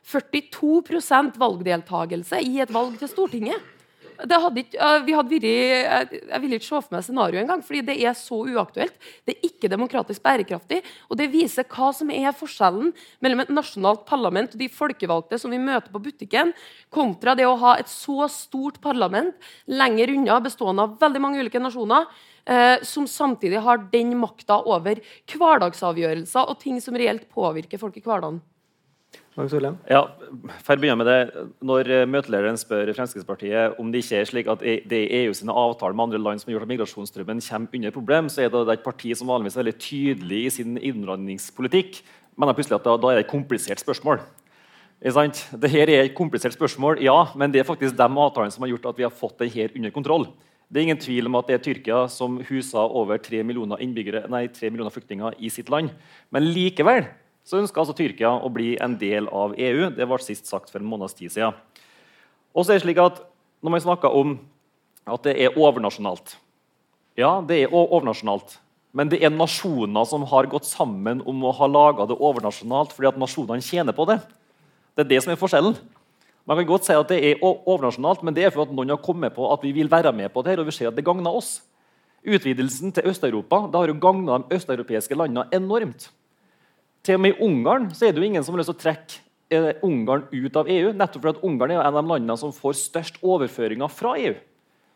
42% 0.07 1.35
valgdeltakelse 1.41 2.39
i 2.47 2.61
et 2.63 2.71
valg 2.71 2.95
til 3.01 3.11
Stortinget? 3.11 3.80
Hadde 4.21 4.61
ikke, 4.61 4.87
vi 5.05 5.13
hadde 5.17 5.31
vært, 5.33 5.45
jeg, 5.47 6.19
jeg 6.29 6.41
vil 6.43 6.55
ikke 6.55 6.67
se 6.67 6.77
for 6.77 6.93
meg 6.93 7.05
scenarioet 7.05 7.41
engang, 7.41 7.63
fordi 7.65 7.81
det 7.87 7.95
er 8.05 8.13
så 8.17 8.37
uaktuelt. 8.45 8.93
Det 9.25 9.33
er 9.33 9.47
ikke 9.47 9.71
demokratisk 9.71 10.21
bærekraftig. 10.25 10.81
Og 11.09 11.17
det 11.17 11.29
viser 11.33 11.65
hva 11.71 11.89
som 11.95 12.11
er 12.13 12.35
forskjellen 12.37 12.91
mellom 13.23 13.41
et 13.43 13.53
nasjonalt 13.53 14.03
parlament 14.09 14.53
og 14.53 14.61
de 14.61 14.69
folkevalgte 14.71 15.39
som 15.41 15.53
vi 15.53 15.61
møter 15.61 15.89
på 15.93 16.03
butikken, 16.05 16.53
kontra 16.93 17.33
det 17.37 17.47
å 17.49 17.57
ha 17.63 17.77
et 17.81 17.89
så 17.89 18.29
stort 18.31 18.77
parlament 18.83 19.33
lenger 19.71 20.13
unna, 20.13 20.37
bestående 20.43 20.85
av 20.85 20.95
veldig 21.01 21.23
mange 21.23 21.41
ulike 21.41 21.61
nasjoner, 21.63 22.05
eh, 22.45 22.77
som 22.85 23.09
samtidig 23.09 23.63
har 23.65 23.87
den 23.91 24.13
makta 24.21 24.61
over 24.69 25.01
hverdagsavgjørelser 25.33 26.45
og 26.45 26.61
ting 26.61 26.77
som 26.83 26.97
reelt 26.97 27.25
påvirker 27.33 27.81
folk 27.81 27.97
i 27.97 28.05
hverdagen. 28.05 28.41
Ja, 29.87 30.01
for 30.59 30.75
å 30.75 30.81
begynne 30.81 30.99
med 30.99 31.07
det, 31.07 31.43
Når 31.63 31.87
eh, 31.87 32.07
møtelederen 32.09 32.57
spør 32.59 32.89
Fremskrittspartiet 32.97 33.77
om 33.79 33.91
det 33.91 34.01
ikke 34.03 34.17
er 34.19 34.27
slik 34.27 34.49
at 34.51 34.65
e- 34.67 34.81
det 34.83 34.99
er 35.05 35.13
EU 35.21 35.35
sine 35.37 35.55
avtaler 35.55 35.95
med 35.95 36.09
andre 36.09 36.19
land 36.19 36.41
som 36.41 36.49
har 36.49 36.57
gjort 36.57 36.67
at 36.67 36.73
migrasjonsstrømmen 36.73 37.39
kommer 37.45 37.79
under 37.79 37.95
problem, 37.95 38.27
så 38.27 38.43
er 38.43 38.51
det 38.51 38.65
et 38.73 38.83
parti 38.83 39.13
som 39.15 39.31
vanligvis 39.31 39.55
er 39.55 39.63
veldig 39.63 39.77
tydelig 39.79 40.41
i 40.43 40.51
sin 40.57 40.75
innvandringspolitikk. 40.75 42.01
Men 42.35 42.51
plutselig 42.57 42.79
at 42.81 42.89
da, 42.89 42.97
er 43.07 43.21
det 43.21 43.25
et 43.25 43.31
komplisert 43.31 43.79
spørsmål. 43.79 44.19
Dette 45.01 45.71
er 45.79 45.89
et 45.95 46.13
komplisert 46.13 46.53
spørsmål, 46.53 46.99
ja, 47.01 47.31
men 47.35 47.51
det 47.51 47.61
er 47.61 47.67
faktisk 47.67 47.95
de 47.97 48.05
avtalene 48.05 48.53
som 48.53 48.67
har 48.67 48.73
gjort 48.73 48.91
at 48.91 48.99
vi 48.99 49.07
har 49.07 49.15
fått 49.15 49.39
det 49.39 49.49
her 49.55 49.71
under 49.75 49.95
kontroll. 49.95 50.27
Det 50.71 50.79
er 50.79 50.87
ingen 50.87 51.01
tvil 51.01 51.27
om 51.27 51.39
at 51.39 51.47
det 51.47 51.55
er 51.55 51.63
Tyrkia 51.63 52.03
som 52.11 52.37
huser 52.47 52.79
over 52.79 53.17
3 53.19 53.41
millioner, 53.43 53.79
nei, 54.31 54.45
3 54.47 54.69
millioner 54.69 54.91
flyktninger 54.93 55.39
i 55.39 55.49
sitt 55.51 55.71
land. 55.71 55.89
Men 56.31 56.51
likevel 56.51 57.07
så 57.43 57.59
ønsker 57.61 57.81
altså 57.81 57.95
Tyrkia 57.97 58.31
å 58.37 58.49
bli 58.53 58.75
en 58.81 58.95
del 59.01 59.27
av 59.27 59.55
EU. 59.57 59.89
Det 59.95 60.07
ble 60.07 60.19
sist 60.21 60.49
sagt 60.49 60.71
for 60.71 60.81
en 60.81 60.89
måneds 60.89 61.17
tid 61.17 61.33
siden. 61.33 61.57
Og 62.53 62.65
så 62.65 62.73
er 62.73 62.79
det 62.79 62.85
slik 62.85 63.01
at 63.01 63.27
Når 63.61 63.71
man 63.71 63.81
snakker 63.81 64.09
om 64.17 64.31
at 65.05 65.21
det 65.23 65.35
er 65.37 65.57
overnasjonalt 65.57 66.35
Ja, 67.17 67.41
det 67.45 67.59
er 67.61 67.73
overnasjonalt. 67.73 68.57
Men 68.91 69.09
det 69.11 69.21
er 69.23 69.29
nasjoner 69.29 70.05
som 70.09 70.23
har 70.27 70.49
gått 70.49 70.65
sammen 70.65 71.21
om 71.21 71.43
å 71.45 71.53
ha 71.55 71.67
laga 71.67 72.07
det 72.09 72.17
overnasjonalt 72.17 72.95
fordi 72.95 73.07
at 73.11 73.19
nasjonene 73.21 73.63
tjener 73.63 73.95
på 73.95 74.07
det. 74.09 74.17
Det 74.95 75.05
er 75.05 75.11
det 75.11 75.21
som 75.23 75.31
er 75.31 75.39
forskjellen. 75.39 75.77
Man 76.49 76.57
kan 76.57 76.67
godt 76.67 76.87
si 76.87 76.95
at 76.97 77.11
det 77.11 77.19
er 77.21 77.43
overnasjonalt, 77.45 78.23
men 78.25 78.33
det 78.35 78.47
er 78.47 78.53
for 78.53 78.65
at 78.65 78.73
noen 78.73 78.89
har 78.91 79.03
kommet 79.03 79.35
på 79.35 79.45
at 79.53 79.61
vi 79.63 79.71
vil 79.75 79.91
være 79.91 80.11
med 80.11 80.33
på 80.33 80.41
det, 80.41 80.55
her, 80.55 80.63
og 80.63 80.67
vi 80.67 80.75
ser 80.75 80.89
at 80.89 80.97
det 80.97 81.05
gagner 81.05 81.37
oss. 81.37 81.59
Utvidelsen 82.25 82.91
til 82.91 83.07
Øst-Europa 83.07 83.61
har 83.71 83.87
jo 83.87 83.99
gagna 84.01 84.41
de 84.41 84.57
østeuropeiske 84.57 85.15
landene 85.15 85.45
enormt. 85.55 86.09
Til 87.01 87.17
og 87.17 87.23
med 87.23 87.33
i 87.33 87.45
Ungarn 87.47 87.89
så 87.95 88.07
er 88.07 88.13
det 88.13 88.21
jo 88.21 88.27
ingen 88.29 88.43
som 88.45 88.53
har 88.53 88.61
lyst 88.61 88.69
til 88.73 88.77
å 88.77 88.83
trekke 88.83 89.21
eh, 89.53 89.71
Ungarn 89.85 90.27
ut 90.29 90.59
av 90.59 90.69
EU. 90.69 90.91
nettopp 90.93 91.23
fordi 91.25 91.47
Ungarn 91.47 91.73
er 91.73 91.81
en 91.81 91.95
av 91.95 92.03
de 92.03 92.13
landene 92.13 92.37
som 92.37 92.53
får 92.53 92.77
størst 92.77 93.17
overføringer 93.25 93.89
fra 93.89 94.13
EU. 94.21 94.35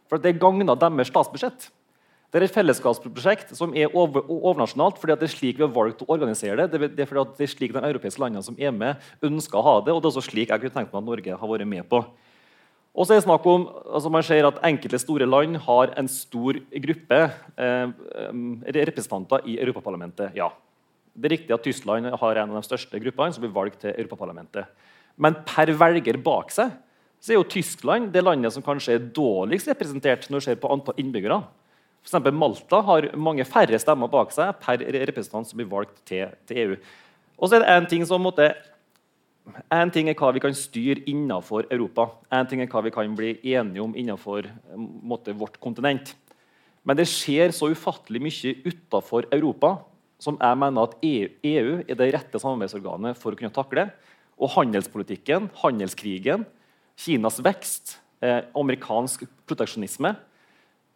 For 0.09 0.21
det 0.21 0.37
gagner 0.37 0.77
deres 0.77 1.09
statsbudsjett. 1.09 1.71
Det 2.29 2.41
er 2.41 2.45
et 2.49 2.53
fellesskapsprosjekt 2.53 3.53
som 3.55 3.73
er 3.77 3.93
over, 3.95 4.25
overnasjonalt 4.27 4.97
fordi 4.99 5.15
det 5.21 5.27
er 5.29 5.31
slik 5.31 5.59
vi 5.59 5.63
har 5.63 5.71
valgt 5.73 6.01
å 6.03 6.09
organisere 6.11 6.67
det. 6.67 6.81
Det 6.83 7.05
er 7.05 7.09
fordi 7.09 7.37
det 7.37 7.45
er 7.45 7.51
slik 7.53 7.73
de 7.73 7.81
europeiske 7.81 8.21
landene 8.21 8.43
som 8.43 8.57
er 8.59 8.73
med, 8.75 9.01
ønsker 9.23 9.57
å 9.57 9.63
ha 9.65 9.75
det. 9.85 9.93
og 9.95 10.01
det 10.03 10.09
er 10.09 10.11
også 10.11 10.25
slik 10.27 10.51
jeg 10.51 10.61
kunne 10.61 10.75
tenkt 10.75 10.91
meg 10.91 10.99
at 10.99 11.07
Norge 11.07 11.37
har 11.39 11.51
vært 11.53 11.69
med 11.71 11.87
på. 11.89 12.03
Og 12.95 13.07
så 13.07 13.15
er 13.15 13.21
det 13.21 13.25
snakk 13.25 13.47
om, 13.49 13.65
altså 13.87 14.11
Man 14.11 14.23
ser 14.23 14.47
at 14.47 14.59
enkelte 14.67 14.99
store 14.99 15.25
land 15.27 15.57
har 15.63 15.95
en 15.99 16.07
stor 16.11 16.59
gruppe 16.85 17.21
eh, 17.57 17.87
representanter 18.77 19.47
i 19.47 19.57
Europaparlamentet. 19.63 20.35
Ja, 20.35 20.51
det 21.15 21.29
er 21.29 21.35
riktig 21.37 21.55
at 21.55 21.63
Tyskland 21.63 22.09
har 22.11 22.39
en 22.41 22.51
av 22.51 22.59
de 22.59 22.67
største 22.67 22.99
gruppene 22.99 23.33
som 23.33 23.43
blir 23.43 23.53
valgt 23.55 23.79
til 23.85 23.93
Europaparlamentet. 23.95 24.67
Men 25.15 25.37
per 25.47 25.71
velger 25.79 26.19
bak 26.23 26.51
seg 26.51 26.73
så 27.23 27.31
er 27.31 27.39
jo 27.39 27.47
Tyskland 27.49 28.11
det 28.13 28.21
landet 28.21 28.53
som 28.53 28.63
kanskje 28.65 28.97
er 28.97 29.05
dårligst 29.15 29.71
representert 29.71 30.27
når 30.29 30.41
det 30.41 30.47
ser 30.49 30.59
på 30.61 30.69
antall 30.73 30.99
innbyggere. 31.01 31.39
For 32.05 32.35
Malta 32.35 32.83
har 32.85 33.07
mange 33.17 33.47
færre 33.49 33.79
stemmer 33.81 34.11
bak 34.11 34.33
seg 34.35 34.51
per 34.61 34.83
representant 35.07 35.49
som 35.49 35.57
blir 35.57 35.71
valgt 35.71 36.03
til, 36.05 36.29
til 36.45 36.61
EU. 36.61 36.75
Og 37.39 37.49
så 37.49 37.57
er 37.57 37.63
det 37.63 37.71
en 37.73 37.87
ting 37.89 38.05
som 38.05 38.21
måtte, 38.21 38.51
en 39.73 39.93
ting 39.93 40.11
er 40.11 40.19
hva 40.19 40.29
vi 40.35 40.43
kan 40.43 40.53
styre 40.53 41.01
innenfor 41.09 41.65
Europa. 41.71 42.11
En 42.29 42.45
ting 42.51 42.61
er 42.61 42.69
hva 42.69 42.83
vi 42.85 42.93
kan 42.93 43.17
bli 43.17 43.33
enige 43.55 43.81
om 43.81 43.97
innenfor 43.97 44.51
måtte, 44.75 45.33
vårt 45.33 45.57
kontinent. 45.63 46.13
Men 46.85 46.99
det 46.99 47.07
skjer 47.09 47.55
så 47.55 47.71
ufattelig 47.73 48.21
mye 48.21 48.53
utenfor 48.67 49.25
Europa 49.33 49.79
som 50.25 50.39
jeg 50.41 50.59
mener 50.59 50.89
at 50.89 50.97
EU, 51.05 51.31
EU 51.45 51.79
er 51.85 51.99
det 51.99 52.11
rette 52.15 52.41
samarbeidsorganet 52.41 53.19
for 53.21 53.35
å 53.35 53.39
kunne 53.39 53.53
takle. 53.53 53.87
Og 54.41 54.51
handelspolitikken, 54.57 55.51
handelskrigen, 55.61 56.47
Kinas 56.99 57.41
vekst, 57.43 57.99
eh, 58.23 58.41
amerikansk 58.55 59.27
proteksjonisme 59.45 60.15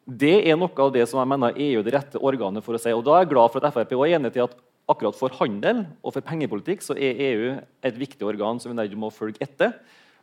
det 0.10 0.50
er 0.50 0.58
noe 0.58 0.74
av 0.82 0.92
det 0.94 1.06
som 1.10 1.20
jeg 1.22 1.30
mener 1.30 1.58
EU 1.60 1.80
er 1.82 1.86
det 1.86 1.94
rette 1.94 2.22
organet 2.26 2.66
for 2.66 2.76
å 2.76 2.82
si. 2.82 2.92
Og 2.96 3.04
da 3.06 3.16
er 3.16 3.24
jeg 3.24 3.34
glad 3.34 3.54
for 3.54 3.62
at 3.62 3.76
Frp 3.76 3.94
er 3.94 4.16
enig 4.18 4.34
til 4.34 4.48
at 4.48 4.56
akkurat 4.90 5.18
for 5.18 5.36
handel 5.38 5.84
og 6.02 6.16
for 6.16 6.26
pengepolitikk 6.26 6.82
så 6.82 6.96
er 6.98 7.20
EU 7.30 7.50
et 7.86 8.00
viktig 8.00 8.26
organ 8.26 8.62
som 8.62 8.74
vi 8.74 8.98
må 8.98 9.12
følge 9.14 9.42
etter. 9.46 9.76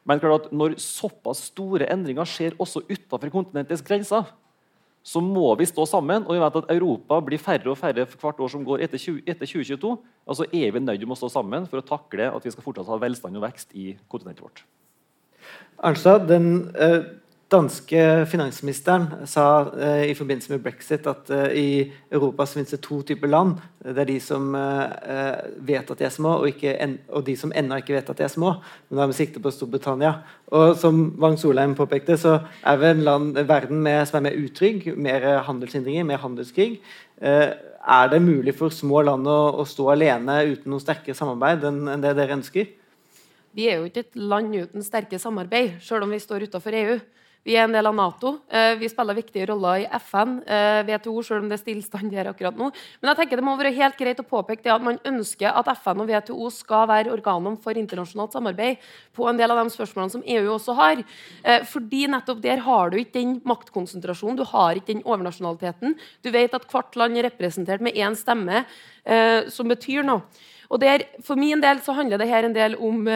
Men 0.07 0.23
klart 0.23 0.49
at 0.49 0.55
når 0.55 0.79
såpass 0.83 1.45
store 1.53 1.87
endringer 1.91 2.27
skjer 2.27 2.59
også 2.59 2.83
utenfor 2.89 3.31
kontinentets 3.31 3.85
grenser, 3.87 4.27
så 5.07 5.23
må 5.23 5.53
vi 5.59 5.69
stå 5.69 5.85
sammen. 5.87 6.25
Og 6.27 6.35
vi 6.35 6.43
vet 6.43 6.57
at 6.59 6.71
Europa 6.75 7.21
blir 7.23 7.43
færre 7.43 7.71
og 7.71 7.79
færre 7.79 8.07
for 8.11 8.25
hvert 8.25 8.41
år 8.43 8.51
som 8.53 8.65
går 8.67 8.83
etter, 8.87 8.99
20, 8.99 9.23
etter 9.23 9.47
2022. 9.47 9.93
Altså 10.27 10.49
er 10.51 10.73
vi 10.75 10.83
nødt 10.83 11.03
til 11.03 11.15
å 11.15 11.19
stå 11.21 11.31
sammen 11.37 11.69
for 11.71 11.79
å 11.79 11.87
takle 11.87 12.27
at 12.33 12.47
vi 12.47 12.55
skal 12.55 12.67
fortsatt 12.67 12.91
ha 12.91 12.99
velstand 13.05 13.39
og 13.39 13.47
vekst 13.47 13.77
i 13.79 13.93
kontinentet 14.11 14.43
vårt. 14.43 14.65
Arnstad, 15.87 16.27
den 16.27 16.73
eh, 16.75 17.07
danske 17.53 18.27
finansministeren 18.27 19.27
sa 19.31 19.45
eh, 19.79 20.11
i 20.11 20.15
forbindelse 20.19 20.51
med 20.51 20.65
brexit 20.65 21.07
at 21.07 21.29
eh, 21.31 21.53
i 21.55 21.69
Europa 22.11 22.47
finnes 22.51 22.73
det 22.75 22.81
to 22.83 22.99
typer 23.07 23.31
land. 23.31 23.61
Det 23.85 24.03
er 24.03 24.09
de 24.09 24.17
som 24.23 24.49
eh, 24.59 25.45
vet 25.69 25.93
at 25.93 26.01
de 26.01 26.09
er 26.09 26.15
små, 26.15 26.33
og, 26.41 26.49
ikke, 26.51 26.75
og, 27.07 27.23
de 27.29 27.37
som 27.39 27.55
ennå 27.55 27.79
ikke 27.79 27.95
vet 27.95 28.11
at 28.11 28.19
de 28.19 28.27
er 28.27 28.33
små. 28.33 28.57
Men 28.89 28.99
da 28.99 29.07
med 29.07 29.19
sikte 29.19 29.43
på 29.43 29.53
Storbritannia. 29.55 30.17
Og 30.51 30.75
som 30.81 31.05
Wang 31.23 31.39
Solheim 31.39 31.77
påpekte, 31.79 32.19
så 32.19 32.41
er 32.67 32.83
vel 32.83 32.97
en 32.97 33.07
land, 33.07 33.39
verden 33.47 33.83
med, 33.85 34.03
som 34.11 34.19
er 34.19 34.29
mer 34.29 34.43
utrygg, 34.43 34.91
mer 34.99 35.29
handelshindringer, 35.47 36.09
mer 36.11 36.23
handelskrig. 36.25 36.81
Eh, 37.23 37.51
er 37.87 38.09
det 38.11 38.25
mulig 38.27 38.57
for 38.59 38.75
små 38.75 39.05
land 39.07 39.29
å, 39.31 39.41
å 39.63 39.69
stå 39.69 39.93
alene 39.95 40.41
uten 40.51 40.73
noe 40.75 40.83
sterkere 40.83 41.15
samarbeid 41.15 41.69
enn, 41.69 41.85
enn 41.93 42.03
det 42.03 42.17
dere 42.19 42.41
ønsker? 42.41 42.75
Vi 43.57 43.71
er 43.71 43.79
jo 43.79 43.87
ikke 43.87 44.03
et 44.03 44.19
land 44.19 44.51
uten 44.53 44.83
sterke 44.85 45.21
samarbeid, 45.23 45.79
selv 45.81 46.05
om 46.05 46.11
vi 46.11 46.19
står 46.21 46.51
utenfor 46.51 46.75
EU. 46.77 46.97
Vi 47.47 47.55
er 47.55 47.69
en 47.69 47.75
del 47.77 47.87
av 47.87 47.95
Nato. 47.95 48.33
Eh, 48.51 48.73
vi 48.75 48.89
spiller 48.91 49.15
viktige 49.15 49.45
roller 49.47 49.85
i 49.85 49.87
FN, 50.01 50.41
eh, 50.43 50.81
WTO, 50.83 51.23
selv 51.23 51.45
om 51.45 51.49
det 51.49 51.61
er 51.61 51.63
stillstand 51.63 52.11
der 52.11 52.27
akkurat 52.33 52.57
nå. 52.59 52.73
Men 53.01 53.13
jeg 53.13 53.19
tenker 53.21 53.39
det 53.39 53.45
må 53.47 53.55
være 53.57 53.73
helt 53.77 53.97
greit 53.97 54.19
å 54.19 54.27
påpeke 54.27 54.65
det 54.65 54.73
at 54.73 54.83
man 54.83 54.99
ønsker 55.07 55.55
at 55.55 55.69
FN 55.79 56.03
og 56.03 56.09
WTO 56.11 56.51
skal 56.51 56.89
være 56.89 57.13
organene 57.15 57.57
for 57.63 57.71
internasjonalt 57.79 58.35
samarbeid 58.35 58.83
på 59.15 59.29
en 59.31 59.37
del 59.39 59.55
av 59.55 59.63
de 59.63 59.71
spørsmålene 59.71 60.11
som 60.11 60.25
EU 60.27 60.57
også 60.57 60.75
har. 60.75 61.05
Eh, 61.45 61.63
fordi 61.63 62.09
nettopp 62.09 62.43
der 62.43 62.59
har 62.67 62.91
du 62.91 62.99
ikke 62.99 63.15
den 63.15 63.41
maktkonsentrasjonen, 63.47 64.37
du 64.37 64.45
har 64.45 64.75
ikke 64.75 64.97
den 64.97 65.07
overnasjonaliteten. 65.07 65.95
Du 66.23 66.33
vet 66.33 66.53
at 66.53 66.67
hvert 66.67 66.97
land 66.97 67.17
er 67.17 67.31
representert 67.31 67.81
med 67.81 67.95
én 67.95 68.17
stemme, 68.17 68.65
som 69.49 69.69
betyr 69.69 70.03
noe. 70.03 70.23
Og 70.69 70.81
der, 70.81 71.05
For 71.23 71.37
min 71.37 71.61
del 71.61 71.79
så 71.79 71.95
handler 71.95 72.19
det 72.19 72.27
her 72.27 72.43
en 72.43 72.53
del 72.53 72.75
om 72.75 73.07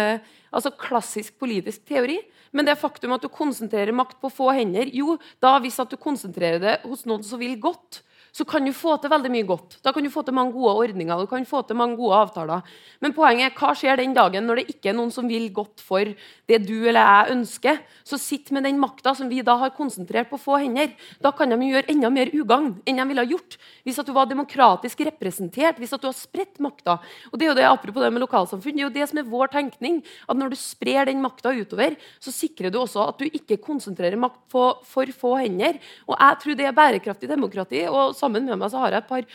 altså 0.50 0.72
klassisk 0.74 1.38
politisk 1.40 1.84
teori. 1.88 2.18
Men 2.52 2.66
det 2.66 2.78
faktum 2.80 3.14
at 3.14 3.24
du 3.24 3.30
konsentrerer 3.32 3.94
makt 3.94 4.18
på 4.22 4.32
få 4.32 4.50
hender, 4.56 4.90
jo, 4.94 5.16
da 5.42 5.56
hvis 5.62 5.78
at 5.82 5.90
du 5.90 5.98
konsentrerer 6.00 6.62
det 6.62 6.76
hos 6.84 7.06
noen 7.08 7.24
som 7.26 7.40
vil 7.42 7.56
godt, 7.62 8.02
så 8.32 8.46
kan 8.48 8.64
du 8.64 8.72
få 8.76 8.96
til 9.00 9.10
veldig 9.12 9.30
mye 9.32 9.46
godt. 9.48 9.78
Da 9.84 9.92
kan 9.94 10.04
du 10.04 10.10
få 10.12 10.22
til 10.26 10.36
mange 10.36 10.54
gode 10.54 10.74
ordninger 10.84 11.20
du 11.20 11.28
kan 11.30 11.46
få 11.48 11.62
til 11.66 11.78
mange 11.78 11.98
gode 11.98 12.16
avtaler. 12.16 12.62
Men 13.02 13.14
poenget 13.16 13.50
er, 13.50 13.54
hva 13.58 13.72
skjer 13.76 14.00
den 14.00 14.14
dagen 14.16 14.46
når 14.46 14.60
det 14.60 14.74
ikke 14.74 14.92
er 14.92 14.96
noen 14.98 15.12
som 15.14 15.28
vil 15.30 15.48
godt 15.54 15.82
for 15.84 16.06
det 16.50 16.60
du 16.66 16.76
eller 16.88 17.00
jeg 17.00 17.36
ønsker? 17.36 17.80
Så 18.06 18.18
sitt 18.20 18.52
med 18.54 18.64
den 18.66 18.78
makta 18.80 19.14
som 19.18 19.30
vi 19.30 19.42
da 19.46 19.56
har 19.60 19.74
konsentrert 19.76 20.30
på 20.30 20.40
få 20.40 20.60
hender. 20.62 20.92
Da 21.22 21.32
kan 21.36 21.50
de 21.50 21.58
gjøre 21.70 21.90
enda 21.92 22.10
mer 22.12 22.32
ugagn 22.34 22.76
enn 22.88 23.00
de 23.00 23.08
ville 23.10 23.24
ha 23.24 23.30
gjort 23.30 23.58
hvis 23.84 23.98
at 24.00 24.08
du 24.08 24.14
var 24.14 24.28
demokratisk 24.30 25.02
representert, 25.08 25.78
hvis 25.80 25.92
at 25.96 26.02
du 26.02 26.08
har 26.10 26.16
spredt 26.16 26.60
makta. 26.62 26.98
Og 27.30 27.38
det 27.38 27.46
er 27.46 27.52
jo 27.52 27.58
det, 27.58 27.68
Apropos 27.70 28.02
det 28.02 28.10
med 28.12 28.22
lokalsamfunn, 28.24 28.76
det 28.76 28.82
er 28.82 28.88
jo 28.88 28.94
det 28.94 29.06
som 29.10 29.20
er 29.20 29.28
vår 29.30 29.52
tenkning. 29.54 30.00
at 30.28 30.36
Når 30.36 30.52
du 30.52 30.58
sprer 30.58 31.06
den 31.06 31.22
makta 31.22 31.52
utover, 31.54 31.96
så 32.20 32.32
sikrer 32.34 32.70
du 32.70 32.80
også 32.80 33.06
at 33.08 33.20
du 33.20 33.26
ikke 33.30 33.60
konsentrerer 33.62 34.18
makt 34.20 34.42
på 34.50 34.64
for 34.84 35.12
få 35.16 35.36
hender. 35.40 35.78
Og 36.08 36.16
jeg 36.18 36.40
tror 36.42 36.58
det 36.58 36.66
er 36.66 36.76
bærekraftig 36.76 37.28
demokrati. 37.30 37.86
og 37.88 38.14
sammen 38.20 38.46
med 38.46 38.60
meg 38.60 38.70
så 38.72 38.84
har 38.84 38.94
jeg 38.94 39.04
et 39.04 39.10
par 39.10 39.26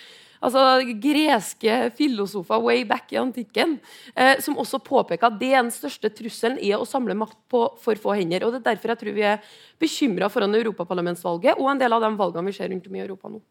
altså, 0.45 0.63
greske 1.01 1.77
filosofer 1.97 2.63
way 2.63 2.85
back 2.87 3.13
i 3.13 3.19
antikken 3.21 3.77
eh, 4.13 4.37
som 4.43 4.57
også 4.61 4.81
påpeker 4.85 5.29
at 5.29 5.37
det 5.41 5.51
er 5.53 5.63
den 5.63 5.73
største 5.73 6.11
trusselen 6.13 6.59
er 6.61 6.79
å 6.79 6.87
samle 6.89 7.17
makt 7.17 7.37
på 7.51 7.65
for 7.81 8.01
få 8.01 8.17
hender. 8.19 8.45
og 8.45 8.55
Det 8.55 8.63
er 8.63 8.71
derfor 8.73 8.93
jeg 8.93 9.03
tror 9.03 9.17
vi 9.17 9.29
er 9.33 9.53
bekymra 9.81 10.31
foran 10.31 10.55
europaparlamentsvalget 10.61 11.61
og 11.61 11.71
en 11.71 11.81
del 11.81 11.97
av 11.97 12.05
de 12.05 12.15
valgene 12.19 12.51
vi 12.51 12.57
ser 12.57 12.71
rundt 12.71 12.89
om 12.89 12.99
i 12.99 13.05
Europa 13.05 13.31
nå. 13.31 13.41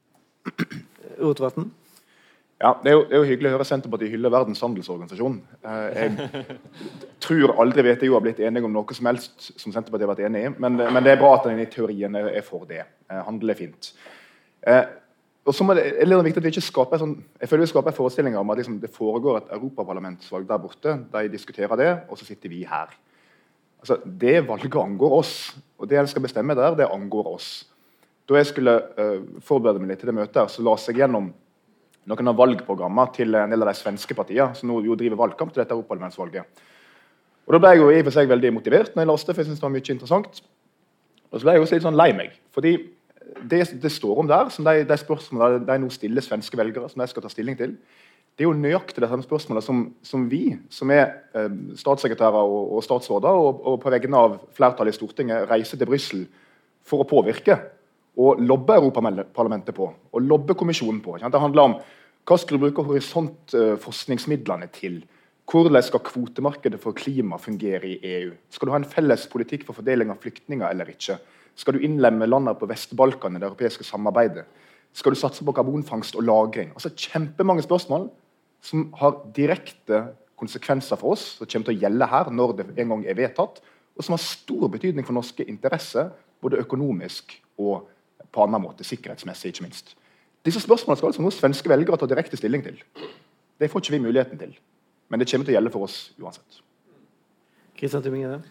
Rotevatn? 1.20 1.72
Ja, 2.62 2.70
det 2.80 2.90
er, 2.90 2.94
jo, 2.94 3.00
det 3.04 3.12
er, 3.12 3.18
jo, 3.18 3.26
hyggelig 3.28 3.48
å 3.50 3.54
høre 3.56 3.64
Senterpartiet 3.66 4.12
hylle 4.14 4.30
Verdens 4.32 4.62
handelsorganisasjon. 4.62 5.34
Eh, 5.68 5.96
jeg 5.98 6.58
tror 7.24 7.56
aldri 7.60 7.82
WTO 7.84 8.14
har 8.14 8.22
blitt 8.24 8.40
enige 8.40 8.68
om 8.68 8.72
noe 8.72 8.96
som 8.96 9.08
helst 9.10 9.50
som 9.50 9.74
Senterpartiet 9.74 10.06
har 10.06 10.12
vært 10.14 10.22
enig 10.30 10.44
i, 10.46 10.52
men, 10.62 10.78
men 10.78 11.04
det 11.04 11.12
er 11.12 11.20
bra 11.20 11.34
at 11.36 11.48
en 11.50 11.60
i 11.60 11.66
teorien 11.68 12.14
er, 12.16 12.38
for 12.46 12.64
det. 12.70 12.84
Eh, 13.10 13.20
handel 13.26 13.52
er 13.52 13.58
fint. 13.58 13.90
Og 15.44 15.52
så 15.52 15.64
må 15.66 15.74
det, 15.76 15.84
er 16.00 16.08
det 16.08 16.18
viktig 16.24 16.40
at 16.40 16.46
vi 16.46 16.52
ikke 16.54 16.64
skaper 16.64 17.00
sånn, 17.00 17.18
jeg 17.40 17.50
føler 17.50 17.66
vi 17.66 17.72
skaper 17.74 17.96
forestillinger 17.96 18.40
om 18.40 18.52
at 18.52 18.62
liksom, 18.62 18.78
det 18.80 18.88
foregår 18.92 19.42
et 19.42 19.50
europaparlamentsvalg 19.52 20.46
der 20.48 20.62
borte. 20.62 20.94
De 21.12 21.28
diskuterer 21.32 21.76
det, 21.80 21.90
og 22.08 22.16
så 22.16 22.24
sitter 22.24 22.52
vi 22.52 22.62
her. 22.68 22.94
Altså, 23.84 23.98
det 24.04 24.38
valget 24.48 24.78
angår 24.80 25.18
oss. 25.18 25.34
Og 25.76 25.90
det 25.90 25.98
jeg 25.98 26.14
skal 26.14 26.24
bestemme 26.24 26.56
der, 26.56 26.78
det 26.78 26.88
angår 26.88 27.28
oss. 27.34 27.48
Da 28.24 28.38
jeg 28.40 28.48
skulle 28.48 28.78
uh, 28.96 29.20
forberede 29.44 29.82
meg 29.82 29.92
litt 29.92 30.00
til 30.00 30.08
det 30.08 30.16
møtet, 30.16 30.40
her, 30.40 30.48
så 30.48 30.64
las 30.64 30.88
jeg 30.88 31.02
gjennom 31.02 31.28
noen 32.08 32.30
av 32.32 32.40
valgprogrammene 32.40 33.12
til 33.12 33.36
en 33.36 33.52
del 33.52 33.64
av 33.64 33.68
de 33.68 33.76
svenske 33.76 34.16
partiene 34.16 34.56
som 34.56 34.70
nå 34.70 34.80
jo 34.84 34.96
driver 34.96 35.20
valgkamp 35.20 35.52
til 35.52 35.60
dette 35.60 35.76
europaparlamentsvalget. 35.76 36.64
Og 37.44 37.52
Da 37.52 37.60
ble 37.60 37.74
jeg 37.74 37.82
jo 37.82 37.92
i 37.92 38.00
og 38.00 38.08
for 38.08 38.16
seg 38.16 38.32
veldig 38.32 38.56
motivert 38.56 38.96
når 38.96 39.04
jeg 39.04 39.12
leste, 39.12 39.34
for 39.34 39.42
jeg 39.42 39.50
synes 39.50 39.60
det 39.60 39.66
var 39.66 39.76
mye 39.76 39.92
interessant. 39.92 40.42
Og 41.28 41.36
så 41.36 41.44
ble 41.44 41.56
jeg 41.58 41.64
også 41.66 41.76
litt 41.76 41.84
sånn 41.84 42.00
lei 42.00 42.12
meg. 42.16 42.40
fordi 42.54 42.78
det, 43.42 43.60
det, 43.82 43.92
står 43.92 44.22
om 44.22 44.28
der, 44.30 44.48
som 44.54 44.66
de, 44.66 44.84
de 44.88 44.96
spørsmålene 45.00 45.66
de 45.66 45.76
nå 45.82 45.90
stiller 45.92 46.24
svenske 46.24 46.58
velgere, 46.58 46.88
som 46.90 47.02
de 47.02 47.08
skal 47.10 47.24
ta 47.24 47.30
stilling 47.32 47.58
til, 47.58 47.76
det 48.34 48.42
er 48.42 48.48
jo 48.48 48.56
nøyaktig 48.58 49.02
de 49.02 49.08
samme 49.10 49.22
spørsmålene 49.22 49.62
som, 49.62 49.82
som, 50.02 50.24
vi, 50.30 50.56
som 50.72 50.90
er 50.90 51.04
eh, 51.38 51.52
statssekretærer 51.78 52.40
og, 52.42 52.72
og 52.74 52.82
statsråder, 52.82 53.30
og, 53.30 53.60
og, 53.62 53.78
på 53.82 53.92
vegne 53.94 54.22
av 54.26 54.40
flertallet 54.56 54.94
i 54.94 54.98
Stortinget 54.98 55.46
reiser 55.50 55.78
til 55.78 55.90
Brussel 55.90 56.24
for 56.84 57.04
å 57.04 57.08
påvirke 57.08 57.60
og 58.18 58.42
lobbe 58.42 58.74
Europaparlamentet 58.78 59.74
på, 59.74 59.86
og 59.86 60.26
lobbe 60.26 60.56
kommisjonen 60.58 61.00
på. 61.02 61.16
Det 61.22 61.44
handler 61.46 61.68
om 61.68 61.76
hva 62.24 62.38
skal 62.40 62.56
du 62.56 62.64
bruke 62.64 62.84
horisontforskningsmidlene 62.86 64.70
til? 64.74 65.02
Hvordan 65.50 65.82
skal 65.84 66.02
kvotemarkedet 66.06 66.78
for 66.80 66.96
klima 66.96 67.36
fungere 67.38 67.90
i 67.90 67.98
EU? 68.16 68.30
Skal 68.50 68.66
du 68.66 68.72
ha 68.72 68.80
en 68.80 68.88
felles 68.88 69.26
politikk 69.30 69.66
for 69.66 69.76
fordeling 69.76 70.10
av 70.10 70.22
flyktninger 70.22 70.64
eller 70.70 70.90
ikke? 70.94 71.18
Skal 71.56 71.76
du 71.76 71.84
innlemme 71.86 72.26
landene 72.26 72.56
på 72.58 72.66
Vest-Balkan 72.66 73.36
i 73.36 73.40
det 73.40 73.48
europeiske 73.48 73.86
samarbeidet? 73.86 74.44
Skal 74.94 75.14
du 75.14 75.18
satse 75.18 75.44
på 75.44 75.52
karbonfangst 75.52 76.16
og 76.16 76.22
-lagring? 76.22 76.70
Altså 76.74 76.90
Kjempemange 76.96 77.62
spørsmål 77.62 78.10
som 78.62 78.92
har 78.96 79.26
direkte 79.36 80.06
konsekvenser 80.36 80.96
for 80.96 81.12
oss, 81.12 81.36
som 81.38 81.46
kommer 81.46 81.64
til 81.64 81.76
å 81.76 81.80
gjelde 81.80 82.06
her 82.06 82.30
når 82.30 82.56
det 82.56 82.66
en 82.78 82.88
gang 82.88 83.06
er 83.06 83.14
vedtatt, 83.14 83.60
og 83.96 84.04
som 84.04 84.12
har 84.12 84.18
stor 84.18 84.68
betydning 84.68 85.06
for 85.06 85.12
norske 85.12 85.44
interesser, 85.44 86.10
både 86.42 86.56
økonomisk 86.56 87.42
og 87.58 87.88
på 88.32 88.42
annen 88.42 88.62
måte, 88.62 88.84
sikkerhetsmessig, 88.84 89.52
ikke 89.52 89.62
minst. 89.62 89.96
Disse 90.44 90.60
spørsmålene 90.60 90.98
skal 90.98 91.08
altså 91.08 91.22
nå 91.22 91.30
svenske 91.30 91.70
velgere 91.70 91.96
ta 91.96 92.06
direkte 92.06 92.36
stilling 92.36 92.64
til. 92.64 92.80
Det 93.60 93.70
får 93.70 93.80
ikke 93.80 93.94
vi 93.94 93.98
muligheten 93.98 94.38
til. 94.38 94.56
Men 95.08 95.20
det 95.20 95.30
kommer 95.30 95.46
til 95.46 95.54
å 95.54 95.56
gjelde 95.56 95.70
for 95.70 95.86
oss 95.86 95.98
uansett. 96.18 96.60
Kristian 97.78 98.02
Tybing-Gjedde? 98.02 98.42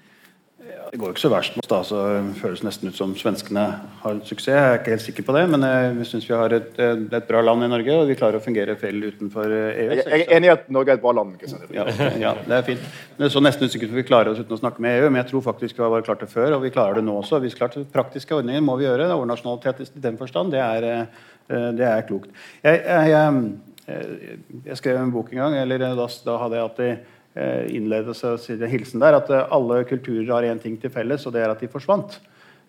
Det 0.94 1.00
går 1.02 1.10
jo 1.10 1.14
ikke 1.16 1.24
så 1.24 1.30
verst 1.34 1.56
med 1.58 1.64
oss. 1.64 1.70
da, 1.72 1.78
så 1.88 2.00
Det 2.22 2.36
føles 2.38 2.62
nesten 2.62 2.92
ut 2.92 2.98
som 2.98 3.16
svenskene 3.18 3.62
har 4.04 4.20
suksess. 4.28 4.52
Jeg 4.54 4.62
er 4.62 4.76
ikke 4.78 4.92
helt 4.94 5.02
sikker 5.02 5.26
på 5.26 5.34
det, 5.34 5.42
men 5.50 5.66
vi 5.98 6.04
eh, 6.04 6.06
syns 6.06 6.28
vi 6.30 6.36
har 6.38 6.54
et, 6.54 6.78
et, 6.78 7.26
bra 7.26 7.42
land 7.42 7.66
i 7.66 7.70
Norge, 7.72 7.96
og 7.98 8.12
vi 8.12 8.18
klarer 8.20 8.38
å 8.38 8.44
fungere 8.44 8.76
fel 8.78 9.00
utenfor 9.02 9.50
EU. 9.50 9.72
Eh, 9.74 9.96
e 9.96 9.98
jeg, 9.98 10.28
er 10.28 10.36
enig 10.38 10.52
i 10.52 10.54
at 10.54 10.70
Norge 10.70 10.94
er 10.94 11.00
et 11.00 11.02
bra 11.02 11.16
land. 11.18 11.42
Ja, 11.74 11.88
ja, 12.22 12.36
det 12.46 12.60
er 12.60 12.68
fint. 12.68 12.86
Det 13.18 13.32
så 13.34 13.42
nesten 13.42 13.66
ut 13.66 13.74
som 13.74 13.98
vi 13.98 14.06
klarer 14.06 14.36
oss 14.36 14.44
uten 14.44 14.54
å 14.54 14.60
snakke 14.62 14.86
med 14.86 15.00
EU, 15.00 15.10
men 15.10 15.24
jeg 15.24 15.32
tror 15.32 15.46
faktisk 15.48 15.82
vi 15.82 15.90
har 15.96 16.06
klart 16.06 16.22
det 16.22 16.30
før, 16.30 16.60
og 16.60 16.68
vi 16.68 16.72
klarer 16.76 17.02
det 17.02 17.08
nå 17.08 17.18
også. 17.24 17.42
Vi 17.42 17.50
klart 17.58 17.80
Praktiske 17.96 18.38
ordninger 18.38 18.62
må 18.62 18.78
vi 18.78 18.86
gjøre. 18.86 19.10
Overnasjonalitet 19.18 19.82
i 19.98 20.06
den 20.06 20.22
forstand, 20.22 20.54
det 20.54 20.62
er, 20.62 20.88
eh, 20.94 21.68
det 21.74 21.90
er 21.90 22.06
klokt. 22.06 22.30
Jeg, 22.62 22.86
jeg, 22.86 23.44
jeg, 23.90 24.78
skrev 24.78 25.02
en 25.02 25.18
bok 25.18 25.34
en 25.34 25.42
gang, 25.42 25.60
eller 25.66 25.90
da, 25.90 26.08
da 26.30 26.40
hadde 26.46 26.62
jeg 26.62 26.70
alltid 26.70 26.94
Eh, 26.94 27.13
innledelse 27.36 28.36
og 28.36 28.68
hilsen 28.70 29.02
der, 29.02 29.18
at 29.18 29.32
eh, 29.34 29.48
alle 29.56 29.84
kulturer 29.90 30.30
har 30.30 30.46
én 30.46 30.62
ting 30.62 30.78
til 30.82 30.94
felles, 30.94 31.26
og 31.26 31.34
det 31.34 31.42
er 31.42 31.54
at 31.54 31.62
de 31.62 31.72
forsvant. 31.72 32.20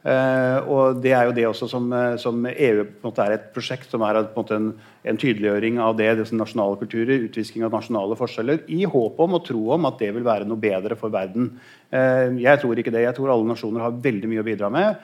Uh, 0.04 0.58
og 0.68 0.98
Det 1.00 1.14
er 1.16 1.24
jo 1.24 1.32
det 1.32 1.44
også 1.48 1.64
som, 1.70 1.86
som 2.20 2.42
EU 2.44 2.82
er 2.84 3.30
et 3.32 3.46
prosjekt 3.54 3.88
som 3.88 4.02
er 4.04 4.18
en, 4.20 4.66
en, 5.00 5.16
tydeliggjøring 5.16 5.78
av 5.80 5.94
det, 5.96 6.10
det 6.18 6.26
nasjonale 6.36 6.76
kulturer, 6.76 7.24
utvisking 7.24 7.64
av 7.64 7.72
nasjonale 7.72 8.18
forskjeller, 8.18 8.66
i 8.68 8.82
håp 8.84 9.22
om 9.24 9.38
og 9.38 9.46
tro 9.46 9.62
om 9.78 9.88
at 9.88 9.96
det 10.02 10.10
vil 10.12 10.26
være 10.26 10.44
noe 10.50 10.60
bedre 10.60 10.98
for 11.00 11.14
verden. 11.14 11.54
Uh, 11.88 12.36
jeg 12.36 12.60
tror 12.60 12.82
ikke 12.82 12.92
det. 12.92 13.06
Jeg 13.06 13.16
tror 13.16 13.32
alle 13.32 13.48
nasjoner 13.48 13.86
har 13.86 13.96
veldig 14.04 14.32
mye 14.34 14.44
å 14.44 14.46
bidra 14.50 14.70
med. 14.74 15.00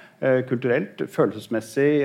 Kulturelt, 0.50 1.00
følelsesmessig, 1.08 2.04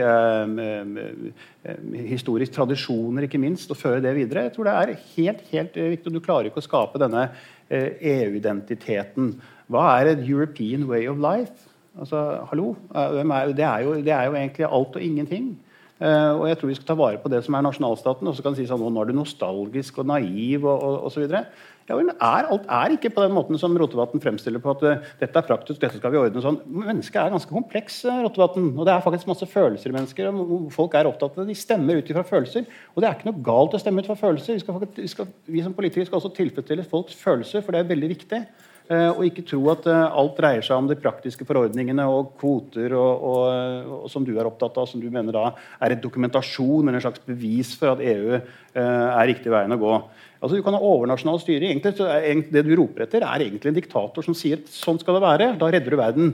historisk 2.08 2.56
tradisjoner, 2.56 3.28
ikke 3.28 3.42
minst, 3.44 3.68
å 3.68 3.76
føre 3.76 4.00
det 4.06 4.16
videre. 4.16 4.46
Jeg 4.48 4.56
tror 4.56 4.70
det 4.70 4.80
er 4.80 4.96
helt, 5.18 5.46
helt 5.52 5.76
viktig. 5.98 6.16
Du 6.16 6.24
klarer 6.24 6.48
ikke 6.48 6.64
å 6.64 6.70
skape 6.70 7.02
denne 7.02 7.28
EU-identiteten. 7.68 9.34
Hva 9.68 9.90
er 9.98 10.14
et 10.14 10.24
European 10.30 10.88
way 10.88 11.10
of 11.12 11.20
life? 11.20 11.75
Altså, 12.00 12.22
hallo? 12.50 12.74
Det, 12.92 13.64
er 13.64 13.86
jo, 13.86 13.94
det, 13.96 14.12
er 14.12 14.28
jo, 14.28 14.36
egentlig 14.36 14.68
alt 14.68 14.98
og 14.98 15.04
ingenting. 15.04 15.54
Uh, 15.96 16.42
og 16.42 16.50
jeg 16.50 16.58
tror 16.60 16.68
vi 16.68 16.76
skal 16.76 16.88
ta 16.90 16.96
vare 17.00 17.20
på 17.24 17.30
det 17.32 17.40
som 17.46 17.56
er 17.56 17.64
nasjonalstaten. 17.64 18.28
Og 18.28 18.36
så 18.36 18.44
kan 18.44 18.56
du 18.56 18.60
si 18.60 18.68
sånn, 18.68 18.84
nå 18.84 19.00
er 19.04 19.12
du 19.12 19.16
nostalgisk 19.16 20.02
og 20.04 20.10
naiv 20.12 20.68
og, 20.68 20.76
og, 20.76 20.98
og 21.08 21.14
så 21.14 21.24
videre. 21.24 21.46
Ja, 21.86 21.96
men 21.96 22.10
er, 22.12 22.48
Alt 22.50 22.66
er 22.66 22.96
ikke 22.96 23.12
på 23.14 23.22
den 23.22 23.36
måten 23.36 23.60
som 23.62 23.76
Rotevatn 23.78 24.20
fremstiller 24.20 24.60
på 24.60 24.74
at 24.74 24.84
uh, 24.84 25.08
dette 25.22 25.40
er 25.40 25.48
praktisk, 25.48 25.80
dette 25.80 26.02
skal 26.02 26.12
vi 26.12 26.20
ordne 26.20 26.44
sånn. 26.44 26.60
Mennesket 26.68 27.22
er 27.22 27.32
ganske 27.32 27.56
kompleks, 27.56 28.02
uh, 28.10 28.20
Rotevatn. 28.26 28.74
Og 28.74 28.84
det 28.84 28.96
er 28.96 29.08
faktisk 29.08 29.32
masse 29.32 29.48
følelser 29.48 29.94
i 29.94 29.96
mennesker. 29.96 30.30
og 30.34 30.68
Folk 30.76 31.00
er 31.00 31.08
opptatt 31.08 31.38
av 31.38 31.46
det. 31.46 31.54
De 31.54 31.64
stemmer 31.64 32.02
ut 32.02 32.12
ifra 32.12 32.28
følelser. 32.28 32.68
Og 32.92 33.00
det 33.00 33.08
er 33.08 33.16
ikke 33.16 33.32
noe 33.32 33.48
galt 33.48 33.80
å 33.80 33.84
stemme 33.86 34.04
ut 34.04 34.12
fra 34.12 34.20
følelser. 34.20 34.60
Vi, 34.60 34.66
skal, 34.66 34.84
vi, 35.00 35.10
skal, 35.16 35.32
vi 35.48 35.64
som 35.64 35.78
politikere 35.78 36.12
skal 36.12 36.20
også 36.20 36.36
tilfredsstille 36.36 36.90
folks 36.92 37.16
følelser, 37.24 37.64
for 37.64 37.72
det 37.72 37.86
er 37.86 37.94
veldig 37.96 38.16
viktig. 38.18 38.44
Eh, 38.86 39.08
og 39.10 39.24
ikke 39.26 39.42
tro 39.50 39.64
at 39.72 39.88
eh, 39.90 40.18
alt 40.20 40.36
dreier 40.38 40.66
seg 40.66 40.78
om 40.78 40.86
de 40.86 40.98
praktiske 41.00 41.46
forordningene 41.48 42.04
og 42.06 42.36
kvoter 42.38 42.94
og, 42.94 43.24
og, 43.32 43.96
og, 43.96 44.06
som 44.14 44.28
du 44.28 44.36
er 44.36 44.46
opptatt 44.46 44.78
av, 44.78 44.86
som 44.92 45.02
du 45.02 45.08
mener 45.10 45.34
da 45.34 45.48
er 45.82 45.96
en 45.96 46.04
dokumentasjon 46.04 46.86
eller 46.86 47.00
en 47.00 47.06
slags 47.08 47.24
bevis 47.26 47.74
for 47.80 47.96
at 47.96 48.04
EU 48.06 48.36
eh, 48.36 48.46
er 48.78 49.26
riktig 49.32 49.50
veien 49.50 49.74
å 49.74 49.80
gå. 49.82 49.98
Altså, 50.38 50.54
du 50.54 50.62
kan 50.62 50.78
ha 50.78 50.86
overnasjonal 50.86 51.42
styre. 51.42 51.72
Egentlig, 51.72 51.96
så 51.98 52.12
det 52.54 52.62
du 52.68 52.76
roper 52.78 53.08
etter, 53.08 53.26
er 53.26 53.48
egentlig 53.48 53.72
en 53.72 53.80
diktator 53.80 54.22
som 54.28 54.36
sier 54.38 54.62
sånn 54.70 55.00
skal 55.02 55.18
det 55.18 55.24
være. 55.24 55.48
Da 55.58 55.70
redder 55.74 55.96
du 55.96 55.98
verden. 55.98 56.34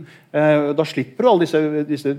da 0.76 0.86
slipper 0.90 1.24
du 1.24 1.30
alle 1.30 1.46
disse, 1.46 1.62
disse 1.88 2.12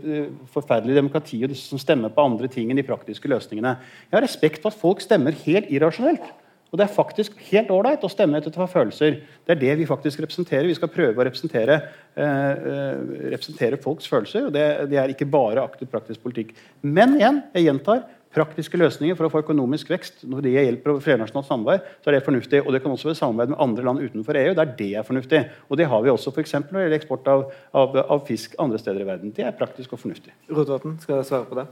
forferdelige 0.54 1.02
demokratier 1.02 1.52
disse 1.52 1.68
som 1.68 1.82
stemmer 1.82 2.14
på 2.14 2.24
andre 2.24 2.48
ting 2.48 2.70
enn 2.72 2.80
de 2.80 2.86
praktiske 2.86 3.28
løsningene. 3.28 3.74
Jeg 4.08 4.16
har 4.16 4.24
respekt 4.24 4.62
for 4.62 4.72
at 4.72 4.80
folk 4.80 5.04
stemmer 5.04 5.36
helt 5.44 5.68
irrasjonelt. 5.74 6.32
Og 6.72 6.80
det 6.80 6.86
er 6.86 6.94
faktisk 6.94 7.34
helt 7.50 7.68
ålreit 7.74 8.00
å 8.00 8.08
stemme 8.08 8.38
etter 8.40 8.54
å 8.56 8.66
følelser. 8.70 9.18
Det 9.44 9.52
er 9.52 9.60
det 9.60 9.74
vi 9.82 9.88
faktisk 9.88 10.22
representerer. 10.24 10.70
Vi 10.70 10.78
skal 10.78 10.88
prøve 10.88 11.20
å 11.20 11.26
representere, 11.28 11.74
eh, 12.16 12.24
eh, 12.24 12.96
representere 13.34 13.76
folks 13.76 14.08
følelser. 14.08 14.46
og 14.46 14.52
det, 14.54 14.88
det, 14.88 14.96
er 14.96 15.12
ikke 15.12 15.28
bare 15.28 15.60
aktiv 15.60 15.86
praktisk 15.92 16.22
politikk. 16.22 16.54
Men 16.80 17.18
igjen, 17.18 17.42
jeg 17.52 17.66
gjentar, 17.66 18.04
praktiske 18.32 18.78
løsninger 18.80 19.12
for 19.12 19.28
å 19.28 19.30
få 19.30 19.42
økonomisk 19.42 19.90
vekst 19.92 20.22
når 20.24 20.40
det 20.40 20.52
hjelper 20.54 21.00
flernasjonalt 21.04 21.44
samarbeid, 21.50 21.80
så 22.00 22.08
er 22.08 22.16
det 22.16 22.24
fornuftig. 22.24 22.62
Og 22.64 22.72
det 22.72 22.80
kan 22.80 22.94
også 22.94 23.10
være 23.10 23.18
samarbeid 23.18 23.52
med 23.52 23.60
andre 23.60 23.84
land 23.84 24.00
utenfor 24.00 24.38
EU. 24.40 24.54
der 24.54 24.72
det 24.78 24.94
er 24.96 25.04
fornuftig. 25.04 25.42
Og 25.68 25.76
det 25.76 25.86
har 25.92 26.00
vi 26.02 26.08
også 26.08 26.32
for 26.32 26.40
når 26.40 26.72
det 26.72 26.84
gjelder 26.86 26.96
eksport 26.96 27.28
av, 27.28 27.52
av, 27.74 27.96
av, 28.08 28.24
fisk 28.24 28.54
andre 28.58 28.78
steder 28.78 29.02
i 29.02 29.04
verden. 29.04 29.34
Det 29.36 29.44
er 29.44 29.52
praktisk 29.52 29.92
og 29.92 30.00
fornuftig. 30.00 30.32
Rotevatn, 30.48 30.96
skal 31.04 31.16
jeg 31.16 31.28
svare 31.28 31.44
på 31.44 31.60
det? 31.60 31.66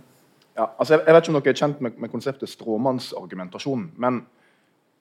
Ja, 0.58 0.68
altså 0.76 0.98
jeg, 0.98 1.06
jeg, 1.06 1.14
vet 1.14 1.24
ikke 1.24 1.32
om 1.32 1.40
dere 1.40 1.54
er 1.54 1.62
kjent 1.64 1.80
med, 1.80 1.96
med 1.96 2.12
konseptet 2.12 2.52
stråmannsargumentasjon. 2.52 3.90
men 3.96 4.20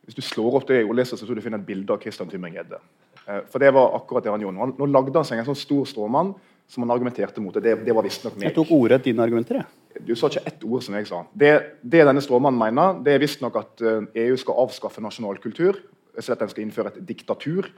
hvis 0.09 0.17
du 0.17 0.25
slår 0.25 0.55
opp 0.57 0.63
det 0.65 0.79
i 0.81 0.85
ordlista, 0.87 1.17
så 1.17 1.27
tror 1.27 1.37
du 1.37 1.43
finner 1.45 1.61
et 1.61 1.67
bilde 1.67 1.93
av 1.93 2.01
Christian 2.01 2.29
Tybring-Gjedde. 2.31 2.79
Eh, 3.27 3.43
for 3.45 3.61
det 3.61 3.69
var 3.75 3.93
akkurat 3.93 4.25
det 4.25 4.31
han 4.33 4.41
gjorde. 4.41 4.71
Nå 4.79 4.87
lagde 4.89 5.13
han 5.13 5.27
seg 5.27 5.37
en 5.37 5.45
sånn 5.51 5.59
stor 5.59 5.85
stråmann 5.85 6.31
som 6.69 6.81
han 6.81 6.93
argumenterte 6.95 7.43
mot. 7.43 7.53
Det, 7.53 7.75
det 7.85 7.93
var 7.93 8.05
visstnok 8.05 8.39
meg. 8.39 8.47
Jeg 8.47 8.55
tok 8.55 8.71
ordet 8.73 9.03
dine 9.05 9.21
argumenter, 9.21 9.61
jeg. 9.61 10.01
Du 10.07 10.15
sa 10.17 10.31
ikke 10.31 10.45
ett 10.49 10.65
ord 10.65 10.81
som 10.85 10.97
jeg 10.97 11.05
sa. 11.09 11.19
Det, 11.37 11.51
det 11.81 12.01
denne 12.09 12.23
stråmannen 12.25 12.57
mener, 12.57 12.97
det 13.05 13.13
er 13.13 13.21
visstnok 13.21 13.59
at 13.61 13.85
EU 13.85 14.01
eh, 14.09 14.33
e 14.33 14.39
skal 14.41 14.63
avskaffe 14.63 15.03
nasjonal 15.05 15.37
kultur. 15.43 15.77
Så 16.17 16.33
at 16.33 16.41
den 16.41 16.49
skal 16.51 16.65
innføre 16.65 16.91
et 16.95 17.05
diktatur. 17.05 17.69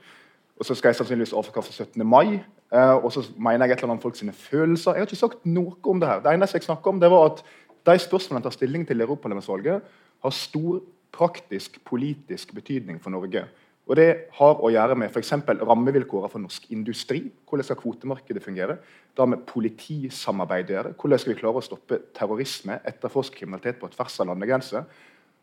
Og 0.55 0.67
så 0.67 0.75
skal 0.77 0.93
jeg 0.93 1.01
sannsynligvis 1.01 1.35
avskaffe 1.35 1.75
17. 1.75 1.99
mai. 2.07 2.39
Eh, 2.71 2.95
og 2.95 3.11
så 3.11 3.25
mener 3.35 3.67
jeg 3.67 3.75
et 3.75 3.83
eller 3.83 3.97
annet 3.97 4.07
folk 4.07 4.15
sine 4.15 4.35
følelser. 4.35 4.95
Jeg 4.95 5.03
har 5.03 5.11
ikke 5.11 5.19
sagt 5.19 5.43
noe 5.43 5.75
om 5.83 5.99
det 5.99 6.07
her. 6.07 6.23
Det 6.23 6.31
eneste 6.31 6.61
jeg 6.61 6.69
snakker 6.69 6.95
om, 6.95 7.03
det 7.03 7.11
var 7.11 7.33
at 7.33 7.43
de 7.91 7.99
spørsmålene 7.99 8.47
tar 8.47 8.55
stilling 8.55 8.87
til 8.87 9.03
Europaparlamentsvalget, 9.03 9.93
har 10.21 10.35
stor 10.37 10.79
praktisk 11.11 11.79
politisk 11.85 12.53
betydning 12.55 13.01
for 13.01 13.13
Norge. 13.13 13.45
Og 13.89 13.97
Det 13.97 14.09
har 14.37 14.59
å 14.61 14.69
gjøre 14.71 14.95
med 14.95 15.09
f.eks. 15.09 15.33
rammevilkårene 15.67 16.29
for 16.31 16.39
norsk 16.39 16.69
industri. 16.71 17.25
Hvordan 17.49 17.65
skal 17.67 17.79
kvotemarkedet 17.81 18.43
fungere? 18.43 18.77
Det 19.11 19.19
har 19.19 19.27
med 19.27 19.41
politisamarbeid 19.49 20.69
gjøre. 20.71 20.93
Hvordan 20.95 21.19
skal 21.19 21.33
vi 21.33 21.39
klare 21.41 21.59
å 21.59 21.65
stoppe 21.65 21.99
terrorisme, 22.15 22.77
etterforske 22.87 23.41
kriminalitet 23.41 23.81
på 23.81 23.89
tvers 23.91 24.19
av 24.21 24.29
landegrenser? 24.29 24.85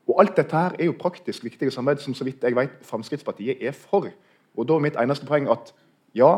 Og 0.09 0.23
Alt 0.23 0.39
dette 0.39 0.57
her 0.57 0.79
er 0.79 0.89
jo 0.89 0.97
praktisk 0.97 1.45
viktige 1.45 1.75
samarbeid 1.75 2.01
som 2.01 2.14
så 2.16 2.25
vidt 2.25 2.47
jeg 2.47 2.57
vet, 2.57 2.79
Fremskrittspartiet 2.89 3.61
er 3.61 3.77
for. 3.77 4.09
Og 4.57 4.66
da 4.66 4.79
er 4.79 4.87
mitt 4.87 4.97
eneste 4.97 5.29
poeng 5.29 5.51
at 5.53 5.75
ja, 6.16 6.31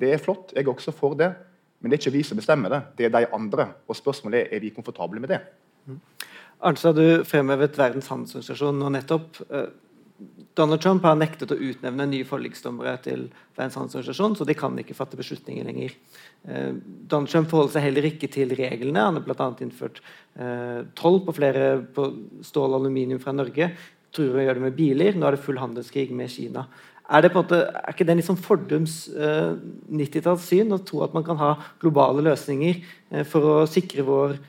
det 0.00 0.14
er 0.14 0.22
flott, 0.22 0.54
jeg 0.56 0.64
er 0.64 0.72
også 0.72 0.94
for 0.96 1.18
det. 1.18 1.34
Men 1.80 1.90
det 1.90 1.98
er 1.98 2.06
ikke 2.06 2.16
vi 2.16 2.24
som 2.26 2.38
bestemmer 2.38 2.72
det, 2.72 2.80
det 2.96 3.06
er 3.06 3.12
de 3.14 3.28
andre. 3.34 3.68
Og 3.86 3.98
spørsmålet 3.98 4.46
er 4.46 4.56
er 4.56 4.64
vi 4.64 4.72
komfortable 4.74 5.20
med 5.20 5.28
det. 5.34 5.42
Mm. 5.86 6.00
Arnstad, 6.58 6.96
du 6.98 7.24
fremhevet 7.28 7.76
Verdens 7.78 8.08
handelsorganisasjon 8.10 8.80
nå 8.80 8.90
nettopp. 8.90 9.38
Eh, 9.50 9.68
Donald 10.58 10.82
Trump 10.82 11.04
har 11.06 11.14
nektet 11.14 11.52
å 11.54 11.58
utnevne 11.58 12.08
nye 12.10 12.26
forliksdommere 12.26 12.96
til 13.04 13.28
Verdens 13.54 13.76
handelsorganisasjon, 13.78 14.34
så 14.40 14.46
de 14.48 14.56
kan 14.58 14.74
ikke 14.82 14.96
fatte 14.98 15.18
beslutninger 15.20 15.68
lenger. 15.68 15.94
Eh, 16.50 16.72
Donald 16.82 17.30
Trump 17.30 17.50
forholder 17.52 17.76
seg 17.76 17.86
heller 17.86 18.10
ikke 18.10 18.30
til 18.34 18.56
reglene. 18.58 19.06
Han 19.06 19.20
har 19.20 19.26
bl.a. 19.28 19.48
innført 19.62 20.02
eh, 20.02 20.82
toll 20.98 21.22
på 21.26 21.36
flere 21.38 21.70
på 21.94 22.10
stål 22.50 22.74
og 22.74 22.82
aluminium 22.82 23.22
fra 23.22 23.36
Norge. 23.36 23.70
Tror 24.14 24.34
å 24.34 24.42
gjøre 24.42 24.58
det 24.58 24.66
med 24.66 24.78
biler. 24.78 25.14
Nå 25.14 25.28
er 25.28 25.38
det 25.38 25.44
full 25.46 25.62
handelskrig 25.62 26.10
med 26.16 26.32
Kina. 26.34 26.66
Er, 27.08 27.22
det 27.22 27.30
på 27.32 27.38
en 27.38 27.46
måte, 27.46 27.62
er 27.70 27.94
ikke 27.94 28.04
det 28.04 28.18
liksom 28.18 28.36
fordums 28.42 29.00
eh, 29.14 29.54
90-tallssyn 29.94 30.74
å 30.74 30.82
tro 30.84 31.06
at 31.06 31.14
man 31.14 31.24
kan 31.24 31.38
ha 31.40 31.54
globale 31.80 32.24
løsninger 32.26 32.82
eh, 32.82 33.22
for 33.24 33.46
å 33.46 33.58
sikre 33.70 34.04
vår 34.04 34.40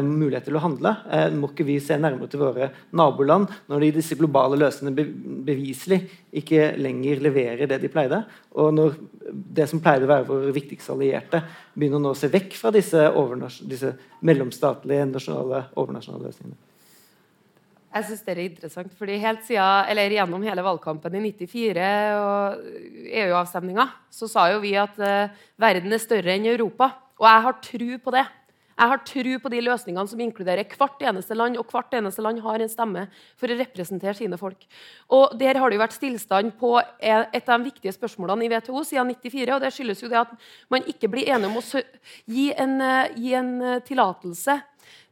mulighet 0.00 0.46
til 0.48 0.56
å 0.56 0.62
handle. 0.64 0.94
Eh, 1.12 1.26
må 1.36 1.50
ikke 1.50 1.66
vi 1.68 1.76
se 1.84 1.98
nærmere 2.00 2.30
til 2.32 2.40
våre 2.40 2.70
naboland 2.96 3.50
når 3.68 3.84
de 3.84 3.90
disse 3.98 4.16
globale 4.16 4.56
løsningene 4.60 5.42
beviselig 5.44 6.00
ikke 6.40 6.70
lenger 6.80 7.20
leverer 7.26 7.68
det 7.68 7.80
de 7.82 7.90
pleide? 7.92 8.22
Og 8.56 8.72
når 8.74 8.96
det 9.28 9.68
som 9.68 9.82
pleide 9.84 10.08
å 10.08 10.12
være 10.12 10.28
våre 10.28 10.54
viktigste 10.56 10.94
allierte, 10.94 11.42
begynner 11.76 12.00
nå 12.00 12.14
å 12.14 12.18
se 12.18 12.30
vekk 12.32 12.56
fra 12.56 12.72
disse, 12.72 13.10
disse 13.68 13.92
mellomstatlige 14.24 15.10
nasjonale, 15.10 15.66
overnasjonale 15.76 16.30
løsningene? 16.30 16.64
Jeg 17.88 18.04
synes 18.04 18.24
det 18.24 18.32
er 18.34 18.42
interessant, 18.44 18.90
fordi 18.98 19.14
siden, 19.46 20.12
Gjennom 20.12 20.42
hele 20.44 20.64
valgkampen 20.64 21.14
i 21.16 21.22
94 21.32 21.86
og 22.20 22.66
EU-avstemninga 23.08 23.86
så 24.12 24.28
sa 24.28 24.50
jo 24.52 24.60
vi 24.60 24.74
at 24.76 24.96
uh, 25.00 25.32
verden 25.56 25.92
er 25.92 26.02
større 26.02 26.36
enn 26.36 26.46
Europa. 26.46 26.92
Og 27.18 27.26
jeg 27.26 27.44
har 27.46 27.56
tru 27.64 27.88
på 28.04 28.12
det. 28.14 28.26
Jeg 28.78 28.92
har 28.92 29.00
tro 29.02 29.32
på 29.42 29.50
de 29.50 29.60
løsningene 29.66 30.06
som 30.06 30.20
inkluderer 30.22 30.76
hvert 30.78 31.02
eneste 31.10 31.34
land, 31.34 31.58
og 31.58 31.66
hvert 31.72 31.96
eneste 31.98 32.22
land 32.22 32.38
har 32.44 32.62
en 32.62 32.70
stemme 32.70 33.06
for 33.38 33.50
å 33.50 33.58
representere 33.58 34.14
sine 34.14 34.38
folk. 34.38 34.62
Og 35.10 35.34
Der 35.38 35.58
har 35.58 35.68
det 35.68 35.78
jo 35.78 35.82
vært 35.82 35.96
stillstand 35.98 36.54
på 36.60 36.76
et 36.78 37.48
av 37.48 37.58
de 37.58 37.66
viktige 37.66 37.94
spørsmålene 37.96 38.46
i 38.46 38.52
WTO 38.52 38.84
siden 38.86 39.10
94. 39.10 39.54
og 39.54 39.60
Det 39.60 39.72
skyldes 39.74 40.02
jo 40.02 40.12
det 40.12 40.22
at 40.22 40.34
man 40.70 40.86
ikke 40.86 41.10
blir 41.10 41.26
enige 41.26 41.50
om 41.50 41.58
å 41.58 41.82
gi 42.26 42.52
en, 42.54 42.80
eh, 42.80 43.14
gi 43.16 43.34
en 43.34 43.62
eh, 43.62 43.80
tillatelse 43.80 44.60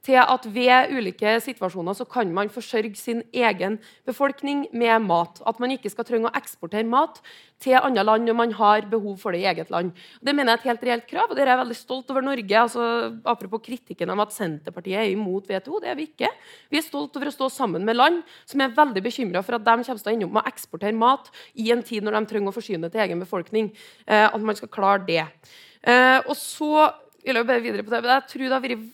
til 0.06 0.20
at 0.22 0.46
ved 0.54 0.92
ulike 0.94 1.34
situasjoner 1.42 1.96
så 1.98 2.06
kan 2.08 2.30
man 2.34 2.50
forsørge 2.52 2.94
sin 2.98 3.24
egen 3.34 3.80
befolkning 4.06 4.66
med 4.72 5.02
mat. 5.06 5.40
At 5.46 5.58
man 5.62 5.74
ikke 5.74 5.90
skal 5.90 6.06
trenge 6.06 6.30
å 6.30 6.38
eksportere 6.38 6.86
mat 6.86 7.18
til 7.62 7.78
andre 7.78 8.04
land 8.04 8.26
når 8.28 8.36
man 8.36 8.52
har 8.58 8.86
behov 8.90 9.16
for 9.18 9.34
det 9.34 9.42
i 9.42 9.48
eget 9.50 9.70
land. 9.72 9.92
Det 10.20 10.34
mener 10.36 10.52
jeg 10.52 10.58
er 10.58 10.62
et 10.62 10.68
helt 10.70 10.84
reelt 10.88 11.06
krav, 11.10 11.30
og 11.30 11.38
der 11.38 11.46
er 11.46 11.54
jeg 11.54 11.62
veldig 11.64 11.78
stolt 11.78 12.10
over 12.12 12.24
Norge. 12.24 12.60
Altså, 12.60 12.88
apropos 13.26 13.64
kritikken 13.64 14.12
om 14.12 14.22
at 14.22 14.34
Senterpartiet 14.34 15.00
er 15.00 15.14
imot 15.14 15.48
WTO, 15.50 15.80
det 15.82 15.90
er 15.90 15.98
vi 15.98 16.08
ikke. 16.10 16.30
Vi 16.70 16.80
er 16.80 16.86
stolt 16.86 17.16
over 17.16 17.32
å 17.32 17.34
stå 17.34 17.50
sammen 17.52 17.86
med 17.86 17.98
land 17.98 18.20
som 18.44 18.62
er 18.62 18.76
veldig 18.76 19.02
bekymra 19.04 19.42
for 19.46 19.58
at 19.58 19.64
de 19.66 19.78
kommer 19.80 20.02
til 20.04 20.12
å 20.12 20.14
ende 20.14 20.28
opp 20.28 20.36
med 20.36 20.44
å 20.44 20.52
eksportere 20.52 21.00
mat 21.00 21.32
i 21.56 21.70
en 21.74 21.82
tid 21.86 22.06
når 22.06 22.20
de 22.20 22.30
trenger 22.32 22.52
å 22.52 22.58
forsyne 22.58 22.92
til 22.92 23.06
egen 23.06 23.24
befolkning. 23.24 23.72
Eh, 24.06 24.28
at 24.28 24.42
man 24.42 24.58
skal 24.58 24.72
klare 24.72 25.06
det. 25.08 25.24
Eh, 25.86 26.20
og 26.26 26.36
så 26.38 26.90
vil 27.24 27.40
jeg 27.40 27.48
bare 27.48 27.64
videre 27.64 27.82
på 27.82 27.90
det, 27.90 28.04
jeg 28.06 28.30
tror 28.30 28.46
det 28.46 28.54
har 28.54 28.62
vært 28.62 28.86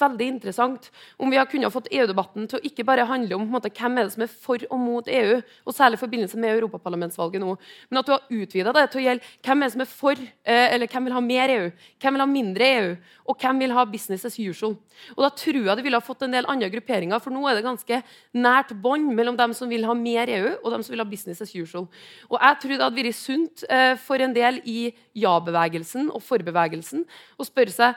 veldig 0.00 0.26
interessant 0.26 0.88
om 1.22 1.30
vi 1.30 1.38
har 1.38 1.46
kunnet 1.50 1.72
fått 1.72 1.90
EU-debatten 1.94 2.48
til 2.50 2.58
å 2.58 2.66
ikke 2.66 2.86
bare 2.86 3.06
handle 3.06 3.36
om 3.38 3.46
måte, 3.50 3.70
hvem 3.74 4.00
er 4.00 4.08
det 4.08 4.14
som 4.14 4.24
er 4.26 4.32
for 4.32 4.62
og 4.66 4.80
mot 4.80 5.08
EU, 5.10 5.36
og 5.38 5.76
særlig 5.76 5.98
i 5.98 6.02
forbindelse 6.02 6.40
med 6.40 6.56
europaparlamentsvalget 6.56 7.42
nå, 7.42 7.54
men 7.90 8.00
at 8.00 8.08
du 8.08 8.14
har 8.14 8.24
utvida 8.34 8.74
det 8.74 8.84
til 8.90 9.02
å 9.02 9.04
gjelde 9.04 9.32
hvem 9.46 9.62
er 9.62 9.70
det 9.70 9.74
som 9.76 9.84
er 9.84 9.90
for, 9.90 10.24
eh, 10.44 10.66
eller 10.74 10.90
hvem 10.90 11.08
vil 11.08 11.16
ha 11.16 11.22
mer 11.24 11.52
EU, 11.54 11.68
hvem 12.02 12.16
vil 12.16 12.24
ha 12.24 12.28
mindre 12.30 12.70
EU, 12.78 12.88
og 13.24 13.38
hvem 13.44 13.62
vil 13.62 13.76
ha 13.76 13.84
business 13.88 14.26
as 14.26 14.38
usual. 14.38 14.76
Og 15.16 15.22
Da 15.24 15.30
tror 15.30 15.62
jeg 15.62 15.76
det 15.76 15.84
ville 15.84 16.00
ha 16.00 16.04
fått 16.04 16.22
en 16.22 16.34
del 16.34 16.48
andre 16.48 16.70
grupperinger, 16.70 17.22
for 17.22 17.30
nå 17.30 17.46
er 17.48 17.54
det 17.54 17.64
ganske 17.64 18.02
nært 18.34 18.74
bånd 18.82 19.14
mellom 19.14 19.36
dem 19.36 19.54
som 19.54 19.68
vil 19.68 19.86
ha 19.86 19.94
mer 19.94 20.28
EU, 20.28 20.56
og 20.62 20.72
dem 20.72 20.82
som 20.82 20.92
vil 20.92 21.04
ha 21.04 21.08
business 21.08 21.40
as 21.40 21.54
usual. 21.54 21.88
Og 22.30 22.38
Jeg 22.40 22.60
tror 22.60 22.74
det 22.74 22.82
hadde 22.82 23.02
vært 23.02 23.14
sunt 23.14 23.64
eh, 23.70 23.94
for 23.96 24.16
en 24.16 24.34
del 24.34 24.60
i 24.64 24.92
ja-bevegelsen 25.14 26.10
og 26.10 26.22
forbevegelsen 26.22 27.06
å 27.38 27.46
spørre 27.46 27.70
seg 27.70 27.94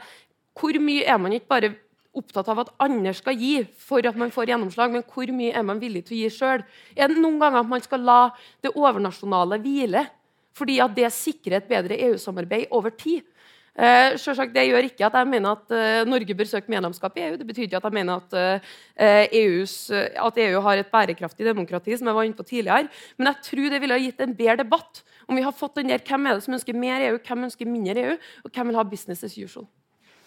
hvor 0.57 0.73
mye 0.81 1.05
er 1.05 1.19
man 1.21 1.35
ikke 1.35 1.51
bare 1.51 1.75
opptatt 2.19 2.49
av 2.51 2.63
at 2.63 2.73
andre 2.83 3.13
skal 3.15 3.37
gi 3.37 3.61
for 3.81 4.05
at 4.07 4.17
man 4.19 4.33
får 4.33 4.51
gjennomslag, 4.51 4.93
men 4.93 5.05
hvor 5.07 5.31
mye 5.35 5.55
er 5.55 5.65
man 5.67 5.81
villig 5.81 6.05
til 6.07 6.17
å 6.17 6.21
gi 6.23 6.33
sjøl? 6.33 6.65
Er 6.95 7.11
det 7.11 7.21
noen 7.21 7.39
ganger 7.41 7.63
at 7.63 7.71
man 7.71 7.83
skal 7.85 8.05
la 8.07 8.21
det 8.65 8.75
overnasjonale 8.75 9.61
hvile 9.63 10.07
fordi 10.57 10.79
at 10.81 10.93
det 10.97 11.11
sikrer 11.13 11.59
et 11.59 11.67
bedre 11.69 11.99
EU-samarbeid 12.07 12.71
over 12.73 12.95
tid? 12.97 13.21
Eh, 13.77 14.15
selvsagt, 14.17 14.55
Det 14.55 14.63
gjør 14.65 14.87
ikke 14.87 15.05
at 15.05 15.13
jeg 15.13 15.29
mener 15.29 15.53
at 15.53 15.69
eh, 15.69 16.05
Norge 16.09 16.33
bør 16.33 16.47
søke 16.49 16.71
medlemskap 16.73 17.17
i 17.17 17.27
EU. 17.27 17.35
Det 17.37 17.45
betyr 17.45 17.67
ikke 17.67 17.77
at 17.77 17.85
jeg 17.85 17.93
mener 17.93 18.23
at, 18.23 18.33
eh, 18.33 19.27
EUs, 19.37 19.91
at, 19.93 20.39
EU 20.41 20.61
har 20.65 20.81
et 20.81 20.89
bærekraftig 20.89 21.45
demokrati, 21.45 21.93
som 21.97 22.09
jeg 22.09 22.15
var 22.15 22.25
inne 22.25 22.39
på 22.39 22.47
tidligere. 22.47 22.89
Men 23.17 23.29
jeg 23.29 23.43
tror 23.51 23.69
det 23.69 23.81
ville 23.81 23.93
ha 23.93 24.01
gitt 24.01 24.21
en 24.25 24.33
bedre 24.33 24.63
debatt 24.63 25.03
om 25.29 25.35
vi 25.37 25.45
har 25.45 25.53
fått 25.53 25.75
den 25.75 25.93
der 25.93 26.01
hvem 26.01 26.25
er 26.25 26.39
det 26.39 26.43
som 26.47 26.55
ønsker 26.57 26.73
mer 26.73 27.05
EU, 27.05 27.19
hvem 27.19 27.45
ønsker 27.45 27.69
mindre 27.69 28.01
EU, 28.01 28.17
og 28.43 28.51
hvem 28.51 28.71
vil 28.71 28.79
ha 28.79 28.83
business 28.83 29.23
as 29.23 29.37
usual. 29.37 29.67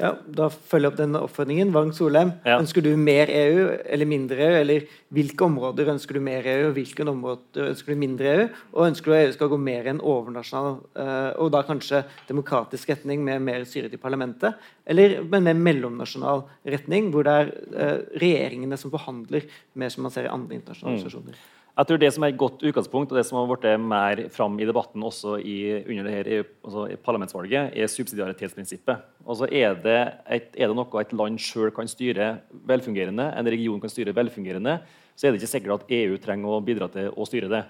Ja, 0.01 0.14
da 0.24 0.46
følger 0.48 0.86
jeg 0.86 0.92
opp 0.94 0.98
denne 0.98 1.20
oppfordringen. 1.26 1.72
Vang 1.74 1.90
Solheim, 1.92 2.32
ja. 2.46 2.57
ønsker 2.57 2.84
du 2.84 2.88
mer 2.96 3.28
EU 3.28 3.66
eller 3.84 4.09
mindre 4.09 4.40
EU? 4.46 4.55
Eller 4.62 4.86
hvilke 5.12 5.44
områder 5.44 5.90
ønsker 5.92 6.16
du 6.16 6.22
mer 6.24 6.46
EU, 6.48 6.70
og 6.70 6.78
hvilke 6.78 7.05
områder 7.05 7.68
ønsker 7.74 7.92
du 7.92 8.01
mindre 8.01 8.32
EU? 8.32 8.46
Og 8.72 8.86
ønsker 8.86 9.12
du 9.12 9.16
at 9.18 9.26
EU 9.26 9.36
skal 9.36 9.53
gå 9.53 9.61
mer 9.61 9.90
enn 9.92 10.01
overnasjonal, 10.01 10.80
uh, 10.96 11.30
og 11.36 11.53
da 11.53 11.62
kanskje 11.68 12.03
demokratisk 12.30 12.94
retning 12.94 13.24
med 13.26 13.44
mer 13.44 13.68
styret 13.68 13.94
i 13.96 14.01
parlamentet? 14.01 14.57
Eller 14.88 15.20
med 15.20 15.42
en 15.42 15.51
mer 15.51 15.64
mellomnasjonal 15.68 16.46
retning, 16.72 17.12
hvor 17.12 17.28
det 17.28 17.38
er 17.42 17.55
uh, 17.76 17.96
regjeringene 18.24 18.80
som 18.80 18.94
forhandler 18.94 19.48
mer 19.76 19.92
som 19.92 20.09
man 20.09 20.16
ser 20.16 20.30
i 20.30 20.32
andre 20.32 20.62
internasjonale 20.62 21.26
mm. 21.28 21.40
Jeg 21.78 21.86
tror 21.86 21.98
Det 22.02 22.10
som 22.12 22.24
er 22.24 22.32
et 22.32 22.38
godt 22.38 22.62
utgangspunkt, 22.66 23.12
og 23.12 23.16
det 23.16 23.24
som 23.26 23.38
har 23.38 23.46
blitt 23.48 23.80
mer 23.80 24.28
fram 24.34 24.58
i 24.60 24.66
debatten 24.66 25.02
også 25.06 25.38
i, 25.38 25.84
under 25.86 26.08
dette, 26.08 26.42
altså 26.66 26.86
i 26.90 26.96
parlamentsvalget, 26.98 27.70
er 27.72 27.86
subsidiaritetsprinsippet. 27.86 29.04
Altså 29.24 29.46
er 29.46 29.76
det, 29.78 30.00
et, 30.28 30.48
er 30.58 30.68
det 30.68 30.76
noe 30.76 31.00
et 31.00 31.14
land 31.14 31.38
sjøl 31.40 31.70
kan 31.72 31.88
styre 31.88 32.40
velfungerende, 32.66 33.30
en 33.32 33.52
region 33.54 33.80
kan 33.80 33.92
styre 33.92 34.14
velfungerende, 34.16 34.80
så 35.14 35.26
er 35.26 35.32
det 35.32 35.40
ikke 35.40 35.52
sikkert 35.54 35.76
at 35.78 35.94
EU 35.94 36.18
trenger 36.18 36.56
å 36.56 36.64
bidra 36.64 36.90
til 36.90 37.14
å 37.14 37.28
styre 37.28 37.48
det. 37.52 37.62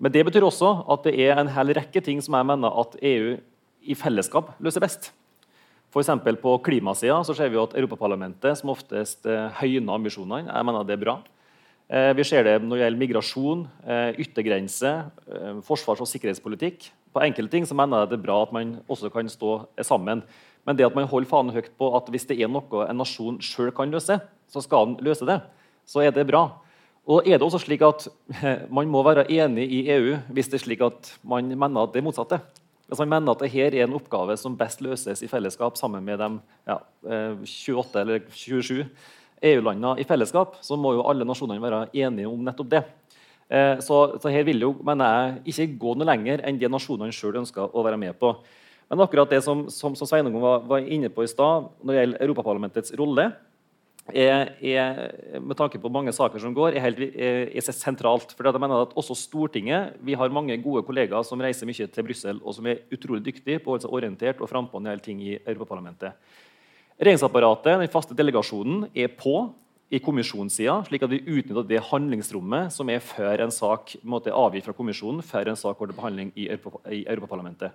Men 0.00 0.12
det 0.12 0.24
betyr 0.28 0.44
også 0.46 0.74
at 0.92 1.08
det 1.08 1.16
er 1.24 1.40
en 1.40 1.50
hel 1.52 1.74
rekke 1.76 2.04
ting 2.04 2.20
som 2.24 2.36
jeg 2.36 2.48
mener 2.48 2.78
at 2.84 2.96
EU 3.02 3.34
i 3.80 3.96
fellesskap 3.96 4.54
løser 4.60 4.84
best. 4.84 5.10
F.eks. 5.90 6.12
på 6.38 6.54
klimasida 6.62 7.18
så 7.26 7.34
ser 7.34 7.50
vi 7.50 7.58
at 7.58 7.74
Europaparlamentet 7.74 8.60
som 8.60 8.70
oftest 8.70 9.26
høyner 9.58 9.96
ambisjonene. 9.96 10.46
Jeg 10.46 10.66
mener 10.68 10.86
det 10.86 10.94
er 10.94 11.02
bra. 11.02 11.18
Eh, 11.90 12.12
vi 12.14 12.22
ser 12.22 12.46
det 12.46 12.60
når 12.62 12.76
det 12.76 12.84
gjelder 12.84 13.02
migrasjon, 13.02 13.62
eh, 13.82 14.12
yttergrense, 14.22 14.90
eh, 15.26 15.54
forsvars- 15.66 16.00
og 16.00 16.06
sikkerhetspolitikk. 16.06 16.90
På 17.12 17.20
enkelte 17.20 17.50
ting 17.50 17.64
så 17.66 17.74
mener 17.74 17.98
jeg 17.98 18.10
det 18.10 18.18
er 18.20 18.26
bra 18.26 18.42
at 18.42 18.52
man 18.52 18.80
også 18.88 19.10
kan 19.10 19.26
stå 19.28 19.66
sammen. 19.82 20.22
Men 20.64 20.76
det 20.76 20.86
at 20.86 20.94
man 20.94 21.08
holder 21.08 21.26
fanen 21.26 21.52
høyt 21.52 21.76
på 21.76 21.96
at 21.96 22.06
hvis 22.06 22.28
det 22.28 22.40
er 22.40 22.46
noe 22.46 22.86
en 22.88 22.96
nasjon 22.96 23.40
sjøl 23.40 23.72
kan 23.72 23.90
løse, 23.90 24.20
så 24.46 24.62
skal 24.62 24.86
den 24.86 25.04
løse 25.04 25.26
det. 25.26 25.42
Så 25.84 26.06
er 26.06 26.12
det 26.12 26.28
bra. 26.28 26.60
Og 27.08 27.26
er 27.26 27.38
det 27.38 27.42
også 27.42 27.58
slik 27.58 27.82
at 27.82 28.06
Man 28.70 28.86
må 28.86 29.02
være 29.02 29.28
enig 29.28 29.66
i 29.72 29.90
EU 29.90 30.16
hvis 30.30 30.46
det 30.46 30.60
er 30.60 30.64
slik 30.64 30.80
at 30.80 31.18
man 31.24 31.48
mener 31.48 31.82
at 31.82 31.92
det 31.92 31.98
er 31.98 32.06
motsatte. 32.06 32.40
Hvis 32.86 33.00
man 33.00 33.08
mener 33.08 33.32
at 33.32 33.40
dette 33.40 33.76
er 33.76 33.84
en 33.84 33.94
oppgave 33.94 34.36
som 34.36 34.56
best 34.56 34.80
løses 34.80 35.22
i 35.22 35.26
fellesskap 35.26 35.76
sammen 35.76 36.04
med 36.04 36.18
de 36.18 36.38
ja, 36.68 36.78
28 37.02 38.00
eller 38.00 38.20
27 38.30 38.86
EU-landene 39.40 40.00
i 40.00 40.06
fellesskap, 40.08 40.58
så 40.64 40.76
må 40.76 40.94
jo 40.96 41.04
alle 41.08 41.26
nasjonene 41.28 41.62
være 41.62 41.84
enige 41.96 42.28
om 42.28 42.42
nettopp 42.44 42.72
det. 42.72 42.82
Eh, 43.50 43.76
så, 43.82 44.00
så, 44.20 44.30
her 44.30 44.44
vil 44.46 44.62
jo, 44.62 44.74
mener 44.86 45.10
jeg, 45.10 45.36
ikke 45.52 45.78
gå 45.82 45.94
noe 45.98 46.08
lenger 46.08 46.44
enn 46.46 46.58
det 46.60 46.70
nasjonene 46.70 47.14
sjøl 47.14 47.40
ønsker 47.42 47.72
å 47.72 47.84
være 47.86 47.98
med 48.00 48.18
på. 48.20 48.34
Men 48.90 49.04
akkurat 49.04 49.30
det 49.30 49.40
som, 49.46 49.68
som, 49.70 49.94
som 49.98 50.08
Sveinung 50.08 50.36
var, 50.42 50.64
var, 50.66 50.82
inne 50.82 51.10
på 51.14 51.24
i 51.24 51.30
stad, 51.30 51.70
når 51.82 51.94
det 51.94 52.02
gjelder 52.02 52.26
Europaparlamentets 52.26 52.94
rolle, 52.98 53.30
er, 54.10 54.48
er, 54.58 55.00
med 55.38 55.54
tanke 55.58 55.78
på 55.78 55.90
mange 55.92 56.10
saker 56.14 56.42
som 56.42 56.54
går, 56.56 56.74
er, 56.74 56.82
helt, 56.82 57.02
er, 57.14 57.44
er 57.54 57.66
sentralt. 57.70 58.34
For 58.34 58.46
jeg 58.46 58.62
mener 58.62 58.82
at 58.82 58.94
Også 58.98 59.14
Stortinget 59.14 60.00
Vi 60.02 60.16
har 60.18 60.34
mange 60.34 60.56
gode 60.62 60.82
kollegaer 60.86 61.22
som 61.26 61.42
reiser 61.42 61.68
mye 61.70 61.86
til 61.86 62.06
Brussel, 62.06 62.40
og 62.42 62.56
som 62.56 62.66
er 62.66 62.82
utrolig 62.90 63.22
dyktige 63.28 63.62
på 63.62 63.70
å 63.70 63.76
holde 63.76 63.86
seg 63.86 63.94
orientert 63.98 64.42
og 64.42 64.50
frampå 64.50 64.80
når 64.80 64.88
det 64.88 64.96
gjelder 64.96 65.06
ting 65.06 65.22
i 65.26 65.36
Europaparlamentet. 65.38 66.38
Regjeringsapparatet, 67.00 67.78
den 67.80 67.88
faste 67.88 68.12
delegasjonen, 68.16 68.84
er 68.92 69.08
på 69.16 69.48
i 69.90 69.98
kommisjonssida, 70.04 70.76
slik 70.84 71.02
at 71.02 71.10
vi 71.10 71.22
utnytter 71.24 71.64
det 71.66 71.80
handlingsrommet 71.88 72.74
som 72.74 72.90
er 72.92 73.00
før 73.02 73.40
en 73.46 73.54
sak 73.54 73.96
måtte 74.06 74.34
avgitt 74.36 74.68
fra 74.68 74.74
kommisjonen, 74.76 75.24
før 75.24 75.48
en 75.50 75.58
sak 75.58 75.80
går 75.80 75.90
til 75.90 75.96
behandling 75.96 76.28
i, 76.36 76.44
i 76.46 77.00
Europaparlamentet. 77.08 77.72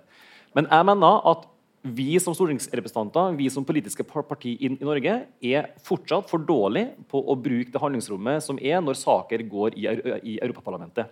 Men 0.56 0.70
jeg 0.70 0.88
mener 0.88 1.26
at 1.32 1.44
vi 1.86 2.16
som 2.22 2.34
stortingsrepresentanter, 2.34 3.34
vi 3.38 3.50
som 3.52 3.66
politiske 3.66 4.06
parti 4.06 4.54
i, 4.54 4.70
i 4.70 4.86
Norge, 4.86 5.18
er 5.42 5.68
fortsatt 5.86 6.30
for 6.30 6.46
dårlige 6.46 6.94
på 7.10 7.20
å 7.20 7.36
bruke 7.38 7.74
det 7.74 7.82
handlingsrommet 7.82 8.46
som 8.46 8.62
er 8.62 8.78
når 8.82 8.98
saker 9.02 9.44
går 9.50 9.76
i, 9.76 9.86
i 10.22 10.38
Europaparlamentet. 10.38 11.10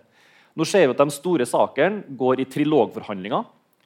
Nå 0.55 0.63
ser 0.67 0.87
vi 0.87 0.95
at 0.95 1.03
De 1.03 1.11
store 1.11 1.47
sakene 1.47 2.15
går 2.15 2.41
i 2.41 2.47
trilogforhandlinger. 2.47 3.43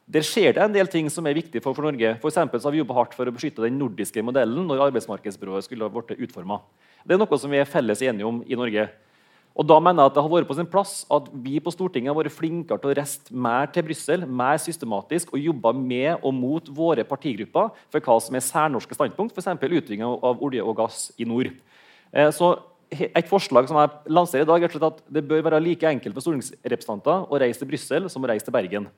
Der 0.09 0.25
skjer 0.25 0.55
det 0.57 0.63
en 0.63 0.73
del 0.73 0.87
ting 0.89 1.09
som 1.13 1.27
er 1.29 1.37
viktig 1.37 1.61
for, 1.61 1.77
for 1.77 1.85
Norge. 1.85 2.15
For 2.21 2.33
så 2.33 2.47
har 2.47 2.73
vi 2.73 2.79
jobbet 2.81 2.97
hardt 2.97 3.13
for 3.13 3.29
å 3.29 3.33
beskytte 3.33 3.61
den 3.61 3.77
nordiske 3.77 4.23
modellen 4.25 4.65
når 4.65 4.87
arbeidsmarkedsbyrået 4.87 5.67
skulle 5.67 5.85
ha 5.85 5.93
blitt 5.93 6.17
utforma. 6.17 6.57
Det 7.05 7.13
er 7.13 7.21
noe 7.21 7.37
som 7.37 7.53
vi 7.53 7.59
er 7.61 7.69
felles 7.69 8.01
enige 8.01 8.25
om 8.25 8.39
i 8.41 8.57
Norge. 8.57 8.87
Og 9.59 9.67
da 9.67 9.75
mener 9.81 10.01
jeg 10.01 10.11
at 10.11 10.15
Det 10.15 10.23
har 10.23 10.31
vært 10.31 10.47
på 10.49 10.55
sin 10.57 10.69
plass 10.69 10.93
at 11.11 11.27
vi 11.43 11.59
på 11.61 11.73
Stortinget 11.73 12.09
har 12.09 12.17
vært 12.17 12.33
flinkere 12.33 12.81
til 12.81 12.89
å 12.89 12.95
reiste 12.97 13.35
mer 13.35 13.69
til 13.73 13.85
Brussel, 13.85 14.25
mer 14.25 14.57
systematisk, 14.61 15.33
og 15.33 15.45
jobba 15.45 15.73
med 15.75 16.23
og 16.23 16.33
mot 16.33 16.71
våre 16.73 17.03
partigrupper 17.05 17.69
for 17.91 17.99
hva 17.99 18.17
som 18.23 18.37
er 18.37 18.45
særnorske 18.45 18.97
standpunkt, 18.97 19.35
f.eks. 19.35 19.61
utvinning 19.61 20.05
av 20.07 20.41
olje 20.41 20.63
og 20.63 20.77
gass 20.79 21.11
i 21.19 21.27
nord. 21.27 21.51
Eh, 22.13 22.31
så 22.33 22.55
et 22.89 23.29
forslag 23.29 23.67
som 23.69 23.77
jeg 23.77 24.09
lanserer 24.09 24.47
i 24.47 24.49
dag 24.49 24.63
er 24.63 24.85
at 24.87 25.03
Det 25.05 25.21
bør 25.27 25.43
være 25.45 25.61
like 25.61 25.85
enkelt 25.85 26.15
for 26.15 26.25
stortingsrepresentanter 26.25 27.29
å 27.29 27.41
reise 27.41 27.61
til 27.61 27.69
Brussel 27.69 28.09
som 28.09 28.23
å 28.23 28.31
reise 28.31 28.47
til 28.47 28.55
Bergen. 28.55 28.89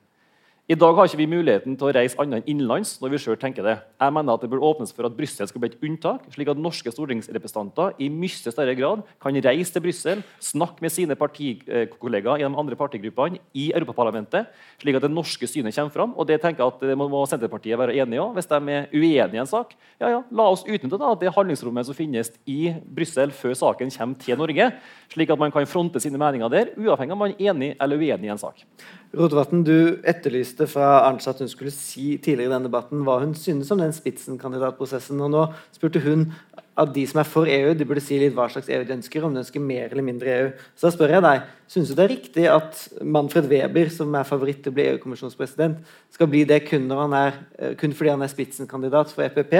I 0.72 0.76
dag 0.78 0.94
har 0.96 1.04
ikke 1.04 1.18
vi 1.20 1.26
muligheten 1.28 1.74
til 1.76 1.84
å 1.84 1.92
reise 1.92 2.16
annet 2.22 2.46
enn 2.46 2.46
innenlands 2.48 2.94
når 3.02 3.10
vi 3.12 3.18
selv 3.20 3.40
tenker 3.42 3.66
det. 3.66 3.74
Jeg 4.00 4.12
mener 4.16 4.32
at 4.32 4.40
Det 4.40 4.48
bør 4.48 4.62
åpnes 4.70 4.94
for 4.96 5.04
at 5.04 5.12
Brussel 5.12 5.48
skal 5.50 5.60
bli 5.60 5.68
et 5.68 5.82
unntak, 5.84 6.22
slik 6.32 6.48
at 6.48 6.56
norske 6.56 6.88
stortingsrepresentanter 6.94 7.98
i 8.00 8.08
mye 8.08 8.40
større 8.40 8.72
grad 8.78 9.02
kan 9.20 9.36
reise 9.44 9.74
til 9.74 9.84
Brussel, 9.84 10.22
snakke 10.40 10.80
med 10.80 10.94
sine 10.94 11.16
partikollegaer 11.18 12.40
i 12.40 12.46
de 12.46 12.48
andre 12.62 12.78
partigruppene 12.78 13.42
i 13.52 13.66
Europaparlamentet, 13.74 14.48
slik 14.80 14.96
at 14.96 15.04
det 15.04 15.12
norske 15.12 15.50
synet 15.50 15.76
kommer 15.76 15.92
fram. 15.92 16.16
Og 16.16 16.30
Det 16.30 16.40
tenker 16.40 16.64
jeg 16.64 16.72
at 16.72 16.86
det 16.88 16.96
må 16.96 17.20
Senterpartiet 17.26 17.76
være 17.76 17.98
enig 18.00 18.16
i. 18.16 18.24
Hvis 18.38 18.48
de 18.48 18.56
er 18.56 18.88
uenige 18.94 19.36
i 19.36 19.42
en 19.44 19.52
sak, 19.52 19.76
ja, 20.00 20.08
ja, 20.08 20.22
la 20.30 20.48
oss 20.54 20.64
utnytte 20.64 20.96
da, 20.96 21.12
det 21.20 21.34
handlingsrommet 21.36 21.90
som 21.90 21.98
finnes 21.98 22.32
i 22.46 22.72
Brussel 22.86 23.34
før 23.36 23.52
saken 23.52 23.92
kommer 23.92 24.24
til 24.24 24.40
Norge, 24.40 24.72
slik 25.12 25.36
at 25.36 25.44
man 25.44 25.52
kan 25.52 25.68
fronte 25.68 26.00
sine 26.00 26.16
meninger 26.16 26.48
der, 26.48 26.72
uavhengig 26.78 27.12
av 27.12 27.20
om 27.20 27.26
man 27.26 27.36
er 27.36 27.52
enig 27.52 27.74
eller 27.76 28.00
uenig 28.00 28.30
i 28.30 28.32
en 28.32 28.40
sak. 28.40 28.64
Rotevatn, 29.12 29.60
du 29.66 30.00
etterlyste 30.08 30.64
fra 30.70 31.02
Arnstad 31.04 31.36
at 31.36 31.44
hun 31.44 31.50
skulle 31.52 31.72
si 31.74 32.16
tidligere 32.16 32.48
i 32.48 32.52
denne 32.54 32.70
debatten 32.70 33.02
hva 33.04 33.18
hun 33.20 33.34
synes 33.36 33.68
om 33.74 33.82
den 33.82 33.92
spitsenkandidatprosessen. 33.92 35.20
og 35.20 35.34
Nå 35.34 35.42
spurte 35.74 36.00
hun 36.00 36.30
at 36.78 36.92
de 36.94 37.02
som 37.08 37.20
er 37.20 37.28
for 37.28 37.48
EU, 37.48 37.72
de 37.76 37.84
burde 37.88 38.00
si 38.00 38.16
litt 38.20 38.32
hva 38.36 38.46
slags 38.52 38.70
EU 38.72 38.84
de 38.88 38.94
ønsker. 38.96 39.24
Om 39.24 39.34
de 39.34 39.42
ønsker 39.42 39.60
mer 39.60 39.90
eller 39.90 40.06
mindre 40.06 40.36
EU. 40.36 40.52
Så 40.72 40.86
da 40.86 40.92
spør 40.94 41.16
jeg 41.16 41.24
deg, 41.26 41.50
Syns 41.72 41.88
du 41.88 41.94
det 41.96 42.02
er 42.04 42.10
riktig 42.10 42.42
at 42.52 42.80
Manfred 43.00 43.46
Weber, 43.48 43.88
som 43.88 44.12
er 44.18 44.26
favoritt 44.28 44.58
til 44.60 44.74
å 44.74 44.76
bli 44.76 44.84
EU-kommisjonspresident, 44.90 45.78
skal 46.12 46.28
bli 46.28 46.42
det 46.44 46.58
kun, 46.66 46.84
er, 47.16 47.38
eh, 47.56 47.72
kun, 47.80 47.94
fordi 47.96 48.10
han 48.12 48.20
er 48.20 48.28
spitsenkandidat 48.28 49.08
for 49.08 49.24
EPP, 49.24 49.54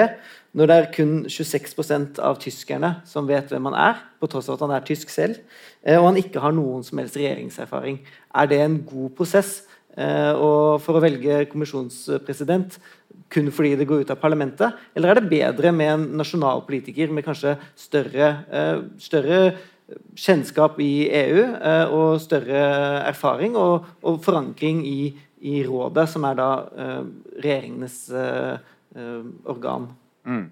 når 0.53 0.67
det 0.69 0.77
er 0.77 0.91
kun 0.93 1.15
26% 1.25 2.21
av 2.21 2.37
tyskerne 2.37 3.01
som 3.09 3.27
vet 3.27 3.49
hvem 3.49 3.71
han 3.71 3.79
er, 3.81 4.03
på 4.21 4.29
tross 4.29 4.51
av 4.51 4.59
at 4.59 4.67
han 4.67 4.77
er 4.77 4.85
tysk 4.85 5.09
selv, 5.09 5.41
eh, 5.87 5.97
og 5.97 6.11
han 6.11 6.21
ikke 6.21 6.43
har 6.45 6.53
noen 6.53 6.85
som 6.85 6.99
helst 7.01 7.17
regjeringserfaring? 7.17 8.03
Er 8.35 8.47
det 8.47 8.61
en 8.61 8.83
god 8.85 9.17
prosess? 9.17 9.63
Eh, 9.93 10.33
og 10.33 10.81
for 10.81 10.97
å 10.97 11.03
velge 11.05 11.43
kommisjonspresident 11.51 12.79
kun 13.33 13.51
fordi 13.53 13.75
det 13.81 13.89
går 13.89 14.05
ut 14.05 14.13
av 14.13 14.21
parlamentet? 14.21 14.79
Eller 14.97 15.13
er 15.13 15.21
det 15.21 15.31
bedre 15.33 15.73
med 15.75 15.93
en 15.93 16.07
nasjonal 16.21 16.65
politiker 16.67 17.13
med 17.13 17.27
kanskje 17.27 17.59
større, 17.77 18.31
eh, 18.49 18.79
større 19.01 19.43
kjennskap 20.17 20.79
i 20.81 21.09
EU 21.13 21.43
eh, 21.43 21.93
og 21.93 22.21
større 22.25 22.63
erfaring 23.11 23.59
og, 23.61 23.91
og 24.01 24.23
forankring 24.25 24.81
i, 24.89 25.13
i, 25.43 25.61
rådet, 25.67 26.07
som 26.09 26.25
er 26.25 26.39
da 26.39 26.51
regjeringenes 27.37 27.99
organ? 29.49 29.89
Mm. 30.29 30.47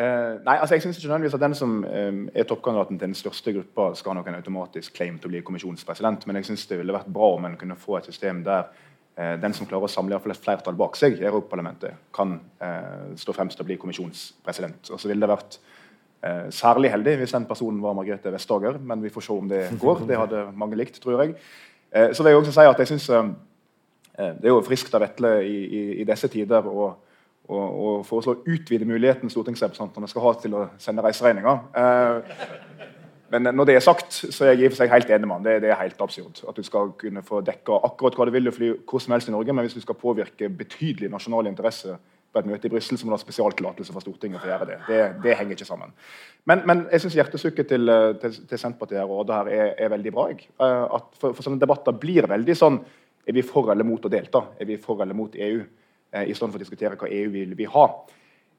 Uh, 0.00 0.38
nei, 0.40 0.54
altså 0.56 0.74
jeg 0.74 0.82
synes 0.82 0.96
ikke 0.96 1.08
nødvendigvis 1.10 1.34
at 1.36 1.42
Den 1.42 1.54
som 1.54 1.72
um, 1.84 2.22
er 2.34 2.46
toppkandidaten 2.48 2.98
til 2.98 3.10
den 3.10 3.14
største 3.14 3.52
gruppa, 3.52 3.90
skal 3.94 4.14
ha 4.14 4.22
noen 4.22 4.38
automatisk 4.38 4.94
claim 4.96 5.18
til 5.20 5.28
å 5.28 5.32
bli 5.34 5.42
kommisjonspresident, 5.44 6.24
men 6.26 6.38
jeg 6.40 6.48
synes 6.48 6.64
det 6.70 6.78
ville 6.80 6.94
vært 6.96 7.10
bra 7.12 7.28
om 7.34 7.44
en 7.44 7.58
kunne 7.60 7.76
få 7.76 7.98
et 7.98 8.08
system 8.08 8.40
der 8.46 8.70
uh, 8.70 9.34
den 9.42 9.52
som 9.52 9.68
klarer 9.68 9.84
å 9.84 9.92
samle 9.92 10.16
et 10.16 10.40
flertall 10.40 10.78
bak 10.80 10.96
seg 10.96 11.20
i 11.20 11.28
Europaparlamentet, 11.28 12.08
kan 12.16 12.38
uh, 12.64 13.12
stå 13.20 13.36
fremst 13.36 13.60
og 13.60 13.68
bli 13.68 13.76
kommisjonspresident. 13.82 14.90
Og 14.90 15.02
så 15.02 15.12
ville 15.12 15.26
det 15.26 15.32
vært 15.34 15.60
særlig 16.54 16.92
heldig 16.92 17.16
hvis 17.18 17.32
den 17.34 17.48
personen 17.50 17.80
var 17.82 17.96
Margrethe 17.98 18.30
Vestager, 18.30 18.76
men 18.78 19.00
vi 19.02 19.10
får 19.10 19.24
se 19.26 19.32
om 19.34 19.48
det 19.50 19.62
går. 19.82 20.04
Det 20.06 20.18
hadde 20.20 20.42
mange 20.54 20.76
likt, 20.78 21.00
tror 21.02 21.18
jeg. 21.18 21.32
Så 22.14 22.22
vil 22.22 22.30
jeg 22.30 22.38
også 22.38 22.52
si 22.54 22.66
at 22.70 22.78
jeg 22.78 22.90
synes 22.92 23.08
Det 24.14 24.46
er 24.46 24.52
jo 24.52 24.60
friskt 24.62 24.94
av 24.94 25.02
Vetle 25.02 25.32
i, 25.42 25.56
i, 25.66 25.80
i 25.98 26.06
disse 26.06 26.30
tider 26.30 26.68
å, 26.70 26.92
å, 27.48 27.58
å 27.58 27.88
foreslå 28.06 28.36
å 28.36 28.44
utvide 28.54 28.86
muligheten 28.88 29.32
stortingsrepresentantene 29.32 30.10
skal 30.10 30.26
ha 30.26 30.34
til 30.42 30.54
å 30.58 30.66
sende 30.82 31.04
reiseregninger. 31.04 31.58
Men 33.32 33.48
når 33.56 33.68
det 33.68 33.76
er 33.78 33.84
sagt, 33.84 34.12
så 34.12 34.44
er 34.44 34.52
jeg 34.52 34.60
i 34.60 34.68
og 34.68 34.74
for 34.74 34.82
seg 34.82 34.90
helt 34.92 35.10
enig 35.10 35.28
med 35.28 35.38
han. 35.38 35.44
Det, 35.46 35.54
det, 35.64 35.70
er 35.72 35.78
helt 35.80 36.00
absurd. 36.04 36.42
At 36.48 36.58
du 36.58 36.66
skal 36.66 36.92
kunne 37.00 37.22
få 37.24 37.40
dekka 37.44 37.78
akkurat 37.88 38.18
hva 38.18 38.26
du 38.28 38.32
vil 38.34 38.52
fly 38.52 38.72
hvor 38.88 39.00
som 39.00 39.14
helst 39.16 39.30
i 39.30 39.34
Norge, 39.34 39.54
men 39.56 39.64
hvis 39.64 39.78
du 39.78 39.84
skal 39.84 39.96
påvirke 39.96 40.50
betydelig 40.52 41.08
nasjonal 41.12 41.48
interesse 41.48 41.96
på 42.32 42.40
et 42.40 42.48
møte 42.48 42.68
i 42.68 42.72
Brussel, 42.72 42.98
så 42.98 43.06
må 43.06 43.12
du 43.12 43.16
ha 43.16 43.22
spesialtillatelse 43.22 43.94
fra 43.94 44.02
Stortinget 44.04 44.40
for 44.40 44.48
å 44.48 44.52
gjøre 44.52 44.68
det. 44.68 44.78
Det, 44.88 45.00
det 45.24 45.36
henger 45.38 45.56
ikke 45.56 45.68
sammen. 45.68 45.92
Men, 46.48 46.64
men 46.68 46.84
jeg 46.92 47.04
syns 47.04 47.16
hjertesukket 47.20 47.72
til, 47.72 47.92
til, 48.20 48.36
til, 48.50 48.60
Senterpartiet 48.60 49.02
og 49.04 49.14
Rådet 49.16 49.38
her 49.38 49.50
er, 49.52 49.72
er, 49.76 49.92
veldig 49.92 50.12
bra. 50.16 50.26
Eh, 50.32 50.96
for, 51.20 51.32
for, 51.32 51.44
sånne 51.44 51.60
debatter 51.60 51.96
blir 52.04 52.28
veldig 52.30 52.56
sånn 52.58 52.82
Er 53.22 53.36
vi 53.36 53.44
for 53.46 53.68
eller 53.70 53.86
mot 53.86 54.02
å 54.02 54.10
delta? 54.10 54.40
Er 54.58 54.66
vi 54.66 54.76
for 54.82 55.00
eller 55.04 55.14
mot 55.14 55.36
EU? 55.38 55.60
Eh, 56.12 56.28
I 56.28 56.34
stedet 56.36 56.52
for 56.52 56.60
å 56.60 56.64
diskutere 56.64 56.98
hva 57.00 57.08
EU 57.10 57.30
vil 57.32 57.54
vi 57.58 57.68
ha. 57.72 57.86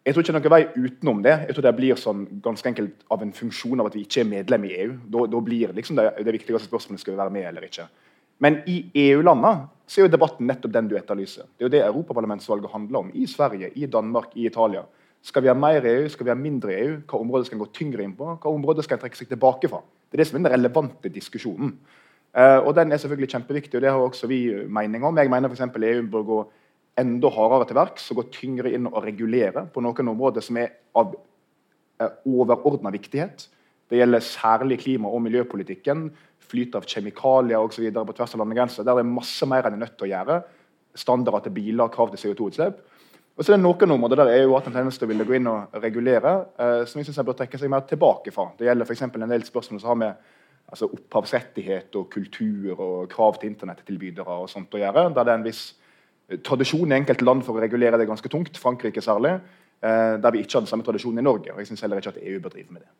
Jeg 0.04 0.16
tror 0.16 0.26
ikke 0.26 0.34
noen 0.36 0.51
vei 0.51 0.64
utenom 0.76 1.22
det. 1.24 1.36
Jeg 1.47 1.56
tror 1.56 1.66
det 1.68 1.76
blir 1.78 1.99
sånn 1.99 2.26
ganske 2.43 2.68
enkelt 2.74 3.06
av 3.14 3.22
en 3.24 3.32
funksjon 3.36 3.80
av 3.80 3.88
at 3.88 3.93
vi 3.95 4.04
ikke 4.04 4.24
er 4.24 4.32
medlem 4.32 4.66
i 4.68 4.74
EU. 4.82 4.97
Da, 5.14 5.28
da 5.32 5.39
blir 5.45 5.72
liksom 5.78 5.99
det, 5.99 6.10
det 6.26 6.34
viktigste 6.36 6.68
spørsmålet 6.68 7.04
skal 7.04 7.14
vi 7.14 7.22
være 7.22 7.36
med 7.38 7.47
eller 7.47 7.70
ikke. 7.70 7.86
Men 8.43 8.60
i 8.68 8.82
EU-landene 9.06 9.70
så 9.88 10.01
er 10.01 10.08
jo 10.08 10.12
debatten 10.12 10.49
nettopp 10.49 10.74
den 10.74 10.89
du 10.91 10.97
etterlyser. 10.99 11.47
Det 11.56 11.64
er 11.64 11.70
jo 11.70 11.72
det 11.78 11.84
europaparlamentsvalget 11.86 12.74
handler 12.74 13.06
om. 13.06 13.14
I 13.16 13.28
Sverige, 13.30 13.70
i 13.80 13.88
Danmark, 13.88 14.34
i 14.36 14.47
Italia. 14.49 14.84
Skal 15.24 15.45
vi 15.45 15.51
ha 15.51 15.56
mer 15.56 15.86
EU, 15.88 16.10
skal 16.12 16.28
vi 16.28 16.34
ha 16.34 16.36
mindre 16.36 16.74
EU? 16.76 16.97
Hva 17.08 17.22
områder 17.24 17.47
skal 17.47 17.56
en 17.60 17.64
gå 17.64 17.70
tyngre 17.78 18.04
inn 18.04 18.16
på? 18.18 18.28
Hva 18.28 18.51
områder 18.51 18.84
skal 18.84 18.97
en 18.97 19.06
trekke 19.06 19.22
seg 19.22 19.30
tilbake 19.32 19.70
fra? 19.72 19.80
Det 20.10 20.18
er 20.18 20.24
det 20.24 20.28
som 20.28 20.39
er 20.39 20.43
den 20.43 20.56
relevante 20.58 21.12
diskusjonen. 21.14 21.78
Uh, 22.34 22.60
og 22.66 22.74
Den 22.76 22.91
er 22.91 22.99
selvfølgelig 22.99 23.30
kjempeviktig, 23.32 23.78
og 23.78 23.86
det 23.86 23.93
har 23.93 24.04
også 24.04 24.28
vi 24.28 24.41
mening 24.68 25.06
om. 25.08 25.16
Jeg 25.16 25.32
mener 25.32 25.54
f.eks. 25.54 25.64
EU 25.93 26.04
bør 26.12 26.28
gå 26.28 26.39
enda 27.00 27.30
hardere 27.34 27.68
til 27.70 27.78
verks 27.78 28.10
og 28.12 28.20
gå 28.20 28.26
tyngre 28.36 28.74
inn 28.76 28.88
og 28.89 29.02
regulere 29.06 29.66
på 29.74 29.82
noen 29.82 30.12
områder 30.14 30.46
som 30.46 30.60
er 30.62 30.76
av 31.00 31.16
eh, 31.16 32.12
overordna 32.30 32.91
viktighet. 32.94 33.48
Det 33.89 34.00
gjelder 34.00 34.26
særlig 34.26 34.80
klima- 34.84 35.12
og 35.12 35.24
miljøpolitikken, 35.26 36.08
flyt 36.54 36.76
av 36.78 36.86
kjemikalier 36.89 37.62
osv. 37.62 37.89
på 37.94 38.16
tvers 38.18 38.36
av 38.36 38.44
landegrenser. 38.44 38.86
Der 38.86 39.00
det 39.00 39.06
er 39.06 39.16
masse 39.16 39.48
mer 39.50 39.68
enn 39.68 39.78
er 39.80 39.86
nødt 39.86 39.98
til 39.98 40.08
å 40.08 40.14
gjøre. 40.14 40.41
Standarder 40.96 41.48
til 41.48 41.56
biler, 41.56 41.89
krav 41.94 42.14
til 42.14 42.22
CO2-utslipp. 42.22 42.82
Og 43.34 43.41
så 43.41 43.54
er 43.54 43.58
det 43.58 43.66
noen 43.66 43.96
områder 43.96 44.20
der 44.22 44.36
EU 44.36 44.52
har 44.52 44.60
hatt 44.62 44.70
en 44.70 44.76
tendens 44.76 45.00
til 45.02 45.10
å 45.10 45.26
gå 45.26 45.38
inn 45.39 45.50
og 45.50 45.78
regulere, 45.82 46.34
eh, 46.62 46.84
som 46.86 47.00
jeg 47.00 47.10
synes 47.10 47.18
en 47.24 47.26
bør 47.26 47.39
trekke 47.39 47.58
seg 47.58 47.72
mer 47.74 47.86
tilbake 47.89 48.32
fra. 48.32 48.52
Det 48.58 48.68
gjelder 48.68 48.86
f.eks. 48.86 49.02
en 49.08 49.34
del 49.34 49.46
spørsmål 49.48 49.82
som 49.82 49.89
har 49.89 50.02
med 50.04 50.28
altså 50.74 50.89
opphavsrettighet 50.94 51.96
og 51.98 52.10
kultur 52.14 52.80
og 52.80 53.10
krav 53.10 53.39
til 53.39 53.50
internettilbydere 53.50 54.38
og 54.44 54.50
sånt 54.50 54.74
å 54.74 54.82
gjøre. 54.82 55.10
Der 55.14 55.26
det 55.26 55.34
er 55.34 55.41
en 55.41 55.48
viss 55.48 55.64
tradisjon 56.46 56.92
i 56.92 56.98
enkelte 56.98 57.26
land 57.26 57.44
for 57.46 57.58
å 57.58 57.64
regulere 57.64 58.00
det 58.02 58.10
ganske 58.10 58.32
tungt, 58.32 58.58
Frankrike 58.62 59.04
særlig, 59.04 59.36
eh, 59.84 60.16
der 60.24 60.34
vi 60.34 60.42
ikke 60.44 60.58
har 60.58 60.66
den 60.66 60.72
samme 60.72 60.86
tradisjonen 60.88 61.20
i 61.22 61.28
Norge. 61.28 61.52
og 61.54 61.60
Jeg 61.62 61.72
syns 61.72 61.86
heller 61.86 62.02
ikke 62.02 62.16
at 62.16 62.24
EU 62.24 62.40
bør 62.40 62.56
drive 62.56 62.72
med 62.72 62.82
det. 62.82 62.92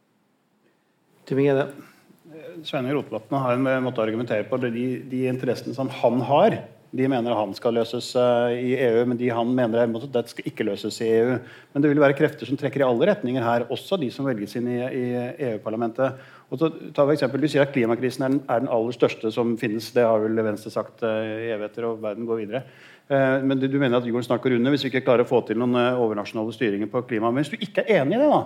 Sveinung 2.64 2.94
Rotevatn 2.98 3.36
har 3.40 3.58
en 3.58 3.84
måte 3.86 4.02
å 4.02 4.06
argumentere 4.06 4.46
på. 4.48 4.58
De, 4.62 4.86
de 5.10 5.26
interessene 5.30 5.76
som 5.76 5.90
han 6.02 6.22
har, 6.28 6.58
de 6.94 7.08
mener 7.10 7.34
han 7.34 7.54
skal 7.58 7.74
løses 7.74 8.12
uh, 8.20 8.54
i 8.54 8.76
EU, 8.78 9.02
men 9.10 9.18
de 9.18 9.32
han 9.34 9.50
mener 9.58 9.82
er, 9.82 9.94
det 10.14 10.24
skal 10.30 10.50
ikke 10.50 10.68
løses 10.68 11.00
i 11.02 11.10
EU. 11.10 11.40
Men 11.74 11.84
det 11.84 11.90
vil 11.90 12.02
være 12.04 12.18
krefter 12.20 12.50
som 12.50 12.60
trekker 12.60 12.84
i 12.84 12.86
alle 12.86 13.08
retninger 13.10 13.46
her, 13.46 13.66
også 13.74 13.98
de 14.02 14.12
som 14.14 14.28
velges 14.30 14.54
inn 14.60 14.70
i, 14.70 14.78
i 14.78 15.06
EU-parlamentet. 15.50 16.22
Og 16.54 16.62
så 16.62 16.70
tar 16.94 17.10
vi 17.10 17.16
eksempel, 17.18 17.42
Du 17.42 17.50
sier 17.50 17.66
at 17.66 17.74
klimakrisen 17.74 18.28
er 18.28 18.36
den, 18.36 18.44
er 18.46 18.62
den, 18.62 18.70
aller 18.70 18.94
største 18.94 19.34
som 19.34 19.56
finnes. 19.58 19.90
Det 19.96 20.06
har 20.06 20.22
vel 20.22 20.38
Venstre 20.46 20.74
sagt 20.74 21.02
uh, 21.02 21.10
i 21.10 21.50
evigheter, 21.56 21.90
og 21.90 22.04
verden 22.06 22.30
går 22.30 22.44
videre. 22.44 22.66
Uh, 23.12 23.44
men 23.44 23.60
du 23.60 23.76
mener 23.76 23.98
at 24.00 24.08
jorden 24.08 24.26
snart 24.26 24.44
går 24.44 24.56
under 24.58 24.74
hvis 24.74 24.86
vi 24.86 24.94
ikke 24.94 25.04
klarer 25.06 25.26
å 25.26 25.30
få 25.30 25.42
til 25.48 25.60
noen 25.60 25.76
overnasjonale 25.76 26.56
styringer 26.56 26.92
på 26.92 27.04
klima. 27.10 27.32
Men 27.32 27.44
hvis 27.44 27.54
du 27.54 27.60
ikke 27.60 27.84
er 27.84 28.02
enig 28.02 28.18
i 28.18 28.24
det, 28.24 28.30
da, 28.32 28.44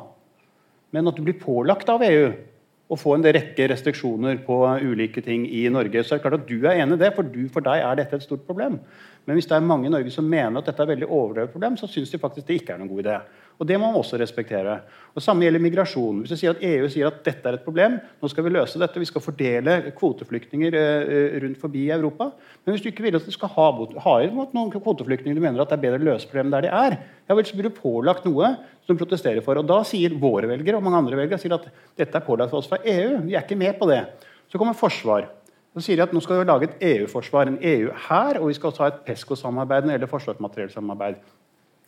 men 0.96 1.10
at 1.10 1.18
du 1.18 1.26
blir 1.26 1.38
pålagt 1.40 1.90
av 1.92 2.04
EU 2.08 2.32
å 2.88 2.96
få 2.96 3.18
en 3.18 3.26
rekke 3.36 3.68
restriksjoner 3.68 4.40
på 4.46 4.58
ulike 4.88 5.22
ting 5.24 5.44
i 5.52 5.66
Norge. 5.72 6.04
Så 6.04 6.16
er 6.16 6.20
det 6.20 6.24
klart 6.24 6.38
at 6.40 6.48
du 6.48 6.62
er 6.62 6.80
enig 6.80 6.96
i 6.96 7.02
det, 7.02 7.10
for, 7.18 7.28
du, 7.28 7.42
for 7.52 7.66
deg 7.66 7.84
er 7.84 8.00
dette 8.00 8.16
et 8.16 8.24
stort 8.24 8.46
problem. 8.48 8.78
Men 9.28 9.36
hvis 9.36 9.50
det 9.50 9.58
er 9.58 9.68
mange 9.68 9.90
i 9.90 9.92
Norge 9.92 10.14
som 10.14 10.28
mener 10.28 10.62
at 10.62 10.70
dette 10.70 10.80
er 10.80 10.88
et 10.88 10.94
veldig 10.94 11.10
overdrevet 11.10 11.52
problem, 11.52 11.76
så 11.80 11.90
syns 11.92 12.14
de 12.14 12.22
faktisk 12.22 12.48
det 12.48 12.62
ikke 12.62 12.76
er 12.76 12.80
noen 12.80 12.94
god 12.94 13.04
idé. 13.04 13.18
Og 13.58 13.66
Det 13.66 13.78
må 13.80 13.88
man 13.90 13.98
også 13.98 14.20
respektere. 14.22 14.82
Og 15.18 15.22
Samme 15.22 15.46
gjelder 15.46 15.62
migrasjon. 15.64 16.20
Hvis 16.22 16.36
sier 16.38 16.54
at 16.54 16.62
EU 16.62 16.86
sier 16.94 17.10
at 17.10 17.24
dette 17.26 17.50
er 17.50 17.58
et 17.58 17.64
problem, 17.66 17.96
nå 18.22 18.30
skal 18.30 18.46
vi 18.46 18.52
løse 18.54 18.78
dette, 18.78 19.02
vi 19.02 19.10
skal 19.10 19.24
fordele 19.24 19.78
kvoteflyktninger 19.98 20.78
eh, 20.78 21.38
rundt 21.42 21.58
forbi 21.58 21.88
i 21.88 21.96
Europa. 21.96 22.30
Men 22.64 22.76
hvis 22.76 22.86
du 22.86 22.92
ikke 22.92 23.08
vil 23.08 23.18
at 23.18 23.26
du 23.26 23.34
skal 23.34 23.50
ha, 23.56 23.70
ha 24.06 24.16
noen 24.54 24.70
kvoteflyktninger 24.76 25.40
du 25.40 25.42
mener 25.42 25.64
at 25.64 25.74
det 25.74 25.80
er 25.80 25.86
bedre 25.88 26.04
å 26.04 26.10
løse 26.12 26.30
problemet 26.30 26.54
der 26.54 26.68
de 26.68 26.74
er, 26.84 26.98
ja 27.26 27.38
vel, 27.40 27.48
så 27.50 27.58
blir 27.58 27.72
du 27.72 27.80
pålagt 27.80 28.30
noe 28.30 28.52
som 28.86 28.94
du 28.94 29.02
protesterer 29.02 29.42
for. 29.46 29.58
Og 29.58 29.66
Da 29.66 29.82
sier 29.90 30.14
våre 30.22 30.52
velgere 30.54 30.78
og 30.78 30.86
mange 30.86 31.02
andre 31.02 31.18
velgere 31.24 31.42
sier 31.42 31.58
at 31.58 31.66
dette 31.98 32.14
er 32.14 32.28
pålagt 32.28 32.54
for 32.54 32.62
oss 32.62 32.70
fra 32.70 32.84
EU. 32.86 33.24
Vi 33.26 33.34
er 33.34 33.42
ikke 33.42 33.58
med 33.58 33.74
på 33.82 33.90
det. 33.90 34.04
Så 34.52 34.62
kommer 34.62 34.78
forsvar. 34.78 35.32
Så 35.74 35.82
sier 35.86 35.98
de 35.98 36.06
at 36.06 36.14
nå 36.14 36.22
skal 36.22 36.40
vi 36.40 36.46
lage 36.50 36.70
et 36.70 36.86
EU-forsvar, 36.94 37.50
en 37.50 37.60
EU-hær, 37.62 38.40
og 38.42 38.50
vi 38.50 38.56
skal 38.58 38.72
også 38.72 38.86
ha 38.86 38.94
et 38.94 39.04
PESCO-samarbeid 39.10 39.86
når 39.86 39.92
det 39.92 39.98
gjelder 39.98 40.14
forsvarsmateriellsamarbeid. 40.14 41.20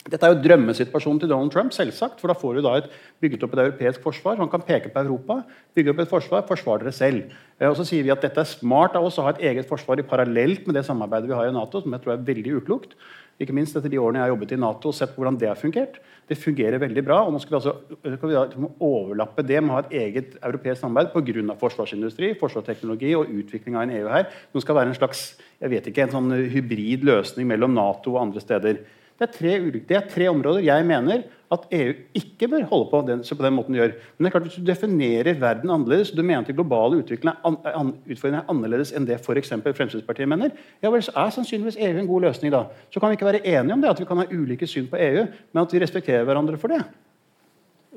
Dette 0.08 0.24
er 0.24 0.32
jo 0.32 0.40
drømmesituasjonen 0.40 1.18
til 1.20 1.28
Donald 1.28 1.52
Trump, 1.52 1.74
selvsagt, 1.76 2.22
for 2.22 2.32
da 2.32 2.36
får 2.38 2.56
du 2.56 2.62
da 2.64 2.72
et, 2.80 2.86
bygget 3.20 3.42
opp 3.44 3.52
et 3.52 3.64
europeisk 3.66 4.00
forsvar. 4.00 4.38
Han 4.40 4.48
kan 4.48 4.62
peke 4.64 4.88
på 4.94 5.02
Europa, 5.02 5.42
bygge 5.76 5.92
opp 5.92 6.00
et 6.00 6.12
forsvar, 6.12 6.46
forsvar 6.48 6.80
dere 6.80 6.94
selv. 6.96 7.34
Eh, 7.60 7.68
og 7.68 7.76
så 7.76 7.84
sier 7.84 8.06
vi 8.06 8.12
at 8.14 8.22
dette 8.24 8.40
er 8.40 8.48
smart 8.48 8.96
av 8.96 9.04
oss 9.04 9.18
å 9.20 9.26
ha 9.26 9.34
et 9.34 9.42
eget 9.50 9.68
forsvar 9.68 10.00
i 10.00 10.06
parallelt 10.06 10.64
med 10.64 10.78
det 10.78 10.86
samarbeidet 10.88 11.28
vi 11.28 11.36
har 11.36 11.50
i 11.50 11.52
Nato, 11.52 11.82
som 11.84 11.92
jeg 11.92 12.00
tror 12.04 12.14
er 12.14 12.22
veldig 12.30 12.54
uklokt. 12.62 12.96
Ikke 13.40 13.56
minst 13.56 13.76
etter 13.76 13.92
de 13.92 14.00
årene 14.00 14.20
jeg 14.20 14.26
har 14.26 14.32
jobbet 14.34 14.54
i 14.56 14.60
Nato 14.60 14.88
og 14.88 14.96
sett 14.96 15.12
hvordan 15.16 15.36
det 15.40 15.48
har 15.48 15.60
fungert. 15.60 15.98
Det 16.28 16.36
fungerer 16.36 16.80
veldig 16.80 17.04
bra. 17.04 17.22
og 17.24 17.34
Nå 17.34 17.40
skal 17.40 17.54
vi, 17.54 17.58
altså, 17.58 18.16
skal 18.16 18.30
vi 18.30 18.36
da 18.36 18.70
overlappe 18.84 19.44
det 19.48 19.60
med 19.60 19.72
å 19.72 19.78
ha 19.78 19.82
et 19.84 19.94
eget 20.00 20.36
europeisk 20.40 20.80
samarbeid 20.80 21.12
pga. 21.12 21.56
forsvarsindustri, 21.60 22.34
forsvarsteknologi 22.40 23.14
og 23.16 23.32
utvikling 23.32 23.76
av 23.76 23.84
en 23.84 23.94
EU 23.96 24.08
her. 24.12 24.28
Som 24.52 24.64
skal 24.64 24.80
være 24.80 24.92
en 24.92 25.00
slags 25.00 25.22
jeg 25.60 25.72
vet 25.72 25.88
ikke, 25.88 26.06
en 26.06 26.16
sånn 26.16 26.36
hybrid 26.52 27.04
løsning 27.04 27.48
mellom 27.48 27.76
Nato 27.76 28.14
og 28.14 28.22
andre 28.22 28.44
steder. 28.44 28.80
Det 29.20 29.26
er, 29.28 29.32
tre, 29.34 29.50
det 29.84 29.96
er 29.98 30.06
tre 30.08 30.30
områder 30.30 30.62
jeg 30.64 30.84
mener 30.88 31.26
at 31.52 31.64
EU 31.76 31.90
ikke 32.16 32.46
bør 32.48 32.62
holde 32.70 32.86
på 32.88 33.00
den, 33.08 33.20
på 33.20 33.44
den 33.44 33.52
måten 33.52 33.74
de 33.74 33.80
gjør. 33.82 33.92
Men 34.16 34.24
det 34.24 34.28
er 34.28 34.32
klart 34.32 34.46
hvis 34.46 34.56
du 34.56 34.64
definerer 34.64 35.40
verden 35.42 35.72
annerledes, 35.74 36.12
du 36.14 36.22
mener 36.22 36.40
at 36.40 36.48
de 36.48 36.54
globale 36.56 37.02
utfordringene 37.02 38.38
er 38.40 38.46
annerledes 38.48 38.94
enn 38.96 39.04
det 39.04 39.18
f.eks. 39.18 39.52
Fremskrittspartiet 39.66 40.30
mener, 40.30 40.54
ja 40.80 40.92
vel, 40.94 41.04
så 41.04 41.12
er 41.20 41.34
sannsynligvis 41.36 41.76
EU 41.76 42.00
en 42.00 42.08
god 42.08 42.26
løsning. 42.28 42.54
da. 42.54 42.62
Så 42.88 43.02
kan 43.02 43.12
vi 43.12 43.18
ikke 43.18 43.28
være 43.28 43.42
enige 43.44 43.76
om 43.76 43.84
det, 43.84 43.92
at 43.92 44.00
vi 44.00 44.08
kan 44.08 44.22
ha 44.22 44.26
ulike 44.30 44.70
syn 44.70 44.88
på 44.88 44.96
EU, 44.96 45.26
men 45.52 45.62
at 45.66 45.76
vi 45.76 45.84
respekterer 45.84 46.24
hverandre 46.24 46.56
for 46.62 46.72
det. 46.72 46.80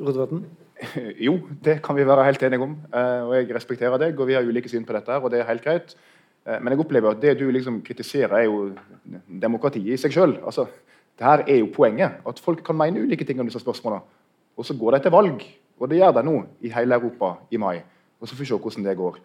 Rotevatn? 0.01 0.43
Jo, 1.30 1.38
det 1.63 1.78
kan 1.86 1.95
vi 1.95 2.07
være 2.07 2.26
helt 2.28 2.43
enige 2.43 2.67
om. 2.67 2.74
Eh, 2.91 3.21
og 3.24 3.36
jeg 3.38 3.53
respekterer 3.55 4.01
deg, 4.01 4.19
og 4.19 4.28
vi 4.28 4.36
har 4.36 4.43
ulike 4.43 4.67
syn 4.67 4.84
på 4.84 4.97
dette, 4.97 5.15
og 5.15 5.32
det 5.32 5.39
er 5.39 5.47
helt 5.47 5.63
greit. 5.63 5.93
Eh, 6.43 6.57
men 6.59 6.74
jeg 6.74 6.84
opplever 6.84 7.13
at 7.13 7.21
det 7.21 7.38
du 7.39 7.45
liksom 7.53 7.80
kritiserer, 7.86 8.41
er 8.41 8.49
jo 8.49 8.74
demokratiet 9.30 9.93
i 9.93 10.01
seg 10.01 10.15
sjøl. 10.15 10.41
Altså, 10.43 10.67
dette 11.20 11.51
er 11.51 11.59
jo 11.59 11.70
poenget. 11.74 12.22
At 12.28 12.39
folk 12.39 12.64
kan 12.66 12.78
mene 12.78 13.01
ulike 13.03 13.26
ting 13.26 13.39
om 13.39 13.47
disse 13.47 13.61
spørsmålene. 13.61 14.01
Og 14.57 14.66
så 14.66 14.78
går 14.78 14.97
de 14.97 14.99
til 15.05 15.11
valg. 15.11 15.45
Og 15.80 15.89
det 15.89 15.97
gjør 15.97 16.11
de 16.18 16.24
nå 16.24 16.36
i 16.61 16.72
hele 16.74 16.95
Europa 16.95 17.36
i 17.51 17.57
mai. 17.57 17.82
Og 18.20 18.28
så 18.28 18.36
får 18.36 18.43
vi 18.43 18.49
se 18.49 18.57
hvordan 18.57 18.86
det 18.86 18.97
går. 18.97 19.18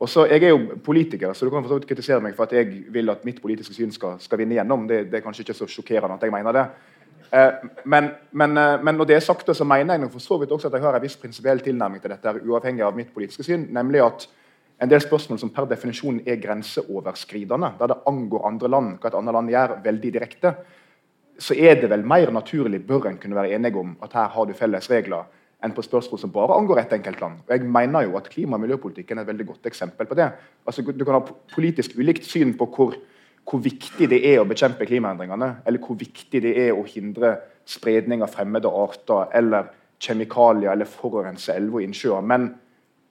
Og 0.00 0.08
så, 0.08 0.26
Jeg 0.26 0.42
er 0.42 0.48
jo 0.48 0.76
politiker, 0.84 1.32
så 1.32 1.46
du 1.46 1.50
kan 1.50 1.64
for 1.64 1.78
kritisere 1.78 2.20
meg 2.20 2.34
for 2.36 2.44
at 2.44 2.52
jeg 2.52 2.84
vil 2.92 3.10
at 3.10 3.24
mitt 3.24 3.40
politiske 3.42 3.74
syn 3.74 3.92
skal, 3.92 4.18
skal 4.20 4.38
vinne 4.38 4.54
gjennom. 4.54 4.88
Det, 4.88 5.06
det, 5.10 5.14
er 5.14 5.24
kanskje 5.24 5.40
ikke 5.40 5.54
så 5.54 5.66
sjokkerende 5.66 6.14
at 6.14 6.22
jeg 6.22 6.32
mener 6.32 6.52
det. 6.52 6.64
Eh, 7.32 7.52
men, 7.84 8.10
men, 8.32 8.56
eh, 8.56 8.82
men, 8.82 8.94
når 8.94 9.04
det 9.04 9.16
er 9.16 9.24
sagt, 9.24 9.56
så 9.56 9.64
mener 9.64 9.96
jeg 9.96 10.10
for 10.12 10.20
så 10.20 10.38
vidt 10.38 10.52
også 10.52 10.68
at 10.68 10.76
jeg 10.76 10.84
har 10.84 10.98
en 10.98 11.02
viss 11.02 11.16
prinsipiell 11.16 11.60
tilnærming 11.60 12.02
til 12.02 12.12
dette, 12.12 12.34
uavhengig 12.44 12.84
av 12.84 12.96
mitt 12.96 13.14
politiske 13.14 13.46
syn. 13.46 13.68
Nemlig 13.72 14.04
at 14.04 14.28
en 14.82 14.90
del 14.90 15.00
spørsmål 15.00 15.40
som 15.40 15.50
per 15.50 15.64
definisjon 15.70 16.20
er 16.28 16.36
grenseoverskridende, 16.42 17.72
der 17.78 17.94
det 17.94 18.02
angår 18.06 18.46
andre 18.46 18.68
land, 18.68 18.98
hva 19.00 19.08
et 19.08 19.16
annet 19.16 19.34
land 19.38 19.54
gjør, 19.54 19.78
veldig 19.84 20.12
direkte, 20.12 20.52
så 21.38 21.54
er 21.54 21.80
det 21.80 21.90
vel 21.90 22.04
mer 22.06 22.30
naturlig 22.32 22.80
bør 22.86 23.10
en 23.10 23.18
kunne 23.20 23.36
være 23.36 23.56
enige 23.56 23.78
om 23.80 23.96
at 24.02 24.14
her 24.16 24.28
har 24.32 24.46
du 24.46 24.54
felles 24.56 24.90
regler, 24.90 25.26
enn 25.64 25.72
på 25.74 25.84
spørsmål 25.84 26.20
som 26.20 26.32
bare 26.32 26.56
angår 26.56 26.82
ett 26.82 26.92
enkelt 26.92 27.20
land. 27.20 27.38
Og 27.46 27.52
jeg 27.54 27.64
mener 27.64 28.04
jo 28.06 28.16
at 28.16 28.28
Klima- 28.30 28.58
og 28.58 28.60
miljøpolitikken 28.60 29.18
er 29.18 29.22
et 29.22 29.28
veldig 29.28 29.46
godt 29.46 29.66
eksempel 29.66 30.06
på 30.06 30.14
det. 30.14 30.30
Altså, 30.66 30.82
du 30.82 31.04
kan 31.04 31.14
ha 31.14 31.22
politisk 31.54 31.96
ulikt 31.98 32.24
syn 32.24 32.54
på 32.58 32.68
hvor, 32.76 32.94
hvor 33.50 33.62
viktig 33.64 34.08
det 34.10 34.20
er 34.26 34.40
å 34.40 34.48
bekjempe 34.48 34.86
klimaendringene, 34.86 35.56
eller 35.66 35.80
hvor 35.80 35.96
viktig 35.96 36.42
det 36.42 36.54
er 36.66 36.76
å 36.76 36.84
hindre 36.86 37.36
spredning 37.66 38.22
av 38.22 38.30
fremmede 38.34 38.68
arter 38.68 39.32
eller 39.34 39.72
kjemikalier 40.00 40.72
eller 40.72 40.88
forurense 40.88 41.54
elver 41.54 41.80
og 41.80 41.88
innsjøer. 41.88 42.20
Men 42.22 42.50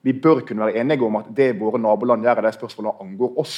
vi 0.06 0.14
bør 0.14 0.44
kunne 0.46 0.68
være 0.68 0.80
enige 0.80 1.04
om 1.04 1.18
at 1.18 1.32
det 1.34 1.56
våre 1.58 1.80
naboland 1.82 2.24
gjør, 2.24 2.44
de 2.46 2.52
spørsmålene 2.54 3.02
angår 3.02 3.40
oss. 3.42 3.56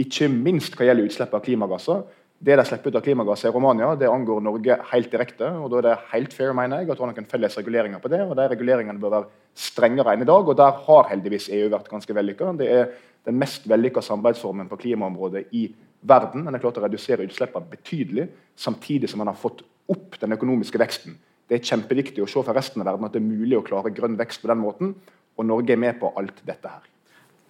Ikke 0.00 0.30
minst 0.32 0.74
hva 0.74 0.88
gjelder 0.88 1.06
utslipp 1.06 1.34
av 1.36 1.44
klimagasser, 1.44 2.00
det 2.38 2.56
de 2.58 2.64
slipper 2.66 2.90
ut 2.90 2.96
av 2.98 3.04
klimagasser 3.04 3.48
i 3.48 3.52
Romania, 3.54 3.94
det 3.96 4.08
angår 4.10 4.40
Norge 4.44 4.76
helt 4.90 5.10
direkte. 5.10 5.48
og 5.48 5.70
Da 5.70 5.78
er 5.78 5.86
det 5.86 5.98
helt 6.12 6.32
fair 6.32 6.52
mener 6.52 6.82
jeg, 6.82 6.90
at 6.90 6.98
vi 6.98 7.04
har 7.04 7.12
noen 7.12 7.30
felles 7.30 7.56
reguleringer 7.56 8.02
på 8.02 8.10
det. 8.12 8.20
og 8.20 8.36
De 8.36 8.48
reguleringene 8.48 9.00
bør 9.00 9.14
være 9.14 9.28
strengere 9.54 10.12
enn 10.12 10.22
i 10.22 10.28
dag. 10.28 10.48
og 10.48 10.56
Der 10.56 10.80
har 10.86 11.08
heldigvis 11.08 11.48
EU 11.48 11.70
vært 11.70 11.88
ganske 11.88 12.14
vellykka. 12.14 12.52
Det 12.58 12.68
er 12.68 12.90
den 13.24 13.38
mest 13.38 13.68
vellykka 13.68 14.02
samarbeidsformen 14.02 14.68
på 14.68 14.76
klimaområdet 14.76 15.46
i 15.52 15.72
verden. 16.02 16.44
Den 16.44 16.54
har 16.54 16.60
klart 16.60 16.78
å 16.78 16.84
redusere 16.84 17.24
utslippene 17.24 17.70
betydelig, 17.70 18.28
samtidig 18.56 19.08
som 19.08 19.18
man 19.18 19.32
har 19.32 19.40
fått 19.40 19.62
opp 19.88 20.20
den 20.20 20.32
økonomiske 20.36 20.78
veksten. 20.78 21.16
Det 21.48 21.58
er 21.58 21.64
kjempeviktig 21.64 22.22
å 22.24 22.28
se 22.28 22.42
for 22.42 22.56
resten 22.56 22.82
av 22.82 22.88
verden 22.92 23.06
at 23.08 23.12
det 23.12 23.22
er 23.22 23.28
mulig 23.28 23.56
å 23.56 23.64
klare 23.64 23.92
grønn 23.94 24.18
vekst 24.20 24.42
på 24.42 24.48
den 24.48 24.60
måten. 24.60 24.94
Og 25.38 25.46
Norge 25.46 25.72
er 25.72 25.80
med 25.80 25.98
på 26.00 26.12
alt 26.16 26.44
dette 26.44 26.68
her. 26.68 26.84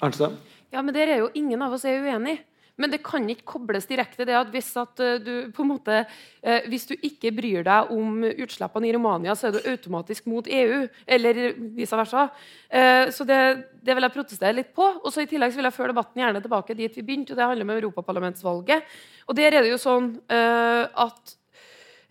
Arnstad? 0.02 0.38
Ja, 0.72 0.82
men 0.82 0.94
der 0.94 1.08
er 1.08 1.22
jo 1.22 1.30
ingen 1.34 1.62
av 1.62 1.74
oss 1.74 1.84
er 1.86 2.02
uenig. 2.02 2.40
Men 2.80 2.90
det 2.90 3.04
kan 3.06 3.26
ikke 3.30 3.46
kobles 3.46 3.86
direkte 3.86 4.26
det 4.26 4.34
at 4.34 4.50
hvis, 4.50 4.72
at 4.80 5.00
eh, 5.02 5.20
du, 5.22 5.60
måte, 5.66 6.00
eh, 6.42 6.66
hvis 6.70 6.88
du 6.90 6.94
ikke 6.96 7.30
bryr 7.36 7.62
deg 7.66 7.92
om 7.94 8.24
utslippene 8.26 8.88
i 8.88 8.94
Romania, 8.96 9.36
så 9.38 9.48
er 9.48 9.54
du 9.54 9.68
automatisk 9.70 10.26
mot 10.30 10.48
EU, 10.50 10.80
eller 11.06 11.40
vice 11.76 12.00
versa. 12.00 12.26
Eh, 12.68 13.12
så 13.14 13.26
det, 13.28 13.40
det, 13.78 13.94
vil 13.94 14.08
jeg 14.08 14.16
protestere 14.16 14.58
litt 14.58 14.74
på. 14.74 14.88
Og 15.04 15.14
så 15.14 15.22
I 15.22 15.30
tillegg 15.30 15.54
så 15.54 15.62
vil 15.62 15.70
jeg 15.70 15.78
føre 15.78 15.94
debatten 15.94 16.24
gjerne 16.24 16.42
tilbake 16.42 16.78
dit 16.78 16.98
vi 16.98 17.06
begynte, 17.06 17.34
og 17.34 17.38
det 17.38 17.48
handler 17.52 17.68
om 17.68 17.74
europaparlamentsvalget. 17.76 18.98
Og 19.28 19.38
der 19.38 19.54
er 19.54 19.62
det 19.62 19.70
jo 19.70 19.80
sånn 19.80 20.10
at 20.28 21.36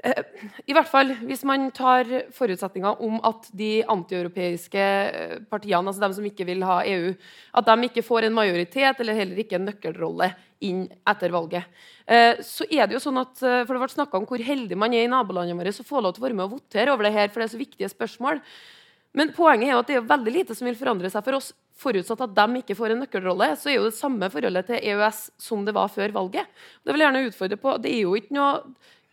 I 0.04 0.74
hvert 0.76 0.89
fall 0.91 1.14
hvis 1.24 1.45
man 1.47 1.70
tar 1.72 2.10
forutsetninga 2.36 2.91
om 3.06 3.22
at 3.24 3.47
de 3.56 3.86
antieuropeiske 3.88 4.84
eh, 4.84 5.36
partiene, 5.47 5.86
altså 5.88 6.04
de 6.04 6.18
som 6.18 6.28
ikke 6.28 6.47
vil 6.49 6.66
ha 6.68 6.82
EU, 6.91 7.14
at 7.56 7.70
de 7.70 7.88
ikke 7.88 8.04
får 8.04 8.28
en 8.28 8.36
majoritet 8.36 8.99
eller 8.99 9.16
heller 9.16 9.39
ikke 9.39 9.56
en 9.60 9.70
nøkkelrolle 9.70 10.34
inn 10.68 10.84
etter 11.08 11.32
valget. 11.32 11.72
Eh, 12.04 12.43
så 12.43 12.68
er 12.68 12.88
Det 12.88 12.97
jo 12.97 13.04
sånn 13.06 13.22
at, 13.22 13.36
for 13.39 13.72
det 13.72 13.82
ble 13.86 13.91
snakka 13.95 14.20
om 14.20 14.28
hvor 14.28 14.43
heldig 14.43 14.76
man 14.80 14.95
er 14.95 15.08
i 15.08 15.12
nabolandene 15.12 15.60
våre 15.62 15.76
så 15.76 15.88
får 15.88 16.04
lov 16.04 16.16
til 16.16 16.26
å 16.26 16.28
være 16.28 16.39
med 16.39 16.49
og 16.49 16.58
votere 16.60 16.91
over 16.91 17.08
det 17.08 17.16
her, 17.16 17.32
for 17.32 17.39
det 17.39 17.47
er 17.47 17.56
så 17.56 17.64
viktige 17.64 17.91
spørsmål. 17.93 18.43
Men 19.14 19.32
poenget 19.36 19.70
er 19.70 19.76
jo 19.76 19.84
at 19.84 19.91
det 19.91 19.99
er 19.99 20.10
veldig 20.10 20.34
lite 20.34 20.56
som 20.58 20.68
vil 20.68 20.80
forandre 20.80 21.12
seg 21.14 21.24
for 21.24 21.38
oss. 21.38 21.54
Forutsatt 21.84 22.22
at 22.26 22.34
de 22.38 22.60
ikke 22.60 22.76
får 22.78 22.93
en 22.93 23.01
nøkkelrolle, 23.04 23.54
så 23.60 23.72
er 23.72 23.78
jo 23.78 23.88
det 23.88 23.97
samme 23.97 24.28
forholdet 24.34 24.68
til 24.68 24.84
EØS 24.93 25.24
som 25.41 25.64
det 25.66 25.74
var 25.76 25.91
før 25.93 26.14
valget. 26.16 26.49
Det 26.84 26.93
vil 26.93 27.01
jeg 27.01 27.10
gjerne 27.10 27.30
utfordre 27.30 27.60
på. 27.62 27.78
Det 27.82 27.91
er 27.93 28.04
jo 28.04 28.14
ikke 28.18 28.36
noe 28.38 28.51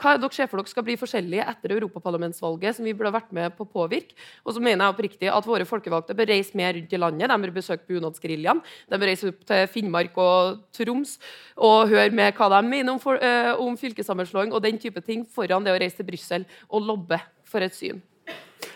hva 0.01 0.15
dere 0.17 0.33
ser 0.35 0.49
for 0.49 0.61
dere 0.61 0.73
skal 0.73 0.85
bli 0.87 0.97
forskjellige 1.01 1.45
etter 1.53 1.75
europaparlamentsvalget, 1.77 2.77
som 2.77 2.87
vi 2.89 2.95
burde 2.97 3.13
ha 3.13 3.19
vært 3.19 3.33
med 3.37 3.57
på 3.57 3.67
å 3.67 3.71
påvirke. 3.71 4.17
Og 4.45 4.57
så 4.57 4.63
mener 4.65 4.87
jeg 4.87 4.95
oppriktig 4.95 5.31
at 5.33 5.49
våre 5.49 5.67
folkevalgte 5.69 6.17
bør 6.17 6.31
reise 6.33 6.57
mer 6.59 6.75
rundt 6.77 6.95
i 6.97 7.01
landet. 7.01 7.31
De 7.31 7.39
bør 7.45 7.55
besøke 7.61 7.89
bunadsgeriljaen. 7.91 8.63
De 8.91 9.01
bør 9.01 9.13
reise 9.13 9.31
opp 9.31 9.41
til 9.51 9.67
Finnmark 9.75 10.21
og 10.21 10.63
Troms 10.77 11.17
og 11.61 11.93
høre 11.93 12.11
med 12.17 12.33
hva 12.39 12.51
de 12.57 12.61
mener 12.67 12.95
om, 12.95 13.01
for, 13.03 13.21
uh, 13.21 13.53
om 13.61 13.77
fylkessammenslåing 13.81 14.55
og 14.57 14.65
den 14.65 14.81
type 14.81 15.03
ting, 15.05 15.27
foran 15.29 15.67
det 15.67 15.75
å 15.75 15.81
reise 15.81 16.01
til 16.01 16.09
Brussel 16.09 16.47
og 16.71 16.87
lobbe 16.89 17.21
for 17.45 17.65
et 17.67 17.77
syn. 17.77 18.01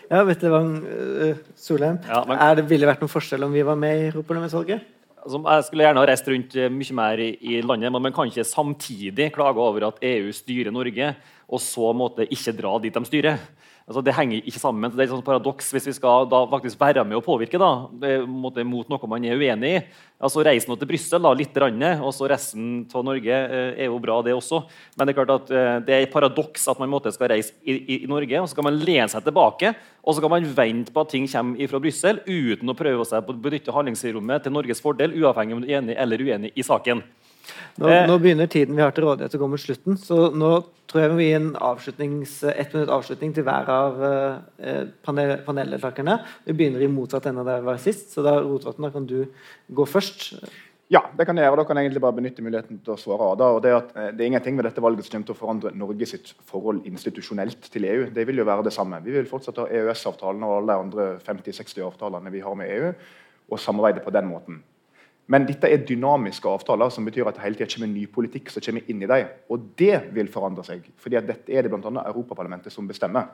Ja, 0.09 0.21
vet 0.25 0.41
du 0.41 0.49
hva, 0.53 0.61
uh, 0.61 1.45
Solheim, 1.57 1.97
Ja, 2.05 2.23
men- 2.25 2.37
er 2.37 2.55
det 2.55 2.69
ville 2.69 2.85
vært 2.85 3.01
noen 3.01 3.09
forskjell 3.09 3.43
om 3.43 3.53
vi 3.53 3.63
var 3.63 3.75
med 3.75 3.97
i 3.97 4.11
Europaparlamentsvalget? 4.11 4.94
Altså, 5.25 5.39
jeg 5.41 5.65
skulle 5.65 5.85
gjerne 5.87 6.01
ha 6.03 6.05
reist 6.05 6.27
rundt 6.29 6.51
eh, 6.61 6.69
mye 6.69 6.93
mer 6.93 7.21
i, 7.23 7.31
i 7.41 7.61
landet, 7.65 7.89
men 7.89 8.03
man 8.05 8.13
kan 8.13 8.29
ikke 8.29 8.43
samtidig 8.45 9.31
klage 9.33 9.57
over 9.57 9.87
at 9.87 10.03
EU 10.05 10.29
styrer 10.29 10.69
Norge, 10.69 11.07
og 11.49 11.61
så 11.65 11.93
måtte 11.97 12.27
ikke 12.29 12.53
dra 12.53 12.75
dit 12.83 12.93
de 12.93 13.01
styrer. 13.09 13.39
Altså, 13.85 14.01
det 14.01 14.15
henger 14.17 14.47
ikke 14.49 14.57
sammen. 14.57 14.89
Det 14.89 14.97
er 14.97 15.05
et 15.05 15.11
sånt 15.11 15.25
paradoks 15.27 15.67
hvis 15.69 15.85
vi 15.85 15.93
skal 15.93 16.25
da 16.25 16.39
faktisk 16.49 16.79
være 16.81 17.03
med 17.05 17.19
å 17.19 17.21
påvirke 17.21 17.59
da, 17.61 17.85
mot 18.25 18.55
noe 18.89 19.09
man 19.11 19.27
er 19.29 19.37
uenig 19.37 19.73
i. 19.75 19.81
Altså, 20.17 20.41
Reis 20.47 20.65
nå 20.65 20.73
til 20.81 20.89
Brussel, 20.89 21.21
da, 21.21 21.33
litt, 21.37 21.59
randet, 21.61 22.01
og 22.01 22.09
så 22.17 22.25
resten 22.31 22.87
av 22.89 23.03
Norge 23.05 23.29
eh, 23.29 23.83
er 23.83 23.91
jo 23.91 23.99
bra, 24.01 24.15
det 24.25 24.33
også. 24.33 24.63
Men 24.95 25.05
det 25.05 25.13
er 25.13 25.19
klart 25.19 25.33
at 25.35 25.51
eh, 25.53 25.73
det 25.85 25.93
er 25.93 26.05
et 26.07 26.15
paradoks 26.15 26.65
at 26.71 26.81
man 26.81 26.89
måtte 26.89 27.13
skal 27.13 27.29
reise 27.35 27.53
i, 27.61 27.75
i, 27.75 27.99
i 28.07 28.09
Norge, 28.09 28.41
og 28.41 28.49
så 28.49 28.57
kan 28.57 28.65
man 28.71 28.81
lene 28.81 29.05
seg 29.11 29.27
tilbake, 29.27 29.75
og 30.01 30.17
så 30.17 30.23
kan 30.23 30.33
man 30.33 30.49
vente 30.57 30.95
på 30.95 31.05
at 31.05 31.13
ting 31.13 31.29
kommer 31.29 31.69
fra 31.69 31.83
Brussel, 31.83 32.23
uten 32.25 32.73
å 32.73 32.77
prøve 32.79 33.05
å 33.05 33.37
benytte 33.37 33.75
handlingsrommet 33.75 34.47
til 34.47 34.57
Norges 34.57 34.81
fordel, 34.81 35.13
uavhengig 35.13 35.59
om 35.59 35.61
du 35.61 35.69
er 35.69 35.83
enig 35.83 35.99
eller 36.01 36.25
uenig 36.25 36.55
i 36.57 36.65
saken. 36.65 37.05
Nå, 37.77 37.89
Eh. 37.89 38.07
nå 38.07 38.17
begynner 38.19 38.47
tiden 38.47 38.75
vi 38.75 38.81
har 38.81 38.91
til 38.95 39.03
rådighet 39.03 39.35
å 39.35 39.41
gå 39.41 39.49
mot 39.49 39.59
slutten, 39.59 39.97
så 39.99 40.31
nå 40.33 40.51
tror 40.87 41.01
jeg 41.01 41.09
vi 41.09 41.15
må 41.15 41.25
gi 41.25 41.33
en 41.33 41.55
avslutnings, 41.55 42.43
ett 42.43 42.73
minutt 42.73 42.89
avslutning 42.89 43.33
til 43.35 43.43
hver 43.43 43.69
av 43.69 44.03
eh, 44.03 44.85
panel, 45.03 45.37
paneldeltakerne. 45.45 46.19
Vi 46.45 46.53
begynner 46.53 46.81
i 46.81 46.87
motsatt 46.87 47.25
ende 47.25 47.43
der 47.43 47.59
vi 47.59 47.65
var 47.65 47.81
sist, 47.83 48.13
så 48.13 48.23
da 48.23 48.37
Rotevatn, 48.39 48.87
da 48.87 48.93
kan 48.93 49.05
du 49.05 49.25
gå 49.71 49.85
først. 49.85 50.37
Ja, 50.93 51.01
det 51.17 51.25
kan 51.25 51.35
jeg 51.35 51.47
gjøre. 51.47 51.57
Da 51.57 51.65
kan 51.65 51.79
jeg 51.79 51.87
egentlig 51.87 52.01
bare 52.03 52.13
benytte 52.13 52.43
muligheten 52.45 52.77
til 52.85 52.93
å 52.93 52.99
svare 53.01 53.31
Da, 53.39 53.47
og 53.55 53.63
Det 53.63 53.71
er 53.71 53.77
at 53.79 53.95
eh, 53.95 54.11
det 54.13 54.21
er 54.21 54.29
ingenting 54.29 54.55
ved 54.55 54.67
dette 54.69 54.83
valget 54.85 55.07
som 55.07 55.15
kommer 55.15 55.25
til 55.25 55.35
å 55.35 55.39
forandre 55.39 55.73
Norge 55.73 56.05
sitt 56.05 56.33
forhold 56.45 56.85
institusjonelt 56.85 57.71
til 57.73 57.89
EU. 57.89 58.05
Det 58.13 58.27
vil 58.27 58.37
jo 58.37 58.45
være 58.45 58.67
det 58.67 58.73
samme. 58.73 59.01
Vi 59.03 59.15
vil 59.15 59.25
fortsatt 59.25 59.57
ha 59.63 59.65
EØS-avtalen 59.65 60.45
og 60.45 60.59
alle 60.59 60.75
de 60.75 60.85
andre 60.85 61.07
50-60 61.25 61.81
avtalene 61.87 62.31
vi 62.31 62.43
har 62.45 62.55
med 62.55 62.69
EU, 62.69 62.93
og 63.49 63.59
samarbeide 63.59 64.05
på 64.05 64.13
den 64.13 64.29
måten. 64.29 64.61
Men 65.27 65.47
dette 65.47 65.69
er 65.71 65.81
dynamiske 65.87 66.49
avtaler, 66.49 66.91
som 66.93 67.05
betyr 67.07 67.25
at 67.25 67.37
det 67.37 67.43
hele 67.45 67.57
tiden 67.57 67.71
kommer 67.73 67.93
ny 67.93 68.05
politikk 68.13 68.51
som 68.53 68.61
kommer 68.61 68.89
inn 68.91 69.01
i 69.01 69.09
dem. 69.09 69.29
Og 69.49 69.71
det 69.79 70.03
vil 70.13 70.29
forandre 70.31 70.65
seg, 70.67 70.85
fordi 71.01 71.21
dette 71.25 71.49
er 71.53 71.65
det 71.65 71.71
bl.a. 71.73 71.93
Europaparlamentet 72.05 72.73
som 72.73 72.87
bestemmer. 72.87 73.31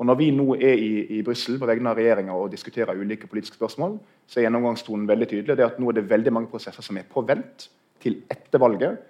Og 0.00 0.06
Når 0.06 0.16
vi 0.16 0.30
nå 0.32 0.54
er 0.56 0.80
i, 0.80 0.92
i 1.18 1.22
Brussel 1.24 1.58
på 1.60 1.68
vegne 1.68 1.90
av 1.90 1.98
regjeringa 1.98 2.32
og 2.36 2.52
diskuterer 2.52 2.96
ulike 2.96 3.28
politiske 3.28 3.58
spørsmål, 3.58 3.98
så 4.28 4.40
er 4.40 4.46
gjennomgangstonen 4.46 5.08
veldig 5.08 5.28
tydelig. 5.28 5.56
det 5.56 5.64
er 5.64 5.72
at 5.72 5.80
Nå 5.80 5.90
er 5.90 5.98
det 5.98 6.10
veldig 6.10 6.32
mange 6.32 6.48
prosesser 6.52 6.84
som 6.84 6.96
er 6.96 7.08
på 7.08 7.24
vent 7.28 7.68
til 8.00 8.22
etter 8.32 8.62
valget. 8.62 9.00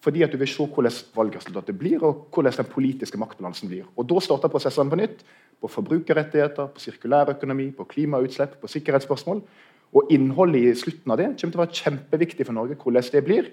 Fordi 0.00 0.22
at 0.24 0.32
du 0.32 0.38
vil 0.40 0.48
se 0.48 0.64
hvordan 0.64 0.96
valgresultatet 1.14 1.78
blir, 1.78 2.02
og 2.02 2.30
hvordan 2.32 2.56
den 2.56 2.70
politiske 2.72 3.18
maktbalansen 3.20 3.68
blir. 3.68 3.84
Og 3.96 4.08
Da 4.08 4.20
starter 4.20 4.48
prosessene 4.48 4.90
på 4.90 4.96
nytt. 4.96 5.24
På 5.60 5.68
forbrukerrettigheter, 5.68 6.66
på 6.72 6.80
sirkulærøkonomi, 6.80 7.70
på 7.76 7.84
klimautslipp, 7.84 8.56
på 8.60 8.66
sikkerhetsspørsmål. 8.66 9.42
Og 9.94 10.10
Innholdet 10.14 10.70
i 10.70 10.78
slutten 10.78 11.12
av 11.12 11.18
det 11.18 11.32
kommer 11.34 11.54
til 11.54 11.60
å 11.60 11.64
være 11.64 11.80
kjempeviktig 11.82 12.46
for 12.46 12.56
Norge. 12.56 12.76
hvordan 12.76 13.12
det 13.12 13.24
blir. 13.24 13.50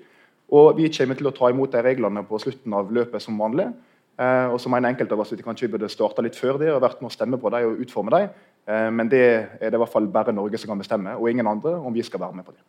Og 0.49 0.77
Vi 0.77 0.89
kommer 0.89 1.15
til 1.15 1.27
å 1.27 1.35
ta 1.35 1.49
imot 1.49 1.71
de 1.71 1.81
reglene 1.81 2.23
på 2.23 2.39
slutten 2.39 2.73
av 2.73 2.91
løpet 2.91 3.21
som 3.21 3.37
vanlig. 3.37 3.73
Eh, 4.17 4.49
og 4.49 4.57
så 4.57 4.69
mener 4.69 4.89
enkelte 4.89 5.13
av 5.13 5.19
oss 5.21 5.31
at 5.33 5.37
vi 5.37 5.45
kanskje 5.45 5.69
burde 5.69 5.89
starta 5.89 6.23
litt 6.25 6.35
før 6.35 6.57
det 6.57 6.71
og 6.73 6.81
vært 6.81 7.01
med 7.01 7.11
å 7.11 7.13
stemme 7.13 7.37
på 7.37 7.51
dem 7.53 7.67
og 7.69 7.81
utforme 7.83 8.09
dem. 8.09 8.29
Eh, 8.65 8.89
men 8.89 9.09
det 9.11 9.23
er 9.61 9.69
det 9.69 9.77
i 9.77 9.81
hvert 9.83 9.93
fall 9.93 10.07
bare 10.09 10.33
Norge 10.33 10.57
som 10.57 10.71
kan 10.71 10.81
bestemme, 10.81 11.13
og 11.13 11.29
ingen 11.29 11.45
andre, 11.45 11.75
om 11.77 11.93
vi 11.93 12.01
skal 12.01 12.23
være 12.23 12.39
med 12.39 12.47
på 12.47 12.55
det. 12.55 12.63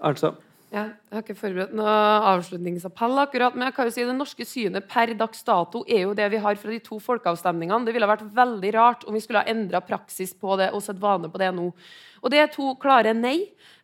Altså, 0.00 0.34
Ja, 0.68 0.82
jeg 1.08 1.16
har 1.16 1.22
ikke 1.22 1.34
forberedt 1.38 1.70
noe 1.72 1.92
avslutningsappell, 2.28 3.14
akkurat, 3.22 3.54
men 3.56 3.64
jeg 3.64 3.72
kan 3.72 3.86
jo 3.88 3.92
si 3.94 4.02
det 4.04 4.16
norske 4.18 4.44
synet 4.44 4.84
per 4.84 5.14
dags 5.16 5.40
dato 5.40 5.80
er 5.88 6.02
jo 6.02 6.10
det 6.12 6.26
vi 6.28 6.40
har 6.44 6.58
fra 6.60 6.74
de 6.74 6.80
to 6.84 6.98
folkeavstemningene. 7.00 7.86
Det 7.86 7.94
ville 7.96 8.10
vært 8.10 8.26
veldig 8.36 8.72
rart 8.76 9.06
om 9.08 9.16
vi 9.16 9.22
skulle 9.24 9.40
ha 9.40 9.48
endra 9.48 9.80
praksis 9.80 10.34
på 10.36 10.58
det 10.60 10.68
og 10.76 10.84
sett 10.84 11.00
vane 11.00 11.32
på 11.32 11.40
det 11.40 11.48
nå. 11.56 11.70
Og 12.22 12.32
det 12.32 12.42
er 12.42 12.50
to 12.52 12.74
klare 12.80 13.14
nei. 13.16 13.38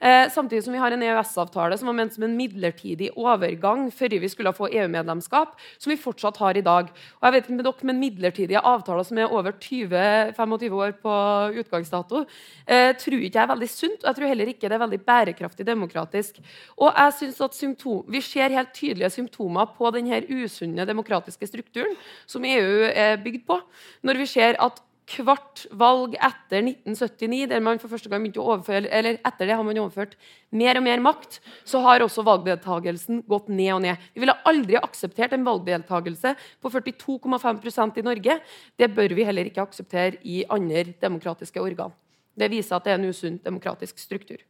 Eh, 0.05 0.29
samtidig 0.29 0.65
som 0.67 0.75
vi 0.75 0.81
har 0.83 0.93
en 0.93 1.03
EØS-avtale 1.03 1.79
som 1.79 1.89
var 1.89 1.97
ment 1.97 2.13
som 2.13 2.27
en 2.27 2.35
midlertidig 2.37 3.09
overgang 3.17 3.87
før 3.95 4.19
vi 4.21 4.29
skulle 4.29 4.53
få 4.53 4.69
EU-medlemskap, 4.69 5.55
som 5.79 5.93
vi 5.93 5.97
fortsatt 6.01 6.37
har 6.43 6.59
i 6.59 6.65
dag. 6.67 6.91
Og 6.91 7.25
jeg 7.25 7.35
vet 7.37 7.47
ikke 7.47 7.57
med 7.57 7.65
dere, 7.65 7.89
men 7.89 8.01
midlertidige 8.03 8.61
avtaler 8.61 9.07
som 9.09 9.21
er 9.23 9.33
over 9.33 9.57
20-25 9.57 10.77
år 10.77 10.97
på 11.01 11.15
utgangsdato, 11.63 12.25
eh, 12.67 12.93
tror 13.01 13.19
ikke 13.21 13.39
jeg 13.39 13.45
er 13.47 13.53
veldig 13.55 13.71
sunt. 13.71 14.01
Og 14.03 14.11
jeg 14.11 14.19
tror 14.19 14.33
heller 14.33 14.53
ikke 14.53 14.69
det 14.69 14.77
er 14.77 14.85
veldig 14.85 15.01
bærekraftig 15.07 15.67
demokratisk. 15.67 16.41
Og 16.77 16.93
jeg 16.93 17.13
synes 17.21 17.41
at 17.41 17.55
symptom, 17.55 18.05
Vi 18.15 18.21
ser 18.21 18.49
helt 18.49 18.73
tydelige 18.75 19.11
symptomer 19.11 19.67
på 19.77 19.91
denne 19.91 20.21
usunne 20.29 20.87
demokratiske 20.87 21.47
strukturen 21.47 21.97
som 22.27 22.45
EU 22.45 22.91
er 22.93 23.17
bygd 23.17 23.47
på. 23.47 23.61
Når 24.03 24.19
vi 24.19 24.27
ser 24.27 24.57
at 24.61 24.81
hvert 25.05 25.65
valg 25.77 26.15
etter 26.17 26.63
1979, 26.65 27.49
der 27.51 27.63
man 27.65 27.81
for 27.81 27.93
første 27.93 28.09
gang 28.09 28.23
begynte 28.25 28.41
å 28.41 28.47
overføre, 28.55 28.89
eller 28.89 29.19
etter 29.21 29.49
det 29.49 29.57
har 29.57 29.67
man 29.67 29.81
overført 29.83 30.15
mer 30.55 30.81
og 30.81 30.85
mer 30.87 31.03
makt, 31.05 31.41
så 31.69 31.83
har 31.85 32.05
også 32.05 32.25
valgdeltagelsen 32.25 33.23
gått 33.29 33.51
ned 33.53 33.73
og 33.77 33.83
ned. 33.85 34.07
Vi 34.15 34.25
ville 34.25 34.37
aldri 34.49 34.79
akseptert 34.81 35.37
en 35.37 35.45
valgdeltagelse 35.47 36.35
på 36.63 36.73
42,5% 36.73 38.01
i 38.01 38.07
Norge. 38.07 38.39
Det 38.81 38.91
bør 38.97 39.17
vi 39.19 39.29
heller 39.29 39.51
ikke 39.51 39.67
akseptere 39.67 40.23
i 40.23 40.43
andre 40.49 40.87
demokratiske 41.03 41.61
organ. 41.61 41.93
Det 42.35 42.51
viser 42.51 42.79
at 42.79 42.87
det 42.87 42.95
er 42.95 43.03
en 43.03 43.13
usunn 43.13 43.37
demokratisk 43.45 44.01
struktur. 44.03 44.41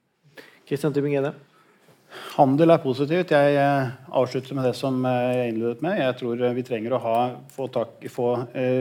Kristian 0.65 0.95
Tybing-Gjedde. 0.95 1.35
Handel 2.35 2.73
er 2.75 2.81
positivt. 2.83 3.31
Jeg 3.31 3.59
eh, 3.61 3.91
avslutter 4.19 4.57
med 4.59 4.67
det 4.67 4.73
som 4.79 4.97
eh, 5.07 5.35
jeg 5.37 5.53
innledet 5.53 5.85
med. 5.85 6.01
Jeg 6.01 6.17
tror 6.19 6.41
eh, 6.43 6.55
vi 6.57 6.65
trenger 6.67 6.97
å 6.97 7.01
ha, 7.05 7.19
få, 7.55 7.69
tak, 7.71 8.03
få 8.11 8.29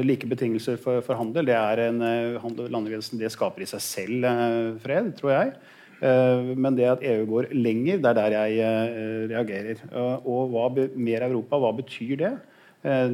like 0.06 0.30
betingelser 0.30 0.80
for, 0.82 1.04
for 1.06 1.20
handel. 1.20 1.46
Det 1.50 1.58
er 1.58 1.84
en 1.86 2.02
handel, 2.42 2.72
landegrensen, 2.74 3.22
det 3.22 3.32
skaper 3.34 3.66
i 3.66 3.70
seg 3.70 3.84
selv 3.86 4.28
fred, 4.84 5.14
tror 5.20 5.36
jeg. 5.36 5.54
Men 6.04 6.76
det 6.76 6.88
at 6.90 7.04
EU 7.08 7.28
går 7.30 7.52
lenger, 7.56 8.02
det 8.04 8.10
er 8.10 8.18
der 8.18 8.34
jeg 8.34 9.28
reagerer. 9.32 9.84
Og 10.28 10.52
hva, 10.52 10.66
mer 11.00 11.24
Europa, 11.30 11.62
hva 11.64 11.72
betyr 11.78 12.18
det? 12.20 12.32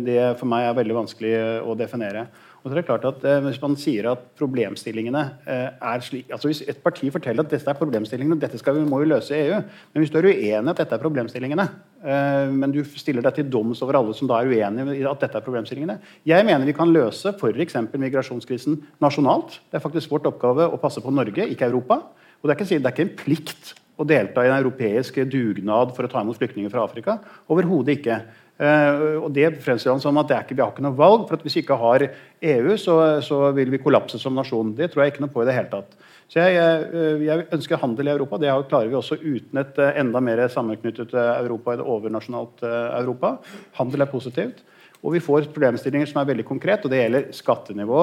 Det 0.08 0.18
for 0.40 0.50
meg 0.50 0.66
er 0.66 0.80
veldig 0.80 0.96
vanskelig 0.98 1.34
å 1.62 1.76
definere. 1.78 2.26
Og 2.60 2.68
så 2.68 2.74
er 2.74 2.80
det 2.82 2.88
klart 2.90 3.06
at 3.08 3.24
eh, 3.24 3.40
Hvis 3.46 3.62
man 3.62 3.76
sier 3.80 4.10
at 4.12 4.24
problemstillingene 4.40 5.22
eh, 5.48 5.70
er 5.92 6.04
slik 6.04 6.32
altså 6.36 6.50
Hvis 6.50 6.62
et 6.68 6.82
parti 6.84 7.10
forteller 7.14 7.46
at 7.46 7.54
dette 7.54 7.72
er 7.72 7.80
problemstillingene, 7.80 8.40
dette 8.42 8.60
skal 8.60 8.76
vi, 8.76 8.86
må 8.90 9.00
vi 9.04 9.10
løse 9.10 9.36
i 9.36 9.48
EU 9.48 9.60
Men 9.60 10.04
hvis 10.04 10.12
du 10.12 10.20
er 10.20 10.30
uenig 10.30 10.74
at 10.74 10.82
dette 10.84 10.98
er 10.98 11.04
problemstillingene, 11.04 11.68
eh, 12.04 12.52
men 12.52 12.76
du 12.76 12.82
stiller 12.84 13.26
deg 13.26 13.40
til 13.40 13.50
doms 13.52 13.84
over 13.86 14.00
alle 14.02 14.16
som 14.18 14.30
da 14.30 14.42
er 14.42 14.52
uenige 14.52 15.00
i 15.00 15.06
at 15.08 15.24
dette 15.24 15.40
er 15.40 15.46
problemstillingene 15.46 16.00
Jeg 16.28 16.48
mener 16.48 16.68
vi 16.68 16.76
kan 16.76 16.92
løse 16.92 17.34
f.eks. 17.36 17.78
migrasjonskrisen 17.96 18.80
nasjonalt. 19.02 19.60
Det 19.70 19.80
er 19.80 19.84
faktisk 19.84 20.12
vårt 20.12 20.28
oppgave 20.30 20.68
å 20.68 20.80
passe 20.82 21.02
på 21.04 21.14
Norge, 21.14 21.48
ikke 21.48 21.68
Europa. 21.70 22.02
Og 22.40 22.48
det 22.48 22.56
er 22.56 22.60
ikke, 22.60 22.70
det 22.76 22.88
er 22.88 22.96
ikke 22.96 23.08
en 23.08 23.18
plikt 23.20 23.74
å 24.00 24.06
delta 24.08 24.46
i 24.46 24.50
en 24.52 24.60
europeisk 24.62 25.20
dugnad 25.28 25.92
for 25.96 26.08
å 26.08 26.12
ta 26.12 26.24
imot 26.24 26.40
flyktninger 26.40 26.72
fra 26.72 26.86
Afrika. 26.88 27.18
Overhodet 27.52 28.00
ikke. 28.00 28.22
Eh, 28.60 29.02
og 29.24 29.32
Det 29.32 29.54
fremstiller 29.64 29.96
han 29.96 30.04
som 30.04 30.18
at 30.20 30.34
ikke, 30.36 30.56
vi 30.58 30.64
har 30.64 30.74
ikke 30.74 30.84
noe 30.84 30.98
valg. 30.98 31.28
for 31.30 31.40
Hvis 31.44 31.56
vi 31.56 31.64
ikke 31.64 31.80
har 31.80 32.08
EU, 32.10 32.76
så, 32.78 32.96
så 33.24 33.52
vil 33.56 33.72
vi 33.72 33.82
kollapse 33.82 34.20
som 34.20 34.36
nasjon. 34.36 34.76
Det 34.76 34.92
tror 34.92 35.04
jeg 35.04 35.14
ikke 35.14 35.24
noe 35.26 35.34
på 35.34 35.44
i 35.44 35.50
det 35.50 35.56
hele 35.56 35.72
tatt. 35.72 35.96
Så 36.30 36.44
jeg, 36.44 36.58
jeg, 36.60 37.22
jeg 37.26 37.46
ønsker 37.56 37.82
handel 37.82 38.10
i 38.10 38.14
Europa. 38.14 38.38
Det 38.38 38.52
klarer 38.70 38.92
vi 38.92 39.00
også 39.00 39.18
uten 39.22 39.64
et 39.64 39.80
eh, 39.80 40.02
enda 40.04 40.20
mer 40.20 40.44
sammenknyttet 40.52 41.16
eh, 41.16 41.32
Europa, 41.40 41.74
et 41.74 41.86
overnasjonalt 41.86 42.66
Europa. 43.00 43.38
Handel 43.80 44.06
er 44.06 44.12
positivt. 44.12 44.66
Og 45.00 45.14
vi 45.16 45.22
får 45.24 45.48
problemstillinger 45.56 46.10
som 46.12 46.20
er 46.20 46.28
veldig 46.28 46.44
konkret, 46.44 46.84
og 46.84 46.92
det 46.92 46.98
gjelder 47.00 47.30
skattenivå, 47.32 48.02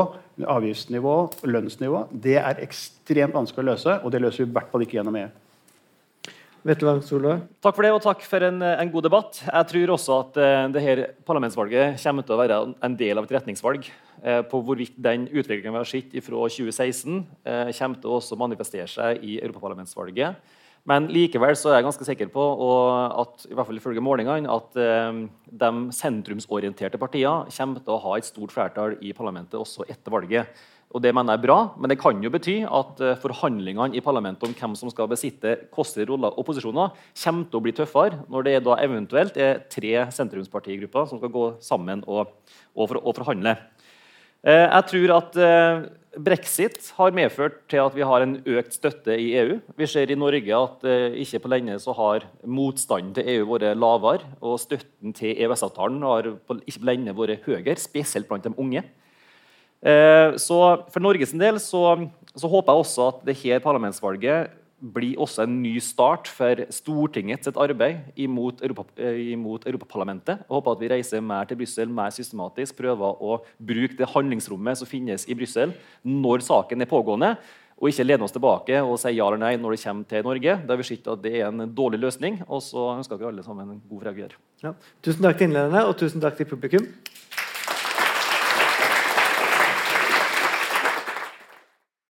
avgiftsnivå, 0.48 1.16
lønnsnivå. 1.44 2.06
Det 2.24 2.38
er 2.40 2.62
ekstremt 2.64 3.36
vanskelig 3.36 3.66
å 3.66 3.68
løse, 3.74 3.98
og 4.00 4.14
det 4.14 4.22
løser 4.24 4.46
vi 4.46 4.48
i 4.48 4.54
hvert 4.56 4.72
fall 4.72 4.86
ikke 4.86 4.96
gjennom 4.96 5.18
EU. 5.20 5.28
Vetle 6.66 6.96
Solberg. 7.06 7.44
Takk 7.62 7.76
for 7.76 7.86
det, 7.86 7.92
og 7.94 8.02
takk 8.02 8.24
for 8.26 8.42
en, 8.42 8.58
en 8.66 8.90
god 8.90 9.06
debatt. 9.06 9.38
Jeg 9.44 9.68
tror 9.70 9.92
også 9.94 10.18
at 10.24 10.38
uh, 10.40 10.66
det 10.74 10.82
her 10.82 11.02
parlamentsvalget 11.28 12.00
kommer 12.02 12.26
til 12.26 12.34
å 12.34 12.40
være 12.40 12.58
en 12.88 12.98
del 12.98 13.20
av 13.20 13.28
et 13.28 13.34
retningsvalg 13.36 13.86
uh, 13.86 14.42
på 14.50 14.62
hvorvidt 14.66 14.98
den 14.98 15.28
utviklingen 15.30 15.76
vi 15.76 15.82
har 15.82 15.90
sett 15.90 16.16
fra 16.26 16.48
2016, 16.50 17.22
uh, 17.46 17.70
kommer 17.70 18.02
til 18.02 18.10
å 18.10 18.18
også 18.18 18.38
manifestere 18.40 18.90
seg 18.90 19.22
i 19.22 19.38
europaparlamentsvalget. 19.44 20.54
Men 20.86 21.08
likevel 21.10 21.56
så 21.58 21.72
er 21.72 21.80
jeg 21.80 21.88
ganske 21.88 22.06
sikker 22.06 22.28
på 22.30 22.42
at, 23.18 23.46
i 23.50 23.56
hvert 23.56 23.66
fall 23.66 23.78
ifølge 23.80 24.02
målingene, 24.04 24.46
at 24.46 24.78
eh, 24.78 25.18
de 25.62 25.70
sentrumsorienterte 25.96 27.00
partiene 27.02 27.50
kommer 27.50 27.82
til 27.82 27.94
å 27.96 28.02
ha 28.04 28.12
et 28.14 28.28
stort 28.28 28.54
flertall 28.54 28.94
i 29.02 29.10
parlamentet 29.16 29.58
også 29.58 29.88
etter 29.90 30.14
valget. 30.14 30.62
Og 30.94 31.02
Det 31.02 31.12
mener 31.12 31.34
jeg 31.34 31.40
er 31.40 31.46
bra, 31.46 31.58
men 31.76 31.90
det 31.90 31.98
kan 31.98 32.22
jo 32.22 32.30
bety 32.30 32.60
at 32.62 33.00
eh, 33.02 33.18
forhandlingene 33.18 33.98
i 33.98 34.02
parlamentet 34.04 34.46
om 34.46 34.54
hvem 34.54 34.76
som 34.78 34.90
skal 34.92 35.10
besitte 35.10 35.56
kostelige 35.74 36.12
roller 36.12 36.32
og 36.38 36.46
posisjoner, 36.46 36.94
kommer 37.24 37.50
til 37.50 37.58
å 37.58 37.64
bli 37.64 37.74
tøffere 37.74 38.22
når 38.30 38.46
det 38.46 38.56
da 38.64 38.78
eventuelt 38.84 39.36
er 39.36 39.64
tre 39.72 40.06
sentrumspartigrupper 40.14 41.08
som 41.10 41.18
skal 41.20 41.32
gå 41.34 41.46
sammen 41.64 42.04
og, 42.06 42.30
og, 42.72 42.86
for, 42.86 43.00
og 43.02 43.18
forhandle. 43.18 43.56
Eh, 44.46 44.62
Jeg 44.62 44.88
tror 44.92 45.14
at 45.18 45.38
eh, 45.42 45.86
Brexit 46.16 46.78
har 46.96 47.12
medført 47.12 47.58
til 47.68 47.82
at 47.82 47.96
vi 47.98 48.06
har 48.06 48.22
en 48.24 48.38
økt 48.46 48.78
støtte 48.78 49.18
i 49.20 49.34
EU. 49.42 49.58
Vi 49.76 49.88
ser 49.90 50.08
i 50.08 50.16
Norge 50.16 50.60
at 50.62 50.86
ikke 51.18 51.42
på 51.44 51.50
lenge 51.52 51.74
så 51.82 51.92
har 51.98 52.24
motstanden 52.40 53.10
til 53.18 53.28
EU 53.34 53.50
vært 53.50 53.76
lavere, 53.76 54.30
og 54.40 54.56
støtten 54.62 55.12
til 55.12 55.36
EØS-avtalen 55.36 56.06
har 56.08 56.30
ikke 56.30 56.78
på 56.78 56.88
lenge 56.88 57.12
vært 57.18 57.44
høyere, 57.44 57.76
spesielt 57.76 58.30
blant 58.30 58.48
de 58.48 58.54
unge. 58.56 58.86
Eh, 59.82 60.36
så 60.40 60.60
For 60.92 61.04
Norges 61.04 61.34
del 61.36 61.58
så, 61.62 61.82
så 62.32 62.48
håper 62.48 62.72
jeg 62.72 62.84
også 62.86 63.10
at 63.10 63.26
det 63.28 63.36
her 63.42 63.60
parlamentsvalget 63.64 64.54
blir 64.76 65.16
også 65.20 65.46
en 65.46 65.54
ny 65.62 65.78
start 65.80 66.28
for 66.28 66.60
Stortingets 66.74 67.48
arbeid 67.48 68.10
imot, 68.20 68.60
Europa, 68.62 68.84
eh, 69.00 69.32
imot 69.32 69.64
Europaparlamentet. 69.66 70.42
Jeg 70.44 70.52
håper 70.52 70.72
at 70.72 70.82
vi 70.82 70.90
reiser 70.92 71.24
mer 71.24 71.48
til 71.48 71.56
Brussel 71.56 71.88
mer 71.88 72.12
systematisk, 72.12 72.76
prøver 72.76 73.22
å 73.22 73.38
bruke 73.56 73.96
det 73.96 74.10
handlingsrommet 74.12 74.78
som 74.78 74.90
finnes 74.90 75.24
i 75.28 75.36
Brussel 75.38 75.72
når 76.04 76.44
saken 76.44 76.84
er 76.84 76.90
pågående, 76.90 77.36
og 77.76 77.90
ikke 77.90 78.06
lene 78.06 78.24
oss 78.24 78.32
tilbake 78.32 78.78
og 78.80 78.96
si 79.00 79.12
ja 79.16 79.26
eller 79.26 79.40
nei 79.40 79.56
når 79.60 79.76
det 79.76 79.82
kommer 79.82 80.08
til 80.08 80.24
Norge. 80.24 80.60
Da 80.64 80.72
har 80.72 80.80
vi 80.80 80.88
sett 80.88 81.08
at 81.12 81.24
det 81.24 81.34
er 81.40 81.48
en 81.48 81.66
dårlig 81.76 82.00
løsning, 82.00 82.40
og 82.48 82.62
så 82.64 82.90
ønsker 82.94 83.20
vi 83.20 83.28
alle 83.28 83.44
sammen 83.44 83.74
en 83.74 83.82
god 83.88 84.06
fredag. 84.06 84.36
Ja. 84.64 84.72
Tusen 85.04 85.24
takk 85.24 85.40
til 85.40 85.50
innlederne, 85.50 85.84
og 85.88 85.96
tusen 86.00 86.24
takk 86.24 86.38
til 86.38 86.48
publikum. 86.48 86.88